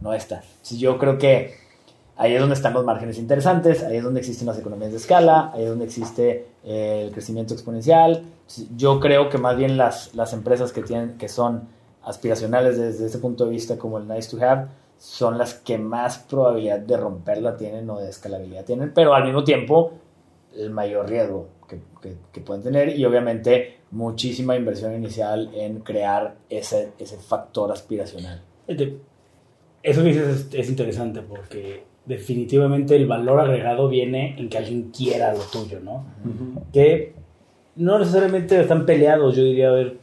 no 0.00 0.12
esta. 0.12 0.42
Si 0.62 0.78
yo 0.78 0.98
creo 0.98 1.18
que 1.18 1.54
Ahí 2.20 2.34
es 2.34 2.40
donde 2.40 2.54
están 2.54 2.74
los 2.74 2.84
márgenes 2.84 3.16
interesantes, 3.16 3.82
ahí 3.82 3.96
es 3.96 4.04
donde 4.04 4.20
existen 4.20 4.46
las 4.46 4.58
economías 4.58 4.90
de 4.90 4.98
escala, 4.98 5.50
ahí 5.54 5.62
es 5.62 5.70
donde 5.70 5.86
existe 5.86 6.48
eh, 6.64 7.04
el 7.06 7.12
crecimiento 7.12 7.54
exponencial. 7.54 8.24
Yo 8.76 9.00
creo 9.00 9.30
que 9.30 9.38
más 9.38 9.56
bien 9.56 9.78
las, 9.78 10.14
las 10.14 10.34
empresas 10.34 10.70
que, 10.70 10.82
tienen, 10.82 11.16
que 11.16 11.30
son 11.30 11.62
aspiracionales 12.04 12.78
desde 12.78 13.06
ese 13.06 13.18
punto 13.18 13.44
de 13.44 13.50
vista, 13.50 13.76
como 13.78 13.98
el 13.98 14.08
nice 14.08 14.30
to 14.36 14.44
have, 14.44 14.66
son 14.98 15.38
las 15.38 15.54
que 15.54 15.78
más 15.78 16.18
probabilidad 16.18 16.78
de 16.80 16.96
romperla 16.96 17.56
tienen 17.56 17.88
o 17.90 17.98
de 17.98 18.10
escalabilidad 18.10 18.64
tienen, 18.64 18.92
pero 18.94 19.14
al 19.14 19.24
mismo 19.24 19.44
tiempo 19.44 19.92
el 20.56 20.70
mayor 20.70 21.08
riesgo 21.08 21.48
que, 21.68 21.80
que- 22.02 22.16
que 22.32 22.40
pueden 22.40 22.62
tener 22.62 22.96
y 22.98 23.04
obviamente 23.04 23.78
muchísima 23.92 24.56
inversión 24.56 24.94
inicial 24.94 25.50
en 25.54 25.80
crear 25.80 26.34
ese, 26.48 26.92
ese 26.98 27.16
factor 27.16 27.72
aspiracional. 27.72 28.42
Eso 29.82 30.02
que 30.02 30.08
dices 30.08 30.28
es, 30.52 30.54
es 30.54 30.68
interesante 30.68 31.22
porque 31.22 31.84
definitivamente 32.04 32.96
el 32.96 33.06
valor 33.06 33.40
agregado 33.40 33.88
viene 33.88 34.36
en 34.38 34.48
que 34.48 34.58
alguien 34.58 34.90
quiera 34.90 35.32
lo 35.32 35.40
tuyo, 35.40 35.80
¿no? 35.80 36.04
Que 36.72 37.14
no 37.76 37.98
necesariamente 37.98 38.60
están 38.60 38.84
peleados, 38.84 39.36
yo 39.36 39.44
diría, 39.44 39.68
a 39.68 39.72
ver, 39.72 39.96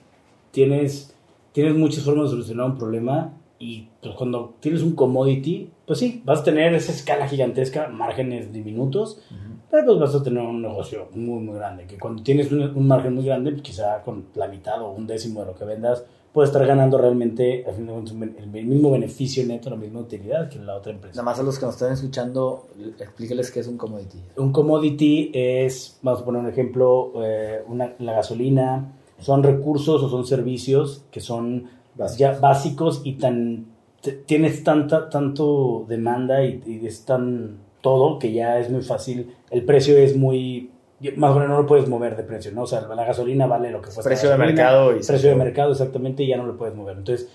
tienes, 0.52 1.14
tienes 1.58 1.76
muchas 1.76 2.04
formas 2.04 2.26
de 2.26 2.30
solucionar 2.30 2.68
un 2.68 2.78
problema 2.78 3.34
y 3.58 3.88
pues 4.00 4.14
cuando 4.14 4.54
tienes 4.60 4.84
un 4.84 4.94
commodity, 4.94 5.72
pues 5.88 5.98
sí, 5.98 6.22
vas 6.24 6.42
a 6.42 6.44
tener 6.44 6.72
esa 6.76 6.92
escala 6.92 7.28
gigantesca, 7.28 7.88
márgenes 7.88 8.54
diminutos, 8.54 9.24
pero 9.72 9.86
pues 9.88 10.00
vas 10.00 10.14
a 10.14 10.22
tener 10.22 10.44
un 10.44 10.62
negocio 10.62 11.08
muy, 11.16 11.40
muy 11.40 11.56
grande, 11.56 11.88
que 11.88 11.98
cuando 11.98 12.22
tienes 12.22 12.52
un, 12.52 12.62
un 12.62 12.88
margen 12.88 13.16
muy 13.16 13.26
grande, 13.26 13.54
pues, 13.54 13.64
quizá 13.64 14.04
con 14.04 14.28
la 14.36 14.48
mitad 14.48 14.80
o 14.84 14.92
un 14.92 15.08
décimo 15.08 15.40
de 15.40 15.48
lo 15.48 15.56
que 15.56 15.66
vendas, 15.66 16.06
puedes 16.32 16.52
estar 16.52 16.64
ganando 16.68 17.00
realmente 17.00 17.66
el 17.68 18.48
mismo 18.68 18.92
beneficio 18.92 19.44
neto, 19.48 19.72
la 19.72 19.78
misma 19.78 20.02
utilidad 20.02 20.50
que 20.50 20.60
la 20.60 20.76
otra 20.76 20.92
empresa. 20.92 21.16
Nada 21.16 21.32
más 21.32 21.40
a 21.40 21.42
los 21.42 21.58
que 21.58 21.66
nos 21.66 21.74
están 21.74 21.92
escuchando, 21.92 22.68
explíqueles 23.00 23.50
qué 23.50 23.62
es 23.62 23.68
un 23.68 23.78
commodity. 23.78 24.20
Un 24.36 24.52
commodity 24.52 25.32
es, 25.34 25.98
vamos 26.04 26.22
a 26.22 26.26
poner 26.26 26.42
un 26.44 26.50
ejemplo, 26.50 27.14
eh, 27.24 27.64
una, 27.68 27.96
la 27.98 28.14
gasolina, 28.14 28.94
son 29.20 29.44
recursos 29.44 30.02
o 30.04 30.10
son 30.10 30.26
servicios 30.26 31.04
que 31.12 31.20
son 31.22 31.70
Básicos. 31.96 32.18
ya 32.20 32.40
básicos 32.40 33.02
y 33.04 33.14
tan 33.14 33.66
tienes 34.26 34.64
tanta 34.64 35.10
tanto 35.10 35.86
demanda 35.88 36.44
y, 36.44 36.62
y 36.66 36.86
es 36.86 37.04
tan 37.06 37.58
todo 37.82 38.20
que 38.20 38.32
ya 38.32 38.60
es 38.60 38.70
muy 38.70 38.82
fácil, 38.82 39.34
el 39.50 39.64
precio 39.64 39.98
es 39.98 40.16
muy 40.16 40.70
más 41.16 41.32
o 41.32 41.36
menos 41.36 41.50
no 41.50 41.62
lo 41.62 41.68
puedes 41.68 41.88
mover 41.88 42.16
de 42.18 42.24
precio, 42.24 42.52
¿no? 42.52 42.64
O 42.64 42.68
sea, 42.68 42.82
la 42.82 43.06
gasolina 43.06 43.46
vale 43.46 43.70
lo 43.70 43.80
que 43.82 43.86
cuesta. 43.86 44.02
Precio 44.04 44.30
de 44.32 44.38
mercado 44.38 44.96
y- 44.96 45.00
precio 45.02 45.30
de 45.30 45.36
mercado 45.36 45.72
exactamente 45.72 46.24
y 46.24 46.28
ya 46.28 46.38
no 46.38 46.46
lo 46.48 46.58
puedes 46.58 46.74
mover. 46.76 46.98
Entonces, 46.98 47.30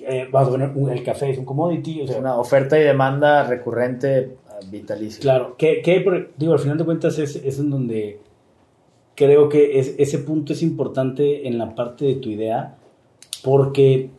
eh, 0.00 0.28
a 0.32 0.44
poner 0.44 0.70
un- 0.74 0.90
el 0.90 1.02
café 1.02 1.30
es 1.30 1.38
un 1.38 1.46
commodity, 1.46 2.02
o 2.02 2.06
sea, 2.06 2.18
una 2.18 2.38
oferta 2.38 2.78
y 2.78 2.82
demanda 2.82 3.44
recurrente 3.44 4.36
ah, 4.50 4.58
vitalicia. 4.70 5.20
Claro, 5.22 5.54
que, 5.56 5.80
que 5.80 6.04
digo, 6.36 6.52
al 6.52 6.58
final 6.58 6.76
de 6.76 6.84
cuentas 6.84 7.18
es, 7.18 7.36
es 7.36 7.58
en 7.58 7.70
donde 7.70 8.20
creo 9.16 9.48
que 9.48 9.80
es, 9.80 9.94
ese 9.98 10.18
punto 10.20 10.52
es 10.52 10.62
importante 10.62 11.48
en 11.48 11.58
la 11.58 11.74
parte 11.74 12.04
de 12.04 12.14
tu 12.14 12.30
idea, 12.30 12.76
porque 13.42 14.10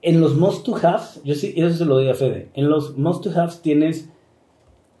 en 0.00 0.20
los 0.20 0.34
must 0.36 0.64
to 0.64 0.76
have, 0.76 1.02
yo 1.24 1.34
sí, 1.34 1.52
eso 1.56 1.76
se 1.76 1.84
lo 1.84 1.96
doy 1.96 2.08
a 2.08 2.14
Fede, 2.14 2.48
en 2.54 2.70
los 2.70 2.96
must 2.96 3.22
to 3.24 3.30
have 3.38 3.52
tienes 3.62 4.08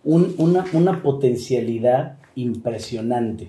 un- 0.04 0.34
una, 0.38 0.64
una 0.74 1.02
potencialidad 1.02 2.18
impresionante, 2.34 3.48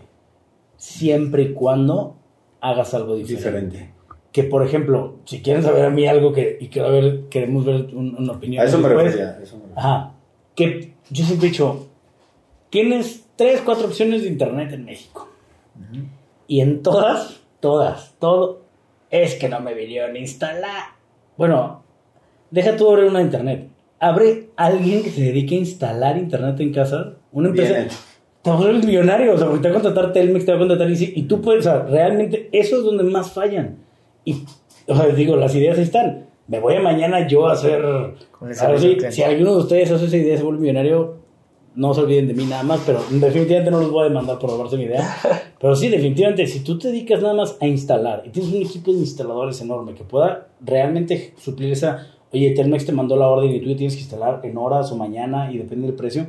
siempre 0.78 1.44
y 1.44 1.54
cuando 1.54 2.16
hagas 2.62 2.94
algo 2.94 3.16
diferente. 3.16 3.38
Diferente. 3.50 3.94
Que 4.32 4.44
por 4.44 4.64
ejemplo, 4.64 5.16
si 5.26 5.42
quieren 5.42 5.64
saber 5.64 5.86
a 5.86 5.90
mí 5.90 6.06
algo 6.06 6.32
que, 6.34 6.58
y 6.62 6.68
quiero 6.68 6.92
ver, 6.92 7.22
queremos 7.30 7.66
ver 7.66 7.90
un- 7.96 8.16
una 8.18 8.34
opinión. 8.34 8.64
A 8.64 8.68
eso 8.68 8.78
me 8.78 8.90
refería. 8.90 9.30
a 9.40 9.42
eso 9.44 9.56
me 9.58 9.64
refería. 9.64 9.76
Ajá. 9.76 10.14
Que 10.56 10.94
yo 11.10 11.26
siempre 11.26 11.48
he 11.48 11.52
dicho, 11.52 11.88
tienes 12.70 13.26
tres, 13.36 13.62
cuatro 13.62 13.88
opciones 13.88 14.22
de 14.22 14.28
internet 14.30 14.72
en 14.74 14.86
México. 14.86 15.28
Y 16.48 16.62
en 16.62 16.82
todas, 16.82 17.42
todas, 17.60 18.16
todo, 18.20 18.62
es 19.10 19.36
que 19.36 19.50
no 19.50 19.60
me 19.60 19.74
vinieron 19.74 20.16
a 20.16 20.20
instalar. 20.20 20.84
Bueno, 21.38 21.84
deja 22.52 22.76
tú 22.76 22.90
abrir 22.90 23.06
una 23.06 23.22
internet. 23.22 23.70
Abre 24.00 24.50
alguien 24.56 25.04
que 25.04 25.10
se 25.10 25.22
dedique 25.22 25.56
a 25.56 25.60
instalar 25.60 26.18
internet 26.18 26.60
en 26.60 26.74
casa. 26.74 27.14
Una 27.32 27.50
Bien 27.50 27.66
empresa. 27.66 27.86
hecho. 27.86 27.98
Te 28.42 28.50
vas 28.50 28.62
a 28.62 28.64
volver 28.66 28.86
millonario, 28.86 29.34
o 29.34 29.38
sea, 29.38 29.48
porque 29.48 29.62
te 29.64 29.70
va 29.70 29.78
a 29.78 29.82
contratar 29.82 30.14
Telmex, 30.14 30.46
te 30.46 30.52
va 30.52 30.56
a 30.56 30.60
contratar 30.60 30.90
Easy, 30.90 31.12
y 31.14 31.24
tú 31.24 31.42
puedes, 31.42 31.68
o 31.68 31.70
sea, 31.70 31.84
realmente 31.84 32.50
eso 32.54 32.78
es 32.78 32.84
donde 32.84 33.04
más 33.04 33.32
fallan. 33.32 33.80
Y, 34.24 34.46
o 34.88 34.96
sea, 34.96 35.08
digo, 35.08 35.36
las 35.36 35.54
ideas 35.56 35.78
están. 35.78 36.28
Me 36.48 36.60
voy 36.60 36.76
a 36.76 36.82
mañana 36.82 37.28
yo 37.28 37.48
a 37.48 37.54
hacer. 37.54 37.82
Con 38.32 38.50
el 38.50 38.60
a 38.60 38.68
ver 38.70 38.80
si, 38.80 38.98
si 39.12 39.24
alguno 39.24 39.56
de 39.56 39.58
ustedes 39.60 39.92
hace 39.92 40.06
esa 40.06 40.18
idea 40.18 40.36
y 40.36 40.38
se 40.38 40.44
vuelve 40.44 40.62
millonario, 40.62 41.18
no 41.76 41.94
se 41.94 42.02
olviden 42.02 42.28
de 42.28 42.34
mí 42.34 42.46
nada 42.46 42.64
más, 42.64 42.82
pero 42.86 43.00
definitivamente 43.12 43.72
no 43.72 43.80
los 43.80 43.92
voy 43.92 44.02
a 44.06 44.10
demandar 44.10 44.40
por 44.40 44.50
robarse 44.50 44.76
mi 44.78 44.84
idea. 44.84 45.08
Pero 45.62 45.76
sí, 45.76 45.90
definitivamente, 45.90 46.48
si 46.48 46.62
tú 46.62 46.78
te 46.80 46.88
dedicas 46.88 47.22
nada 47.22 47.34
más 47.34 47.58
a 47.60 47.68
instalar 47.68 48.24
y 48.26 48.30
tienes 48.30 48.52
un 48.54 48.62
equipo 48.62 48.94
de 48.94 49.00
instaladores 49.00 49.60
enorme 49.62 49.94
que 49.94 50.06
pueda 50.06 50.48
realmente 50.62 51.34
suplir 51.38 51.72
esa, 51.74 52.08
oye, 52.32 52.52
Telmex 52.52 52.86
te 52.86 52.94
mandó 52.94 53.18
la 53.18 53.28
orden 53.28 53.52
y 53.54 53.60
tú 53.60 53.76
tienes 53.76 53.94
que 53.96 54.00
instalar 54.02 54.40
en 54.44 54.58
horas 54.58 54.90
o 54.92 54.96
mañana 54.96 55.52
y 55.52 55.58
depende 55.58 55.88
del 55.88 55.96
precio, 55.98 56.28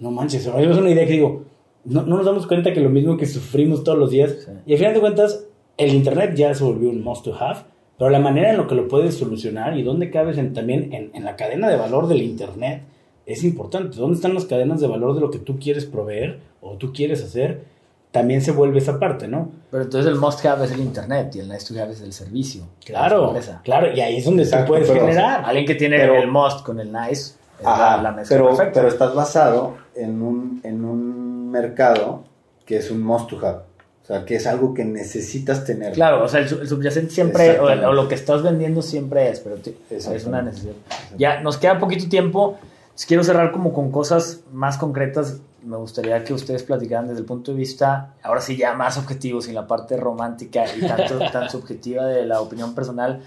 no 0.00 0.10
manches, 0.10 0.44
es 0.46 0.76
una 0.76 0.90
idea 0.90 1.06
que 1.06 1.12
digo, 1.12 1.44
no, 1.84 2.02
no 2.02 2.16
nos 2.16 2.26
damos 2.26 2.46
cuenta 2.48 2.72
que 2.72 2.80
lo 2.80 2.90
mismo 2.90 3.16
que 3.16 3.26
sufrimos 3.26 3.84
todos 3.84 3.96
los 3.98 4.10
días, 4.10 4.32
Sí. 4.44 4.50
y 4.66 4.72
al 4.72 4.78
final 4.78 4.94
de 4.94 5.00
cuentas, 5.00 5.46
el 5.76 5.94
Internet 5.94 6.34
ya 6.34 6.52
se 6.54 6.64
volvió 6.64 6.90
un 6.90 7.02
must 7.04 7.24
to 7.24 7.34
have, 7.36 7.60
pero 7.96 8.10
la 8.10 8.18
manera 8.18 8.50
en 8.50 8.56
lo 8.56 8.66
que 8.66 8.74
lo 8.74 8.88
puedes 8.88 9.14
solucionar 9.14 9.78
y 9.78 9.82
dónde 9.84 10.10
cabes 10.10 10.36
en- 10.38 10.52
también 10.52 10.92
en, 10.92 11.10
en 11.14 11.24
la 11.24 11.36
cadena 11.36 11.68
de 11.68 11.76
valor 11.76 12.08
del 12.08 12.22
Internet 12.22 12.82
es 13.26 13.44
importante. 13.44 13.96
¿Dónde 13.96 14.16
están 14.16 14.34
las 14.34 14.44
cadenas 14.46 14.80
de 14.80 14.86
valor 14.88 15.14
de 15.14 15.20
lo 15.20 15.30
que 15.30 15.38
tú 15.38 15.58
quieres 15.58 15.84
proveer 15.86 16.40
o 16.60 16.76
tú 16.76 16.92
quieres 16.92 17.22
hacer? 17.22 17.64
También 18.10 18.42
se 18.42 18.52
vuelve 18.52 18.78
esa 18.78 18.98
parte, 19.00 19.26
¿no? 19.26 19.50
Pero 19.70 19.84
entonces 19.84 20.12
el 20.12 20.18
must 20.18 20.44
have 20.44 20.64
es 20.66 20.72
el 20.72 20.80
internet 20.80 21.34
y 21.34 21.38
el 21.38 21.48
nice 21.48 21.72
to 21.72 21.80
have 21.80 21.92
es 21.92 22.02
el 22.02 22.12
servicio. 22.12 22.64
Claro, 22.84 23.34
claro, 23.64 23.90
y 23.94 24.00
ahí 24.00 24.18
es 24.18 24.24
donde 24.26 24.42
Exacto, 24.42 24.66
tú 24.66 24.72
puedes 24.72 24.88
pero- 24.88 25.00
generar. 25.00 25.42
Alguien 25.46 25.64
que 25.64 25.74
tiene 25.76 25.96
Pero- 25.98 26.16
el 26.16 26.28
must 26.28 26.62
con 26.62 26.78
el 26.78 26.92
nice 26.92 27.12
es 27.12 27.38
Ajá, 27.64 27.96
la, 27.96 28.02
la 28.02 28.12
mezcla 28.12 28.36
pero, 28.36 28.48
perfecta. 28.48 28.72
pero 28.74 28.88
estás 28.88 29.14
basado 29.14 29.76
en 29.94 30.20
un, 30.20 30.60
en 30.62 30.84
un 30.84 31.50
mercado 31.50 32.24
que 32.66 32.76
es 32.76 32.90
un 32.90 33.02
must 33.02 33.28
to 33.30 33.38
have. 33.46 33.60
O 34.02 34.04
sea, 34.04 34.24
que 34.26 34.34
es 34.34 34.46
algo 34.46 34.74
que 34.74 34.84
necesitas 34.84 35.64
tener. 35.64 35.92
Claro, 35.92 36.24
o 36.24 36.28
sea, 36.28 36.40
el, 36.40 36.48
su- 36.48 36.60
el 36.60 36.68
subyacente 36.68 37.12
siempre, 37.12 37.58
o, 37.60 37.64
o 37.66 37.92
lo 37.94 38.08
que 38.08 38.16
estás 38.16 38.42
vendiendo 38.42 38.82
siempre 38.82 39.30
es, 39.30 39.40
pero 39.40 39.56
ti- 39.56 39.76
es 39.88 40.26
una 40.26 40.42
necesidad. 40.42 40.74
Ya, 41.16 41.40
nos 41.40 41.56
queda 41.56 41.78
poquito 41.78 42.08
tiempo. 42.10 42.58
Si 42.94 43.06
quiero 43.06 43.24
cerrar 43.24 43.52
como 43.52 43.72
con 43.72 43.90
cosas 43.90 44.44
más 44.52 44.76
concretas, 44.76 45.40
me 45.64 45.76
gustaría 45.76 46.22
que 46.24 46.34
ustedes 46.34 46.62
platicaran 46.62 47.08
desde 47.08 47.20
el 47.20 47.26
punto 47.26 47.52
de 47.52 47.56
vista, 47.56 48.14
ahora 48.22 48.40
sí 48.40 48.56
ya 48.56 48.74
más 48.74 48.98
objetivo, 48.98 49.40
sin 49.40 49.54
la 49.54 49.66
parte 49.66 49.96
romántica 49.96 50.64
y 50.76 50.80
tanto, 50.80 51.18
tan 51.32 51.48
subjetiva 51.48 52.06
de 52.06 52.26
la 52.26 52.40
opinión 52.40 52.74
personal. 52.74 53.22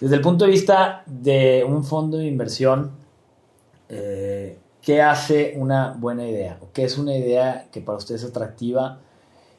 Desde 0.00 0.16
el 0.16 0.20
punto 0.20 0.44
de 0.44 0.50
vista 0.50 1.02
de 1.06 1.64
un 1.68 1.84
fondo 1.84 2.18
de 2.18 2.26
inversión, 2.26 2.92
eh, 3.88 4.58
¿qué 4.80 5.02
hace 5.02 5.54
una 5.56 5.92
buena 5.98 6.26
idea? 6.26 6.58
¿O 6.62 6.68
qué 6.72 6.84
es 6.84 6.98
una 6.98 7.16
idea 7.16 7.68
que 7.70 7.80
para 7.80 7.98
ustedes 7.98 8.22
es 8.22 8.30
atractiva? 8.30 9.00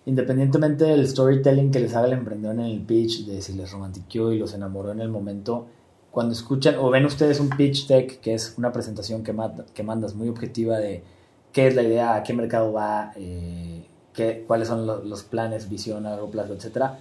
Independientemente 0.06 0.86
del 0.86 1.08
storytelling 1.08 1.72
que 1.72 1.80
les 1.80 1.96
haga 1.96 2.08
el 2.08 2.14
emprendedor 2.14 2.56
en 2.56 2.62
el 2.62 2.82
pitch, 2.82 3.26
de 3.26 3.42
si 3.42 3.54
les 3.54 3.70
romantiqueó 3.72 4.32
y 4.32 4.40
los 4.40 4.54
enamoró 4.54 4.92
en 4.92 5.02
el 5.02 5.10
momento, 5.10 5.68
cuando 6.12 6.34
escuchan 6.34 6.76
o 6.80 6.90
ven 6.90 7.06
ustedes 7.06 7.40
un 7.40 7.50
pitch 7.50 7.88
deck, 7.88 8.20
que 8.22 8.34
es 8.34 8.56
una 8.58 8.72
presentación 8.72 9.24
que, 9.24 9.34
manda- 9.34 9.66
que 9.74 9.84
mandas 9.84 10.16
muy 10.16 10.28
objetiva 10.30 10.78
de 10.78 11.04
qué 11.54 11.68
es 11.68 11.76
la 11.76 11.84
idea, 11.84 12.16
a 12.16 12.24
qué 12.24 12.34
mercado 12.34 12.74
va, 12.74 13.12
eh, 13.16 13.86
qué, 14.14 14.44
cuáles 14.48 14.68
son 14.68 14.86
lo- 14.88 15.04
los 15.04 15.24
planes, 15.24 15.70
visión 15.70 16.06
a 16.06 16.12
largo 16.12 16.30
plazo, 16.32 16.54
etcétera. 16.54 17.00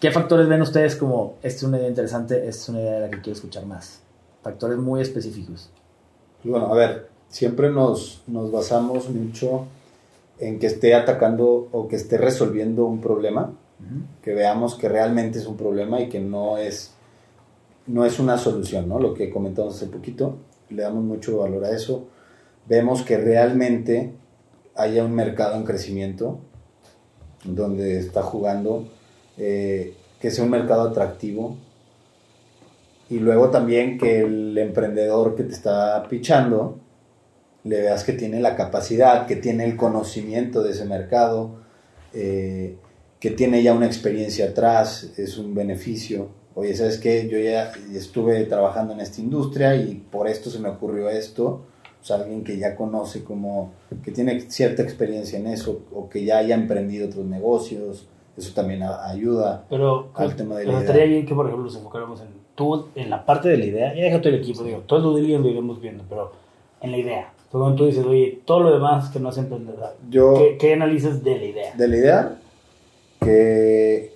¿Qué 0.00 0.10
factores 0.10 0.48
ven 0.48 0.60
ustedes 0.60 0.96
como, 0.96 1.34
esta 1.42 1.58
es 1.58 1.62
una 1.62 1.78
idea 1.78 1.88
interesante, 1.88 2.36
esta 2.46 2.62
es 2.62 2.68
una 2.68 2.80
idea 2.80 2.92
de 2.94 3.00
la 3.00 3.10
que 3.10 3.20
quiero 3.22 3.32
escuchar 3.36 3.64
más? 3.64 4.00
Factores 4.42 4.78
muy 4.78 5.00
específicos. 5.00 5.70
Bueno, 6.44 6.66
a 6.66 6.74
ver, 6.76 7.08
siempre 7.28 7.70
nos, 7.70 8.22
nos 8.26 8.52
basamos 8.52 9.08
mucho 9.08 9.64
en 10.38 10.58
que 10.58 10.66
esté 10.66 10.94
atacando 10.94 11.68
o 11.72 11.88
que 11.88 11.96
esté 11.96 12.18
resolviendo 12.18 12.84
un 12.84 13.00
problema, 13.00 13.52
que 14.22 14.34
veamos 14.34 14.74
que 14.74 14.88
realmente 14.88 15.38
es 15.38 15.46
un 15.46 15.56
problema 15.56 16.00
y 16.00 16.08
que 16.08 16.20
no 16.20 16.58
es, 16.58 16.92
no 17.86 18.04
es 18.04 18.18
una 18.18 18.38
solución, 18.38 18.88
¿no? 18.88 18.98
Lo 18.98 19.14
que 19.14 19.30
comentamos 19.30 19.76
hace 19.76 19.86
poquito, 19.86 20.38
le 20.70 20.82
damos 20.82 21.04
mucho 21.04 21.38
valor 21.38 21.64
a 21.64 21.70
eso. 21.70 22.08
Vemos 22.68 23.02
que 23.02 23.16
realmente 23.16 24.12
haya 24.74 25.04
un 25.04 25.14
mercado 25.14 25.56
en 25.56 25.64
crecimiento 25.64 26.40
donde 27.44 27.98
está 27.98 28.22
jugando, 28.22 28.88
eh, 29.38 29.94
que 30.20 30.30
sea 30.30 30.44
un 30.44 30.50
mercado 30.50 30.88
atractivo, 30.88 31.56
y 33.08 33.20
luego 33.20 33.50
también 33.50 33.98
que 33.98 34.20
el 34.20 34.58
emprendedor 34.58 35.36
que 35.36 35.44
te 35.44 35.52
está 35.52 36.06
pichando 36.08 36.80
le 37.62 37.80
veas 37.80 38.04
que 38.04 38.12
tiene 38.12 38.40
la 38.40 38.56
capacidad, 38.56 39.26
que 39.26 39.36
tiene 39.36 39.64
el 39.64 39.76
conocimiento 39.76 40.62
de 40.62 40.72
ese 40.72 40.84
mercado, 40.84 41.56
eh, 42.12 42.76
que 43.20 43.30
tiene 43.30 43.62
ya 43.62 43.74
una 43.74 43.86
experiencia 43.86 44.46
atrás, 44.46 45.12
es 45.16 45.38
un 45.38 45.54
beneficio. 45.54 46.28
Oye, 46.58 46.74
¿sabes 46.74 46.96
qué? 46.98 47.28
Yo 47.28 47.38
ya 47.38 47.70
estuve 47.94 48.42
trabajando 48.46 48.94
en 48.94 49.00
esta 49.00 49.20
industria 49.20 49.76
y 49.76 49.94
por 50.10 50.26
esto 50.26 50.48
se 50.48 50.58
me 50.58 50.70
ocurrió 50.70 51.10
esto. 51.10 51.60
O 52.02 52.04
sea, 52.04 52.16
alguien 52.16 52.44
que 52.44 52.56
ya 52.56 52.74
conoce 52.74 53.22
como, 53.24 53.72
que 54.02 54.10
tiene 54.10 54.40
cierta 54.50 54.82
experiencia 54.82 55.38
en 55.38 55.48
eso 55.48 55.80
o 55.92 56.08
que 56.08 56.24
ya 56.24 56.38
haya 56.38 56.54
emprendido 56.54 57.08
otros 57.08 57.26
negocios, 57.26 58.06
eso 58.38 58.54
también 58.54 58.82
a- 58.82 59.06
ayuda. 59.06 59.64
Pero 59.68 60.08
Al 60.14 60.34
tema 60.34 60.56
de 60.56 60.64
la 60.64 60.70
pero 60.70 60.78
idea. 60.78 60.80
estaría 60.80 61.04
bien 61.06 61.26
que, 61.26 61.34
por 61.34 61.44
ejemplo, 61.46 61.64
nos 61.66 61.76
enfocáramos 61.76 62.20
en 62.22 62.28
tú 62.54 62.86
en 62.94 63.10
la 63.10 63.26
parte 63.26 63.48
de 63.50 63.58
la 63.58 63.64
idea, 63.66 63.94
ya 63.94 64.04
deja 64.04 64.18
todo 64.22 64.30
el 64.30 64.36
equipo, 64.40 64.62
digo, 64.62 64.78
todo 64.86 65.00
lo 65.00 65.18
lo 65.18 65.48
iremos 65.48 65.78
viendo, 65.78 66.04
pero 66.08 66.32
en 66.80 66.90
la 66.90 66.96
idea, 66.96 67.32
cuando 67.52 67.74
tú 67.76 67.84
dices, 67.84 68.02
oye, 68.06 68.40
todo 68.46 68.60
lo 68.60 68.72
demás 68.72 69.10
que 69.10 69.20
no 69.20 69.28
es 69.28 69.36
emprendedor, 69.36 69.94
Yo, 70.08 70.34
¿qué, 70.38 70.56
qué 70.58 70.72
analizas 70.72 71.22
de 71.22 71.36
la 71.36 71.44
idea? 71.44 71.74
de 71.76 71.88
la 71.88 71.96
idea, 71.98 72.38
que, 73.20 74.12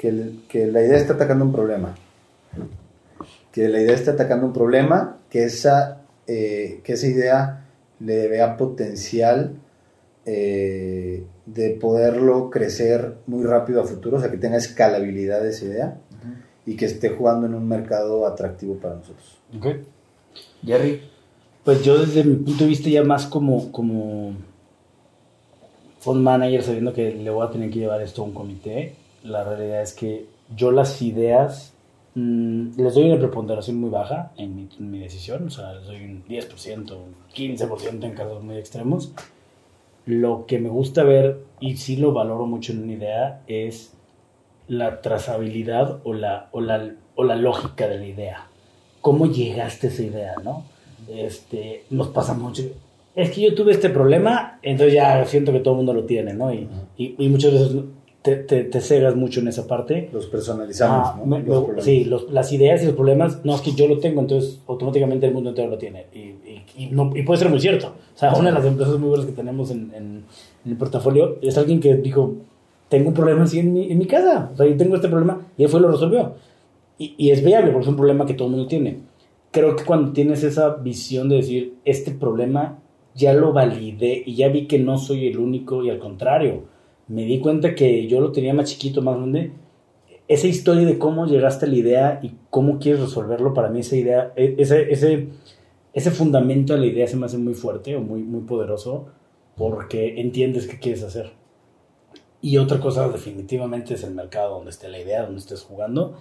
que 0.48 0.66
la 0.68 0.82
idea 0.82 0.96
está 0.96 1.14
atacando 1.14 1.44
un 1.44 1.52
problema. 1.52 1.94
Que 3.52 3.68
la 3.68 3.80
idea 3.80 3.94
está 3.94 4.12
atacando 4.12 4.46
un 4.46 4.52
problema, 4.52 5.18
que 5.28 5.44
esa, 5.44 6.02
eh, 6.26 6.80
que 6.84 6.92
esa 6.92 7.06
idea 7.06 7.66
le 7.98 8.28
vea 8.28 8.56
potencial 8.56 9.54
eh, 10.24 11.24
de 11.46 11.70
poderlo 11.70 12.50
crecer 12.50 13.16
muy 13.26 13.44
rápido 13.44 13.80
a 13.80 13.84
futuro, 13.84 14.18
o 14.18 14.20
sea, 14.20 14.30
que 14.30 14.36
tenga 14.36 14.56
escalabilidad 14.56 15.46
esa 15.46 15.64
idea 15.64 15.98
y 16.66 16.76
que 16.76 16.84
esté 16.84 17.08
jugando 17.08 17.46
en 17.46 17.54
un 17.54 17.66
mercado 17.66 18.26
atractivo 18.26 18.76
para 18.76 18.96
nosotros. 18.96 19.38
Ok. 19.56 19.66
Jerry. 20.64 21.00
Pues 21.64 21.82
yo 21.82 21.98
desde 21.98 22.24
mi 22.24 22.36
punto 22.36 22.64
de 22.64 22.70
vista 22.70 22.88
ya 22.88 23.02
más 23.02 23.26
como, 23.26 23.72
como 23.72 24.34
fund 25.98 26.22
manager, 26.22 26.62
sabiendo 26.62 26.92
que 26.92 27.12
le 27.12 27.30
voy 27.30 27.46
a 27.46 27.50
tener 27.50 27.70
que 27.70 27.78
llevar 27.78 28.00
esto 28.02 28.22
a 28.22 28.26
un 28.26 28.32
comité, 28.32 28.94
la 29.24 29.44
realidad 29.44 29.82
es 29.82 29.92
que 29.92 30.26
yo 30.54 30.70
las 30.70 31.02
ideas 31.02 31.72
mm, 32.14 32.70
les 32.76 32.94
doy 32.94 33.04
una 33.04 33.18
preponderación 33.18 33.76
muy 33.80 33.90
baja 33.90 34.32
en 34.36 34.54
mi, 34.54 34.68
en 34.78 34.90
mi 34.90 34.98
decisión, 34.98 35.46
o 35.46 35.50
sea, 35.50 35.72
les 35.74 35.86
doy 35.86 36.04
un 36.04 36.24
10%, 36.24 36.96
un 36.96 37.14
15% 37.34 38.04
en 38.04 38.12
casos 38.12 38.42
muy 38.42 38.56
extremos. 38.56 39.12
Lo 40.06 40.46
que 40.46 40.58
me 40.58 40.68
gusta 40.68 41.04
ver, 41.04 41.40
y 41.60 41.76
sí 41.76 41.96
lo 41.96 42.12
valoro 42.12 42.46
mucho 42.46 42.72
en 42.72 42.82
una 42.82 42.92
idea, 42.92 43.42
es 43.46 43.92
la 44.66 45.00
trazabilidad 45.00 46.00
o 46.04 46.14
la, 46.14 46.48
o 46.52 46.60
la, 46.60 46.94
o 47.16 47.24
la 47.24 47.36
lógica 47.36 47.88
de 47.88 47.98
la 47.98 48.06
idea. 48.06 48.46
¿Cómo 49.00 49.26
llegaste 49.26 49.88
a 49.88 49.90
esa 49.90 50.02
idea, 50.02 50.34
no? 50.44 50.64
Este, 51.08 51.84
nos 51.90 52.08
pasa 52.08 52.34
mucho. 52.34 52.62
Es 53.14 53.30
que 53.30 53.40
yo 53.40 53.54
tuve 53.54 53.72
este 53.72 53.90
problema, 53.90 54.58
entonces 54.62 54.94
ya 54.94 55.24
siento 55.26 55.52
que 55.52 55.60
todo 55.60 55.74
el 55.74 55.78
mundo 55.78 55.92
lo 55.92 56.04
tiene, 56.04 56.34
¿no? 56.34 56.52
Y, 56.52 56.68
y, 56.96 57.14
y 57.18 57.28
muchas 57.28 57.52
veces 57.52 57.82
te, 58.22 58.36
te, 58.36 58.64
te 58.64 58.80
cegas 58.80 59.16
mucho 59.16 59.40
en 59.40 59.48
esa 59.48 59.66
parte. 59.66 60.10
Los 60.12 60.26
personalizamos, 60.26 61.08
Ah, 61.08 61.22
¿no? 61.24 61.38
Los 61.38 61.84
sí, 61.84 62.04
los- 62.04 62.30
las 62.30 62.52
ideas 62.52 62.82
y 62.82 62.86
los 62.86 62.94
problemas, 62.94 63.44
no 63.44 63.54
es 63.54 63.60
que 63.62 63.72
yo 63.72 63.88
lo 63.88 63.98
tengo, 63.98 64.20
entonces 64.20 64.60
automáticamente 64.66 65.26
el 65.26 65.32
mundo 65.32 65.50
entero 65.50 65.68
lo 65.70 65.78
tiene. 65.78 66.06
Y, 66.12 66.18
y- 66.18 66.64
y 66.76 66.86
no- 66.90 67.10
y 67.14 67.22
puede 67.22 67.38
ser 67.38 67.48
muy 67.48 67.60
cierto. 67.60 67.94
O 68.14 68.18
sea, 68.18 68.32
una 68.34 68.48
de 68.50 68.54
las 68.54 68.64
empresas 68.66 68.98
muy 68.98 69.08
buenas 69.08 69.26
que 69.26 69.32
tenemos 69.32 69.70
en, 69.70 69.90
en- 69.94 70.24
en 70.64 70.70
el 70.72 70.76
portafolio 70.76 71.38
es 71.40 71.56
alguien 71.56 71.80
que 71.80 71.94
dijo, 71.96 72.34
tengo 72.90 73.08
un 73.08 73.14
problema 73.14 73.44
así 73.44 73.58
en 73.60 73.72
mi, 73.72 73.90
en 73.90 73.98
mi 73.98 74.06
casa. 74.06 74.50
O 74.52 74.56
sea, 74.56 74.66
yo 74.66 74.76
tengo 74.76 74.96
este 74.96 75.08
problema 75.08 75.46
y 75.56 75.62
él 75.62 75.68
fue 75.70 75.80
y 75.80 75.82
lo 75.84 75.90
resolvió. 75.90 76.34
Y, 76.98 77.14
y 77.16 77.30
es 77.30 77.42
viable 77.42 77.70
porque 77.70 77.84
es 77.84 77.88
un 77.88 77.96
problema 77.96 78.26
que 78.26 78.34
todo 78.34 78.48
el 78.48 78.52
mundo 78.54 78.66
tiene. 78.68 78.98
Creo 79.52 79.74
que 79.76 79.84
cuando 79.84 80.12
tienes 80.12 80.44
esa 80.44 80.74
visión 80.76 81.28
de 81.30 81.36
decir, 81.36 81.74
este 81.86 82.10
problema 82.10 82.78
ya 83.14 83.32
lo 83.32 83.52
validé 83.54 84.22
y 84.26 84.34
ya 84.34 84.48
vi 84.48 84.66
que 84.66 84.78
no 84.78 84.98
soy 84.98 85.26
el 85.26 85.38
único 85.38 85.82
y 85.82 85.88
al 85.90 85.98
contrario, 85.98 86.64
me 87.10 87.24
di 87.24 87.40
cuenta 87.40 87.74
que 87.74 88.06
yo 88.06 88.20
lo 88.20 88.32
tenía 88.32 88.54
más 88.54 88.70
chiquito, 88.70 89.02
más 89.02 89.16
grande, 89.16 89.52
esa 90.28 90.46
historia 90.46 90.86
de 90.86 90.96
cómo 90.96 91.26
llegaste 91.26 91.66
a 91.66 91.68
la 91.68 91.74
idea 91.76 92.20
y 92.22 92.32
cómo 92.50 92.78
quieres 92.78 93.00
resolverlo, 93.00 93.52
para 93.52 93.68
mí 93.68 93.80
esa 93.80 93.96
idea, 93.96 94.32
e- 94.36 94.54
ese, 94.58 94.92
ese, 94.92 95.28
ese 95.92 96.10
fundamento 96.12 96.72
de 96.72 96.78
la 96.80 96.86
idea 96.86 97.06
se 97.08 97.16
me 97.16 97.26
hace 97.26 97.36
muy 97.36 97.54
fuerte 97.54 97.96
o 97.96 98.00
muy, 98.00 98.22
muy 98.22 98.42
poderoso 98.42 99.08
porque 99.56 100.20
entiendes 100.20 100.68
qué 100.68 100.78
quieres 100.78 101.02
hacer. 101.02 101.32
Y 102.40 102.56
otra 102.58 102.78
cosa 102.80 103.08
definitivamente 103.08 103.94
es 103.94 104.04
el 104.04 104.14
mercado 104.14 104.54
donde 104.54 104.70
esté 104.70 104.88
la 104.88 105.00
idea, 105.00 105.24
donde 105.24 105.40
estés 105.40 105.62
jugando. 105.62 106.16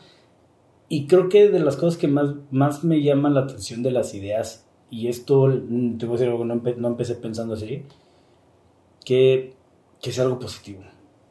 Y 0.89 1.05
creo 1.05 1.29
que 1.29 1.49
de 1.49 1.59
las 1.59 1.77
cosas 1.77 1.97
que 1.97 2.07
más, 2.07 2.31
más 2.49 2.83
me 2.83 3.01
llaman 3.03 3.35
la 3.35 3.41
atención 3.41 3.83
de 3.83 3.91
las 3.91 4.15
ideas, 4.15 4.65
y 4.89 5.07
esto, 5.07 5.47
te 5.99 6.05
voy 6.07 6.15
a 6.15 6.19
decir 6.19 6.29
algo, 6.29 6.45
no, 6.45 6.55
empe- 6.55 6.75
no 6.77 6.87
empecé 6.87 7.13
pensando 7.13 7.53
así, 7.53 7.83
que, 9.05 9.53
que 10.02 10.10
es 10.12 10.20
algo 10.20 10.39
positivo. 10.39 10.82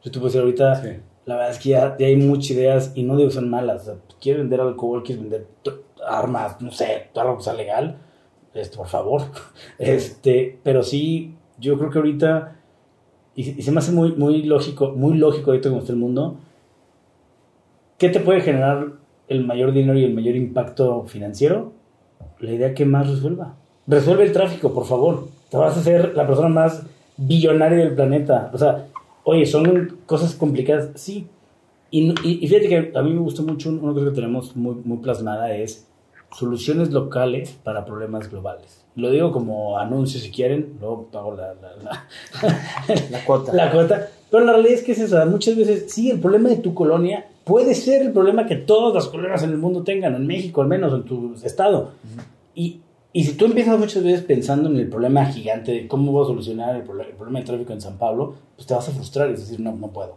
Yo 0.03 0.11
te 0.11 0.19
puedo 0.19 0.25
decir 0.27 0.41
ahorita, 0.41 0.75
Sí. 0.81 0.89
la 1.25 1.35
verdad 1.35 1.51
es 1.51 1.59
que 1.59 1.69
ya, 1.69 1.95
ya 1.97 2.07
hay 2.07 2.15
muchas 2.15 2.51
ideas 2.51 2.91
y 2.95 3.03
no 3.03 3.15
digo 3.17 3.29
que 3.29 3.35
son 3.35 3.49
malas. 3.49 3.81
O 3.81 3.85
sea, 3.85 3.95
quieres 4.21 4.41
vender 4.41 4.61
alcohol, 4.61 5.03
quieres 5.03 5.21
vender 5.23 5.47
armas, 6.07 6.61
no 6.61 6.71
sé, 6.71 7.09
algo 7.15 7.37
que 7.37 7.43
sea 7.43 7.53
legal, 7.53 7.97
este, 8.53 8.77
por 8.77 8.87
favor. 8.87 9.21
Este, 9.77 10.59
pero 10.63 10.83
sí, 10.83 11.35
yo 11.59 11.77
creo 11.77 11.89
que 11.89 11.97
ahorita, 11.99 12.55
y, 13.35 13.59
y 13.59 13.61
se 13.61 13.71
me 13.71 13.79
hace 13.79 13.91
muy, 13.91 14.13
muy 14.13 14.43
lógico, 14.43 14.91
muy 14.95 15.17
lógico 15.17 15.51
ahorita 15.51 15.69
como 15.69 15.81
está 15.81 15.91
el 15.93 15.99
mundo, 15.99 16.37
¿qué 17.97 18.09
te 18.09 18.19
puede 18.19 18.41
generar 18.41 18.93
el 19.27 19.45
mayor 19.45 19.71
dinero 19.73 19.97
y 19.97 20.03
el 20.05 20.13
mayor 20.13 20.35
impacto 20.35 21.03
financiero? 21.03 21.73
La 22.39 22.51
idea 22.51 22.73
que 22.73 22.85
más 22.85 23.09
resuelva. 23.09 23.55
Resuelve 23.87 24.23
el 24.23 24.31
tráfico, 24.31 24.73
por 24.73 24.85
favor. 24.85 25.27
Te 25.49 25.57
vas 25.57 25.77
a 25.77 25.81
ser 25.83 26.15
la 26.15 26.25
persona 26.27 26.47
más 26.49 26.83
billonaria 27.27 27.77
del 27.79 27.95
planeta. 27.95 28.49
O 28.53 28.57
sea, 28.57 28.87
oye, 29.23 29.45
son 29.45 29.97
cosas 30.05 30.33
complicadas, 30.35 30.89
sí. 30.95 31.27
Y, 31.91 32.09
y- 32.27 32.39
y 32.41 32.47
fíjate 32.47 32.67
que 32.69 32.91
a 32.97 33.01
mí 33.01 33.13
me 33.13 33.19
gustó 33.19 33.43
mucho 33.43 33.69
una 33.69 33.93
cosa 33.93 34.05
que 34.05 34.11
tenemos 34.15 34.55
muy, 34.55 34.75
muy 34.83 34.97
plasmada 34.99 35.53
es 35.55 35.85
soluciones 36.31 36.91
locales 36.91 37.57
para 37.63 37.85
problemas 37.85 38.29
globales. 38.29 38.85
Lo 38.95 39.09
digo 39.09 39.31
como 39.31 39.77
anuncio 39.79 40.19
si 40.19 40.29
quieren, 40.31 40.73
luego 40.79 41.07
pago 41.11 41.35
la, 41.35 41.53
la, 41.55 41.75
la- 41.83 42.07
La 43.11 43.25
cuota. 43.25 43.53
la 43.53 43.71
cuota. 43.71 44.07
Pero 44.29 44.45
la 44.45 44.51
realidad 44.53 44.73
es 44.75 44.83
que 44.83 44.91
es 44.91 44.99
esa. 44.99 45.25
Muchas 45.25 45.55
veces, 45.57 45.91
sí, 45.91 46.11
el 46.11 46.19
problema 46.19 46.49
de 46.49 46.57
tu 46.57 46.73
colonia 46.75 47.25
puede 47.43 47.73
ser 47.73 48.03
el 48.03 48.11
problema 48.11 48.45
que 48.45 48.55
todas 48.57 48.93
las 48.93 49.07
colonias 49.07 49.41
en 49.41 49.49
el 49.49 49.57
mundo 49.57 49.81
tengan, 49.83 50.13
en 50.13 50.27
México 50.27 50.61
al 50.61 50.67
menos, 50.67 50.93
en 50.93 51.03
tu 51.03 51.33
estado. 51.43 51.91
y, 52.53 52.81
y 53.11 53.23
si 53.23 53.33
tú 53.35 53.45
empiezas 53.45 53.79
muchas 53.79 54.03
veces 54.03 54.21
pensando 54.23 54.69
en 54.69 54.77
el 54.77 54.87
problema 54.89 55.25
gigante 55.25 55.71
de 55.71 55.87
cómo 55.87 56.11
voy 56.11 56.23
a 56.23 56.27
solucionar 56.27 56.75
el, 56.75 56.85
proble- 56.85 57.07
el 57.07 57.15
problema 57.15 57.39
de 57.39 57.45
tráfico 57.45 57.73
en 57.73 57.81
San 57.81 57.97
Pablo, 57.97 58.35
pues 58.55 58.67
te 58.67 58.73
vas 58.75 58.87
a 58.87 58.91
frustrar 58.91 59.29
y 59.29 59.33
decir, 59.33 59.59
no, 59.59 59.71
no 59.75 59.87
puedo. 59.87 60.15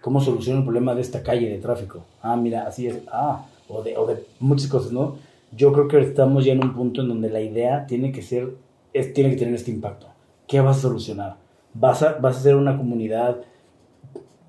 ¿Cómo 0.00 0.20
soluciono 0.20 0.58
el 0.58 0.64
problema 0.64 0.94
de 0.94 1.00
esta 1.00 1.22
calle 1.22 1.48
de 1.48 1.58
tráfico? 1.58 2.04
Ah, 2.22 2.36
mira, 2.36 2.66
así 2.66 2.86
es. 2.88 2.98
Ah, 3.10 3.46
o 3.68 3.82
de, 3.82 3.96
o 3.96 4.06
de 4.06 4.24
muchas 4.40 4.68
cosas, 4.68 4.92
¿no? 4.92 5.16
Yo 5.56 5.72
creo 5.72 5.88
que 5.88 6.00
estamos 6.00 6.44
ya 6.44 6.52
en 6.52 6.62
un 6.64 6.74
punto 6.74 7.02
en 7.02 7.08
donde 7.08 7.30
la 7.30 7.40
idea 7.40 7.86
tiene 7.86 8.12
que 8.12 8.20
ser, 8.22 8.54
es, 8.92 9.14
tiene 9.14 9.30
que 9.30 9.36
tener 9.36 9.54
este 9.54 9.70
impacto. 9.70 10.08
¿Qué 10.48 10.60
vas 10.60 10.78
a 10.78 10.80
solucionar? 10.82 11.36
¿Vas 11.72 12.02
a, 12.02 12.14
vas 12.14 12.36
a 12.36 12.40
ser 12.40 12.56
una 12.56 12.76
comunidad 12.76 13.38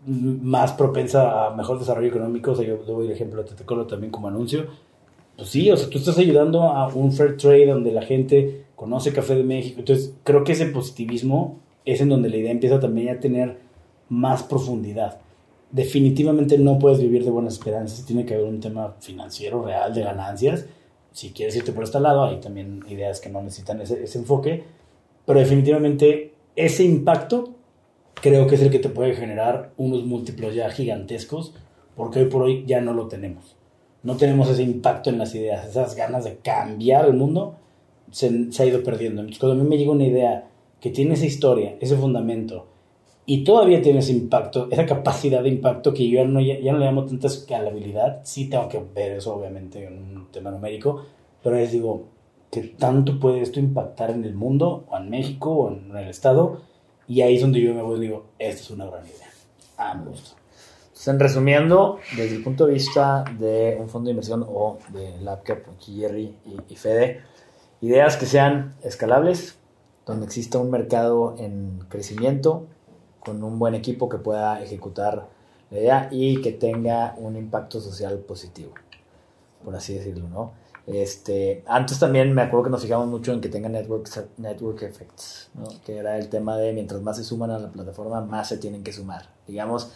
más 0.06 0.74
propensa 0.74 1.48
a 1.48 1.56
mejor 1.56 1.80
desarrollo 1.80 2.08
económico? 2.10 2.52
O 2.52 2.56
sea, 2.56 2.66
yo 2.66 2.78
doy 2.78 3.08
el 3.08 3.14
ejemplo 3.14 3.42
de 3.44 3.50
Tetecolo 3.50 3.86
también 3.88 4.12
como 4.12 4.28
anuncio. 4.28 4.66
Pues 5.36 5.50
sí, 5.50 5.70
o 5.70 5.78
sea, 5.78 5.90
tú 5.90 5.98
estás 5.98 6.18
ayudando 6.18 6.64
a 6.64 6.88
un 6.88 7.12
fair 7.12 7.38
trade 7.38 7.68
donde 7.68 7.92
la 7.92 8.02
gente 8.02 8.66
conoce 8.76 9.14
Café 9.14 9.36
de 9.36 9.44
México. 9.44 9.80
Entonces, 9.80 10.14
creo 10.24 10.44
que 10.44 10.54
ese 10.54 10.68
positivismo 10.68 11.60
es 11.84 12.02
en 12.02 12.10
donde 12.10 12.30
la 12.30 12.38
idea 12.38 12.52
empieza 12.52 12.80
también 12.80 13.10
a 13.10 13.20
tener 13.20 13.58
más 14.10 14.44
profundidad. 14.44 15.20
Definitivamente 15.72 16.58
no 16.58 16.80
puedes 16.80 17.00
vivir 17.00 17.26
de 17.26 17.32
buenas 17.32 17.54
esperanzas, 17.54 18.06
tiene 18.06 18.26
que 18.26 18.36
haber 18.36 18.46
un 18.46 18.60
tema 18.60 18.96
financiero 19.00 19.64
real 19.64 19.94
de 19.94 20.04
ganancias. 20.04 20.66
Si 21.12 21.32
quieres 21.32 21.56
irte 21.56 21.72
por 21.72 21.84
este 21.84 22.00
lado, 22.00 22.24
hay 22.26 22.40
también 22.40 22.84
ideas 22.90 23.20
que 23.20 23.30
no 23.30 23.42
necesitan 23.42 23.82
ese, 23.82 24.04
ese 24.04 24.20
enfoque, 24.20 24.64
pero 25.26 25.40
definitivamente 25.40 26.34
ese 26.56 26.84
impacto 26.84 27.56
creo 28.14 28.48
que 28.48 28.56
es 28.56 28.62
el 28.62 28.70
que 28.70 28.80
te 28.80 28.90
puede 28.90 29.16
generar 29.16 29.72
unos 29.78 30.06
múltiplos 30.06 30.56
ya 30.56 30.70
gigantescos, 30.70 31.54
porque 31.96 32.20
hoy 32.20 32.26
por 32.26 32.44
hoy 32.44 32.64
ya 32.66 32.82
no 32.82 32.94
lo 32.94 33.08
tenemos. 33.08 33.56
No 34.06 34.16
tenemos 34.16 34.50
ese 34.50 34.64
impacto 34.64 35.10
en 35.10 35.18
las 35.18 35.36
ideas, 35.36 35.68
esas 35.68 35.96
ganas 35.96 36.24
de 36.24 36.38
cambiar 36.38 37.06
el 37.06 37.14
mundo 37.14 37.56
se, 38.12 38.52
se 38.52 38.64
ha 38.64 38.66
ido 38.66 38.84
perdiendo. 38.84 39.22
Entonces, 39.22 39.40
cuando 39.40 39.60
a 39.60 39.64
mí 39.64 39.70
me 39.70 39.78
llega 39.78 39.92
una 39.92 40.06
idea 40.06 40.48
que 40.80 40.92
tiene 40.92 41.16
esa 41.16 41.26
historia, 41.26 41.76
ese 41.82 41.98
fundamento, 41.98 42.68
y 43.26 43.44
todavía 43.44 43.82
tiene 43.82 44.00
ese 44.00 44.12
impacto, 44.12 44.68
esa 44.70 44.86
capacidad 44.86 45.42
de 45.42 45.50
impacto 45.50 45.94
que 45.94 46.08
yo 46.08 46.22
ya 46.22 46.26
no, 46.26 46.40
ya 46.40 46.72
no 46.72 46.78
le 46.78 46.86
llamo 46.86 47.06
tanta 47.06 47.28
escalabilidad, 47.28 48.22
sí 48.24 48.48
tengo 48.50 48.70
que 48.70 48.80
ver 48.94 49.14
eso 49.14 49.36
obviamente 49.36 49.84
en 49.84 50.18
un 50.18 50.32
tema 50.32 50.52
numérico, 50.52 51.04
pero 51.42 51.56
les 51.56 51.72
digo, 51.72 52.06
¿qué 52.52 52.62
tanto 52.62 53.20
puede 53.20 53.42
esto 53.42 53.60
impactar 53.60 54.12
en 54.12 54.24
el 54.24 54.36
mundo, 54.36 54.86
o 54.88 54.98
en 54.98 55.10
México, 55.10 55.52
o 55.52 55.72
en 55.72 55.96
el 55.98 56.10
Estado? 56.10 56.62
Y 57.08 57.22
ahí 57.22 57.36
es 57.36 57.42
donde 57.42 57.62
yo 57.62 57.74
me 57.74 57.82
voy 57.82 57.98
y 57.98 58.02
digo, 58.02 58.26
esta 58.38 58.62
es 58.62 58.70
una 58.70 58.86
gran 58.86 59.04
idea. 59.06 59.30
Ah, 59.78 59.96
me 59.96 60.10
gusta. 60.10 60.36
Entonces, 60.96 61.14
en 61.14 61.20
resumiendo, 61.20 62.00
desde 62.16 62.38
el 62.38 62.42
punto 62.42 62.66
de 62.66 62.74
vista 62.74 63.26
de 63.38 63.76
un 63.78 63.90
fondo 63.90 64.06
de 64.06 64.12
inversión 64.12 64.46
o 64.48 64.78
de 64.94 65.20
LabCap, 65.20 65.68
aquí 65.76 66.00
Jerry 66.00 66.38
y, 66.46 66.58
y 66.70 66.76
Fede, 66.78 67.22
ideas 67.82 68.16
que 68.16 68.26
sean 68.26 68.76
escalables, 68.82 69.58
donde 70.06 70.26
exista 70.26 70.58
un 70.58 70.72
mercado 70.72 71.36
en 71.38 71.80
crecimiento, 71.90 72.68
con 73.20 73.44
un 73.44 73.60
buen 73.60 73.76
equipo 73.76 74.08
que 74.08 74.20
pueda 74.20 74.64
ejecutar 74.64 75.28
la 75.70 75.78
idea 75.78 76.08
y 76.12 76.42
que 76.42 76.54
tenga 76.54 77.14
un 77.18 77.36
impacto 77.36 77.82
social 77.82 78.20
positivo, 78.20 78.72
por 79.66 79.76
así 79.76 79.96
decirlo, 79.96 80.30
¿no? 80.30 80.54
Este, 80.88 81.62
antes 81.68 82.00
también 82.00 82.34
me 82.34 82.44
acuerdo 82.44 82.66
que 82.66 82.70
nos 82.70 82.84
fijamos 82.84 83.08
mucho 83.08 83.34
en 83.34 83.42
que 83.42 83.50
tenga 83.50 83.68
network, 83.68 84.08
network 84.38 84.84
effects, 84.84 85.50
¿no? 85.56 85.68
que 85.84 85.98
era 85.98 86.18
el 86.18 86.30
tema 86.30 86.56
de 86.56 86.72
mientras 86.72 87.02
más 87.02 87.18
se 87.18 87.26
suman 87.26 87.52
a 87.52 87.60
la 87.60 87.70
plataforma, 87.70 88.22
más 88.22 88.48
se 88.48 88.60
tienen 88.60 88.82
que 88.82 88.94
sumar. 88.94 89.28
Digamos, 89.46 89.92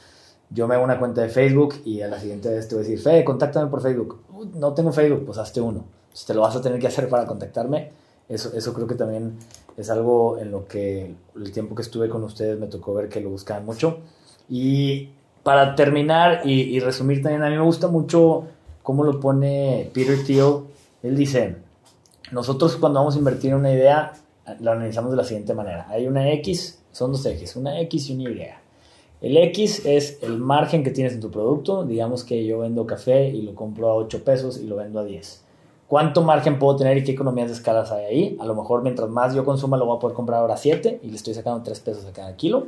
yo 0.50 0.68
me 0.68 0.76
hago 0.76 0.84
una 0.84 1.00
cuenta 1.00 1.22
de 1.22 1.30
Facebook 1.30 1.76
y 1.86 2.02
a 2.02 2.08
la 2.08 2.20
siguiente 2.20 2.50
vez 2.50 2.68
te 2.68 2.76
voy 2.76 2.84
a 2.84 2.88
decir, 2.88 3.02
Fede, 3.02 3.24
contáctame 3.24 3.70
por 3.70 3.82
Facebook. 3.82 4.22
no 4.56 4.74
tengo 4.74 4.91
Facebook, 4.91 5.26
pues 5.26 5.38
hazte 5.38 5.62
uno. 5.62 5.86
Si 6.14 6.26
te 6.26 6.34
lo 6.34 6.41
vas 6.41 6.56
a 6.56 6.62
tener 6.62 6.80
que 6.80 6.88
hacer 6.88 7.08
para 7.08 7.26
contactarme. 7.26 7.91
Eso, 8.28 8.52
eso 8.56 8.74
creo 8.74 8.86
que 8.86 8.95
también 8.95 9.38
es 9.78 9.89
algo 9.89 10.38
en 10.38 10.52
lo 10.52 10.68
que 10.68 11.16
el 11.36 11.52
tiempo 11.52 11.74
que 11.74 11.82
estuve 11.82 12.10
con 12.10 12.24
ustedes 12.24 12.60
me 12.60 12.68
tocó 12.68 12.93
ver 12.93 13.10
que 13.10 13.22
lo 13.22 13.30
buscaban 13.30 13.66
mucho. 13.66 14.00
Y 14.50 15.10
para 15.43 15.76
terminar 15.76 16.41
y, 16.45 16.80
resumir 16.80 17.22
también, 17.22 17.43
a 17.43 17.50
mí 17.50 17.56
me 17.56 17.64
gusta 17.64 17.88
mucho 17.88 18.45
cómo 18.84 19.04
lo 19.04 19.20
pone 19.20 19.89
Peter 19.93 20.24
Thiel. 20.24 20.66
Él 21.02 21.16
dice, 21.16 21.56
nosotros 22.32 22.76
cuando 22.76 23.00
vamos 23.00 23.16
a 23.16 23.20
invertir 23.20 23.52
en 23.52 23.58
una 23.58 23.72
idea, 23.72 24.14
la 24.60 24.74
analizamos 24.74 25.12
de 25.12 25.18
la 25.18 25.24
siguiente 25.24 25.54
manera. 25.54 25.88
Hay 25.89 26.08
una 26.08 26.30
X, 26.34 26.80
son 26.91 27.12
dos 27.12 27.26
ejes, 27.26 27.56
una 27.56 27.80
X 27.82 28.10
y 28.10 28.16
una 28.16 28.30
Y. 28.30 28.50
El 29.22 29.36
X 29.36 29.86
es 29.86 30.17
el 30.22 30.38
margen 30.38 30.84
que 30.84 30.91
tienes 30.91 31.13
en 31.13 31.20
tu 31.20 31.30
producto. 31.30 31.84
Digamos 31.84 32.24
que 32.24 32.45
yo 32.45 32.59
vendo 32.59 32.88
café 32.88 33.28
y 33.28 33.41
lo 33.41 33.53
compro 33.53 33.89
a 33.89 33.95
8 33.95 34.24
pesos 34.24 34.57
y 34.57 34.65
lo 34.65 34.78
vendo 34.78 34.99
a 34.99 35.03
10. 35.03 35.43
¿Cuánto 35.89 36.22
margen 36.22 36.57
puedo 36.57 36.78
tener 36.78 36.97
y 36.97 37.03
qué 37.03 37.11
economías 37.11 37.49
de 37.49 37.55
escalas 37.55 37.91
hay 37.91 38.05
ahí? 38.05 38.38
A 38.39 38.45
lo 38.45 38.55
mejor 38.55 38.82
mientras 38.82 39.09
más 39.09 39.36
yo 39.36 39.43
consuma 39.43 39.76
lo 39.76 39.86
voy 39.86 39.97
a 39.97 39.99
poder 39.99 40.15
comprar 40.15 40.39
ahora 40.39 40.53
a 40.53 40.57
7 40.57 41.01
y 41.03 41.09
le 41.09 41.15
estoy 41.17 41.34
sacando 41.34 41.61
3 41.63 41.80
pesos 41.82 42.05
a 42.05 42.13
cada 42.13 42.36
kilo. 42.38 42.67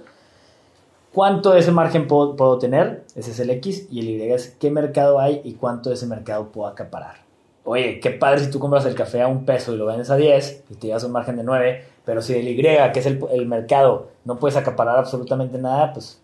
¿Cuánto 1.13 1.51
de 1.51 1.59
ese 1.59 1.71
margen 1.71 2.07
puedo, 2.07 2.35
puedo, 2.35 2.57
tener? 2.57 3.03
Ese 3.15 3.31
es 3.31 3.39
el 3.39 3.49
X. 3.51 3.87
Y 3.89 3.99
el 3.99 4.09
Y 4.09 4.31
es 4.31 4.55
qué 4.59 4.71
mercado 4.71 5.19
hay 5.19 5.41
y 5.45 5.53
cuánto 5.53 5.89
de 5.89 5.95
ese 5.95 6.07
mercado 6.07 6.51
puedo 6.51 6.67
acaparar. 6.67 7.17
Oye, 7.63 7.99
qué 7.99 8.09
padre 8.09 8.39
si 8.39 8.49
tú 8.49 8.59
compras 8.59 8.85
el 8.85 8.95
café 8.95 9.21
a 9.21 9.27
un 9.27 9.45
peso 9.45 9.73
y 9.73 9.77
lo 9.77 9.85
vendes 9.85 10.09
a 10.09 10.17
10 10.17 10.63
y 10.69 10.75
te 10.75 10.87
llevas 10.87 11.03
un 11.03 11.11
margen 11.11 11.37
de 11.37 11.43
9, 11.43 11.83
pero 12.03 12.21
si 12.21 12.33
el 12.33 12.47
Y, 12.47 12.55
que 12.55 12.99
es 12.99 13.05
el, 13.05 13.23
el 13.31 13.45
mercado, 13.45 14.07
no 14.25 14.39
puedes 14.39 14.57
acaparar 14.57 14.97
absolutamente 14.97 15.57
nada, 15.59 15.93
pues 15.93 16.20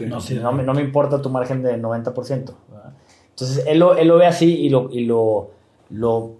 no, 0.00 0.52
me, 0.52 0.62
no, 0.62 0.74
me, 0.74 0.82
importa 0.82 1.20
tu 1.20 1.30
margen 1.30 1.62
de 1.62 1.80
90%. 1.80 2.14
¿verdad? 2.14 2.92
Entonces, 3.30 3.64
él 3.66 3.78
lo, 3.78 3.96
él 3.96 4.08
lo, 4.08 4.18
ve 4.18 4.26
así 4.26 4.54
y, 4.54 4.68
lo, 4.68 4.90
y 4.90 5.04
lo, 5.04 5.50
lo 5.90 6.32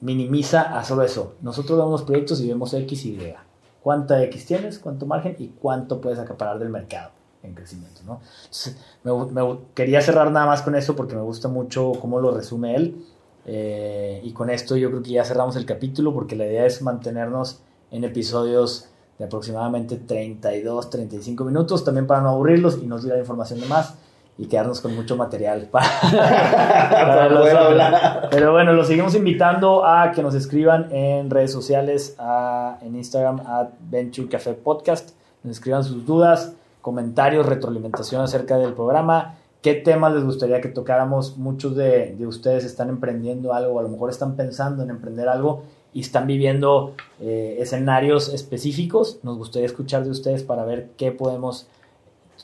minimiza 0.00 0.78
a 0.78 0.84
solo 0.84 1.02
eso. 1.02 1.34
Nosotros 1.40 1.78
vemos 1.78 2.02
proyectos 2.02 2.40
y 2.40 2.48
vemos 2.48 2.74
X 2.74 3.04
y 3.06 3.10
Y. 3.10 3.34
¿Cuánta 3.82 4.22
X 4.24 4.46
tienes? 4.46 4.78
¿Cuánto 4.78 5.06
margen? 5.06 5.36
¿Y 5.38 5.48
cuánto 5.48 6.00
puedes 6.00 6.18
acaparar 6.18 6.58
del 6.58 6.68
mercado? 6.68 7.10
en 7.42 7.54
crecimiento. 7.54 8.02
¿no? 8.04 8.20
Entonces, 8.44 8.76
me, 9.02 9.12
me, 9.12 9.58
quería 9.74 10.00
cerrar 10.00 10.30
nada 10.30 10.46
más 10.46 10.62
con 10.62 10.74
eso 10.74 10.94
porque 10.96 11.14
me 11.14 11.22
gusta 11.22 11.48
mucho 11.48 11.92
cómo 12.00 12.20
lo 12.20 12.32
resume 12.32 12.76
él. 12.76 13.04
Eh, 13.46 14.20
y 14.22 14.32
con 14.32 14.50
esto 14.50 14.76
yo 14.76 14.90
creo 14.90 15.02
que 15.02 15.10
ya 15.10 15.24
cerramos 15.24 15.56
el 15.56 15.64
capítulo 15.64 16.12
porque 16.12 16.36
la 16.36 16.44
idea 16.44 16.66
es 16.66 16.82
mantenernos 16.82 17.60
en 17.90 18.04
episodios 18.04 18.89
de 19.20 19.26
aproximadamente 19.26 19.96
32, 19.96 20.88
35 20.88 21.44
minutos, 21.44 21.84
también 21.84 22.06
para 22.06 22.22
no 22.22 22.30
aburrirlos 22.30 22.78
y 22.82 22.86
nos 22.86 23.06
dar 23.06 23.18
información 23.18 23.60
de 23.60 23.66
más 23.66 23.94
y 24.38 24.46
quedarnos 24.46 24.80
con 24.80 24.96
mucho 24.96 25.14
material 25.14 25.68
para, 25.70 25.86
para 26.10 27.28
poder 27.28 27.56
hablar. 27.58 28.28
Pero 28.30 28.52
bueno, 28.52 28.72
los 28.72 28.86
seguimos 28.86 29.14
invitando 29.14 29.84
a 29.84 30.12
que 30.12 30.22
nos 30.22 30.34
escriban 30.34 30.90
en 30.90 31.28
redes 31.28 31.52
sociales, 31.52 32.16
a, 32.18 32.78
en 32.80 32.96
Instagram, 32.96 33.40
a 33.40 33.68
Venture 33.90 34.26
Café 34.26 34.54
Podcast, 34.54 35.10
nos 35.44 35.58
escriban 35.58 35.84
sus 35.84 36.06
dudas, 36.06 36.54
comentarios, 36.80 37.44
retroalimentación 37.44 38.22
acerca 38.22 38.56
del 38.56 38.72
programa, 38.72 39.34
qué 39.60 39.74
temas 39.74 40.14
les 40.14 40.24
gustaría 40.24 40.62
que 40.62 40.70
tocáramos. 40.70 41.36
Muchos 41.36 41.76
de, 41.76 42.16
de, 42.16 42.26
ustedes 42.26 42.64
están 42.64 42.88
emprendiendo 42.88 43.52
algo, 43.52 43.74
o 43.74 43.80
a 43.80 43.82
lo 43.82 43.90
mejor 43.90 44.08
están 44.08 44.34
pensando 44.34 44.82
en 44.82 44.88
emprender 44.88 45.28
algo 45.28 45.64
y 45.92 46.00
están 46.00 46.26
viviendo 46.26 46.94
eh, 47.20 47.56
escenarios 47.60 48.28
específicos. 48.32 49.18
Nos 49.22 49.36
gustaría 49.36 49.66
escuchar 49.66 50.04
de 50.04 50.10
ustedes 50.10 50.42
para 50.42 50.64
ver 50.64 50.90
qué 50.96 51.12
podemos, 51.12 51.66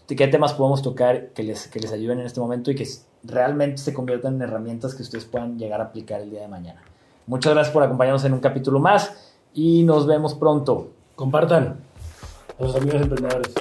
qué 0.06 0.28
temas 0.28 0.54
podemos 0.54 0.82
tocar 0.82 1.28
que 1.28 1.42
les, 1.42 1.68
que 1.68 1.80
les 1.80 1.92
ayuden 1.92 2.20
en 2.20 2.26
este 2.26 2.40
momento 2.40 2.70
y 2.70 2.74
que 2.74 2.88
realmente 3.22 3.78
se 3.78 3.94
conviertan 3.94 4.36
en 4.36 4.42
herramientas 4.42 4.94
que 4.94 5.02
ustedes 5.02 5.24
puedan 5.24 5.58
llegar 5.58 5.80
a 5.80 5.84
aplicar 5.84 6.20
el 6.20 6.30
día 6.30 6.42
de 6.42 6.48
mañana. 6.48 6.82
Muchas 7.26 7.54
gracias 7.54 7.72
por 7.72 7.82
acompañarnos 7.82 8.24
en 8.24 8.32
un 8.32 8.40
capítulo 8.40 8.78
más 8.78 9.32
y 9.54 9.82
nos 9.82 10.06
vemos 10.06 10.34
pronto. 10.34 10.90
Compartan 11.14 11.78
a 12.58 12.62
los 12.62 12.76
amigos 12.76 13.02
emprendedores. 13.02 13.52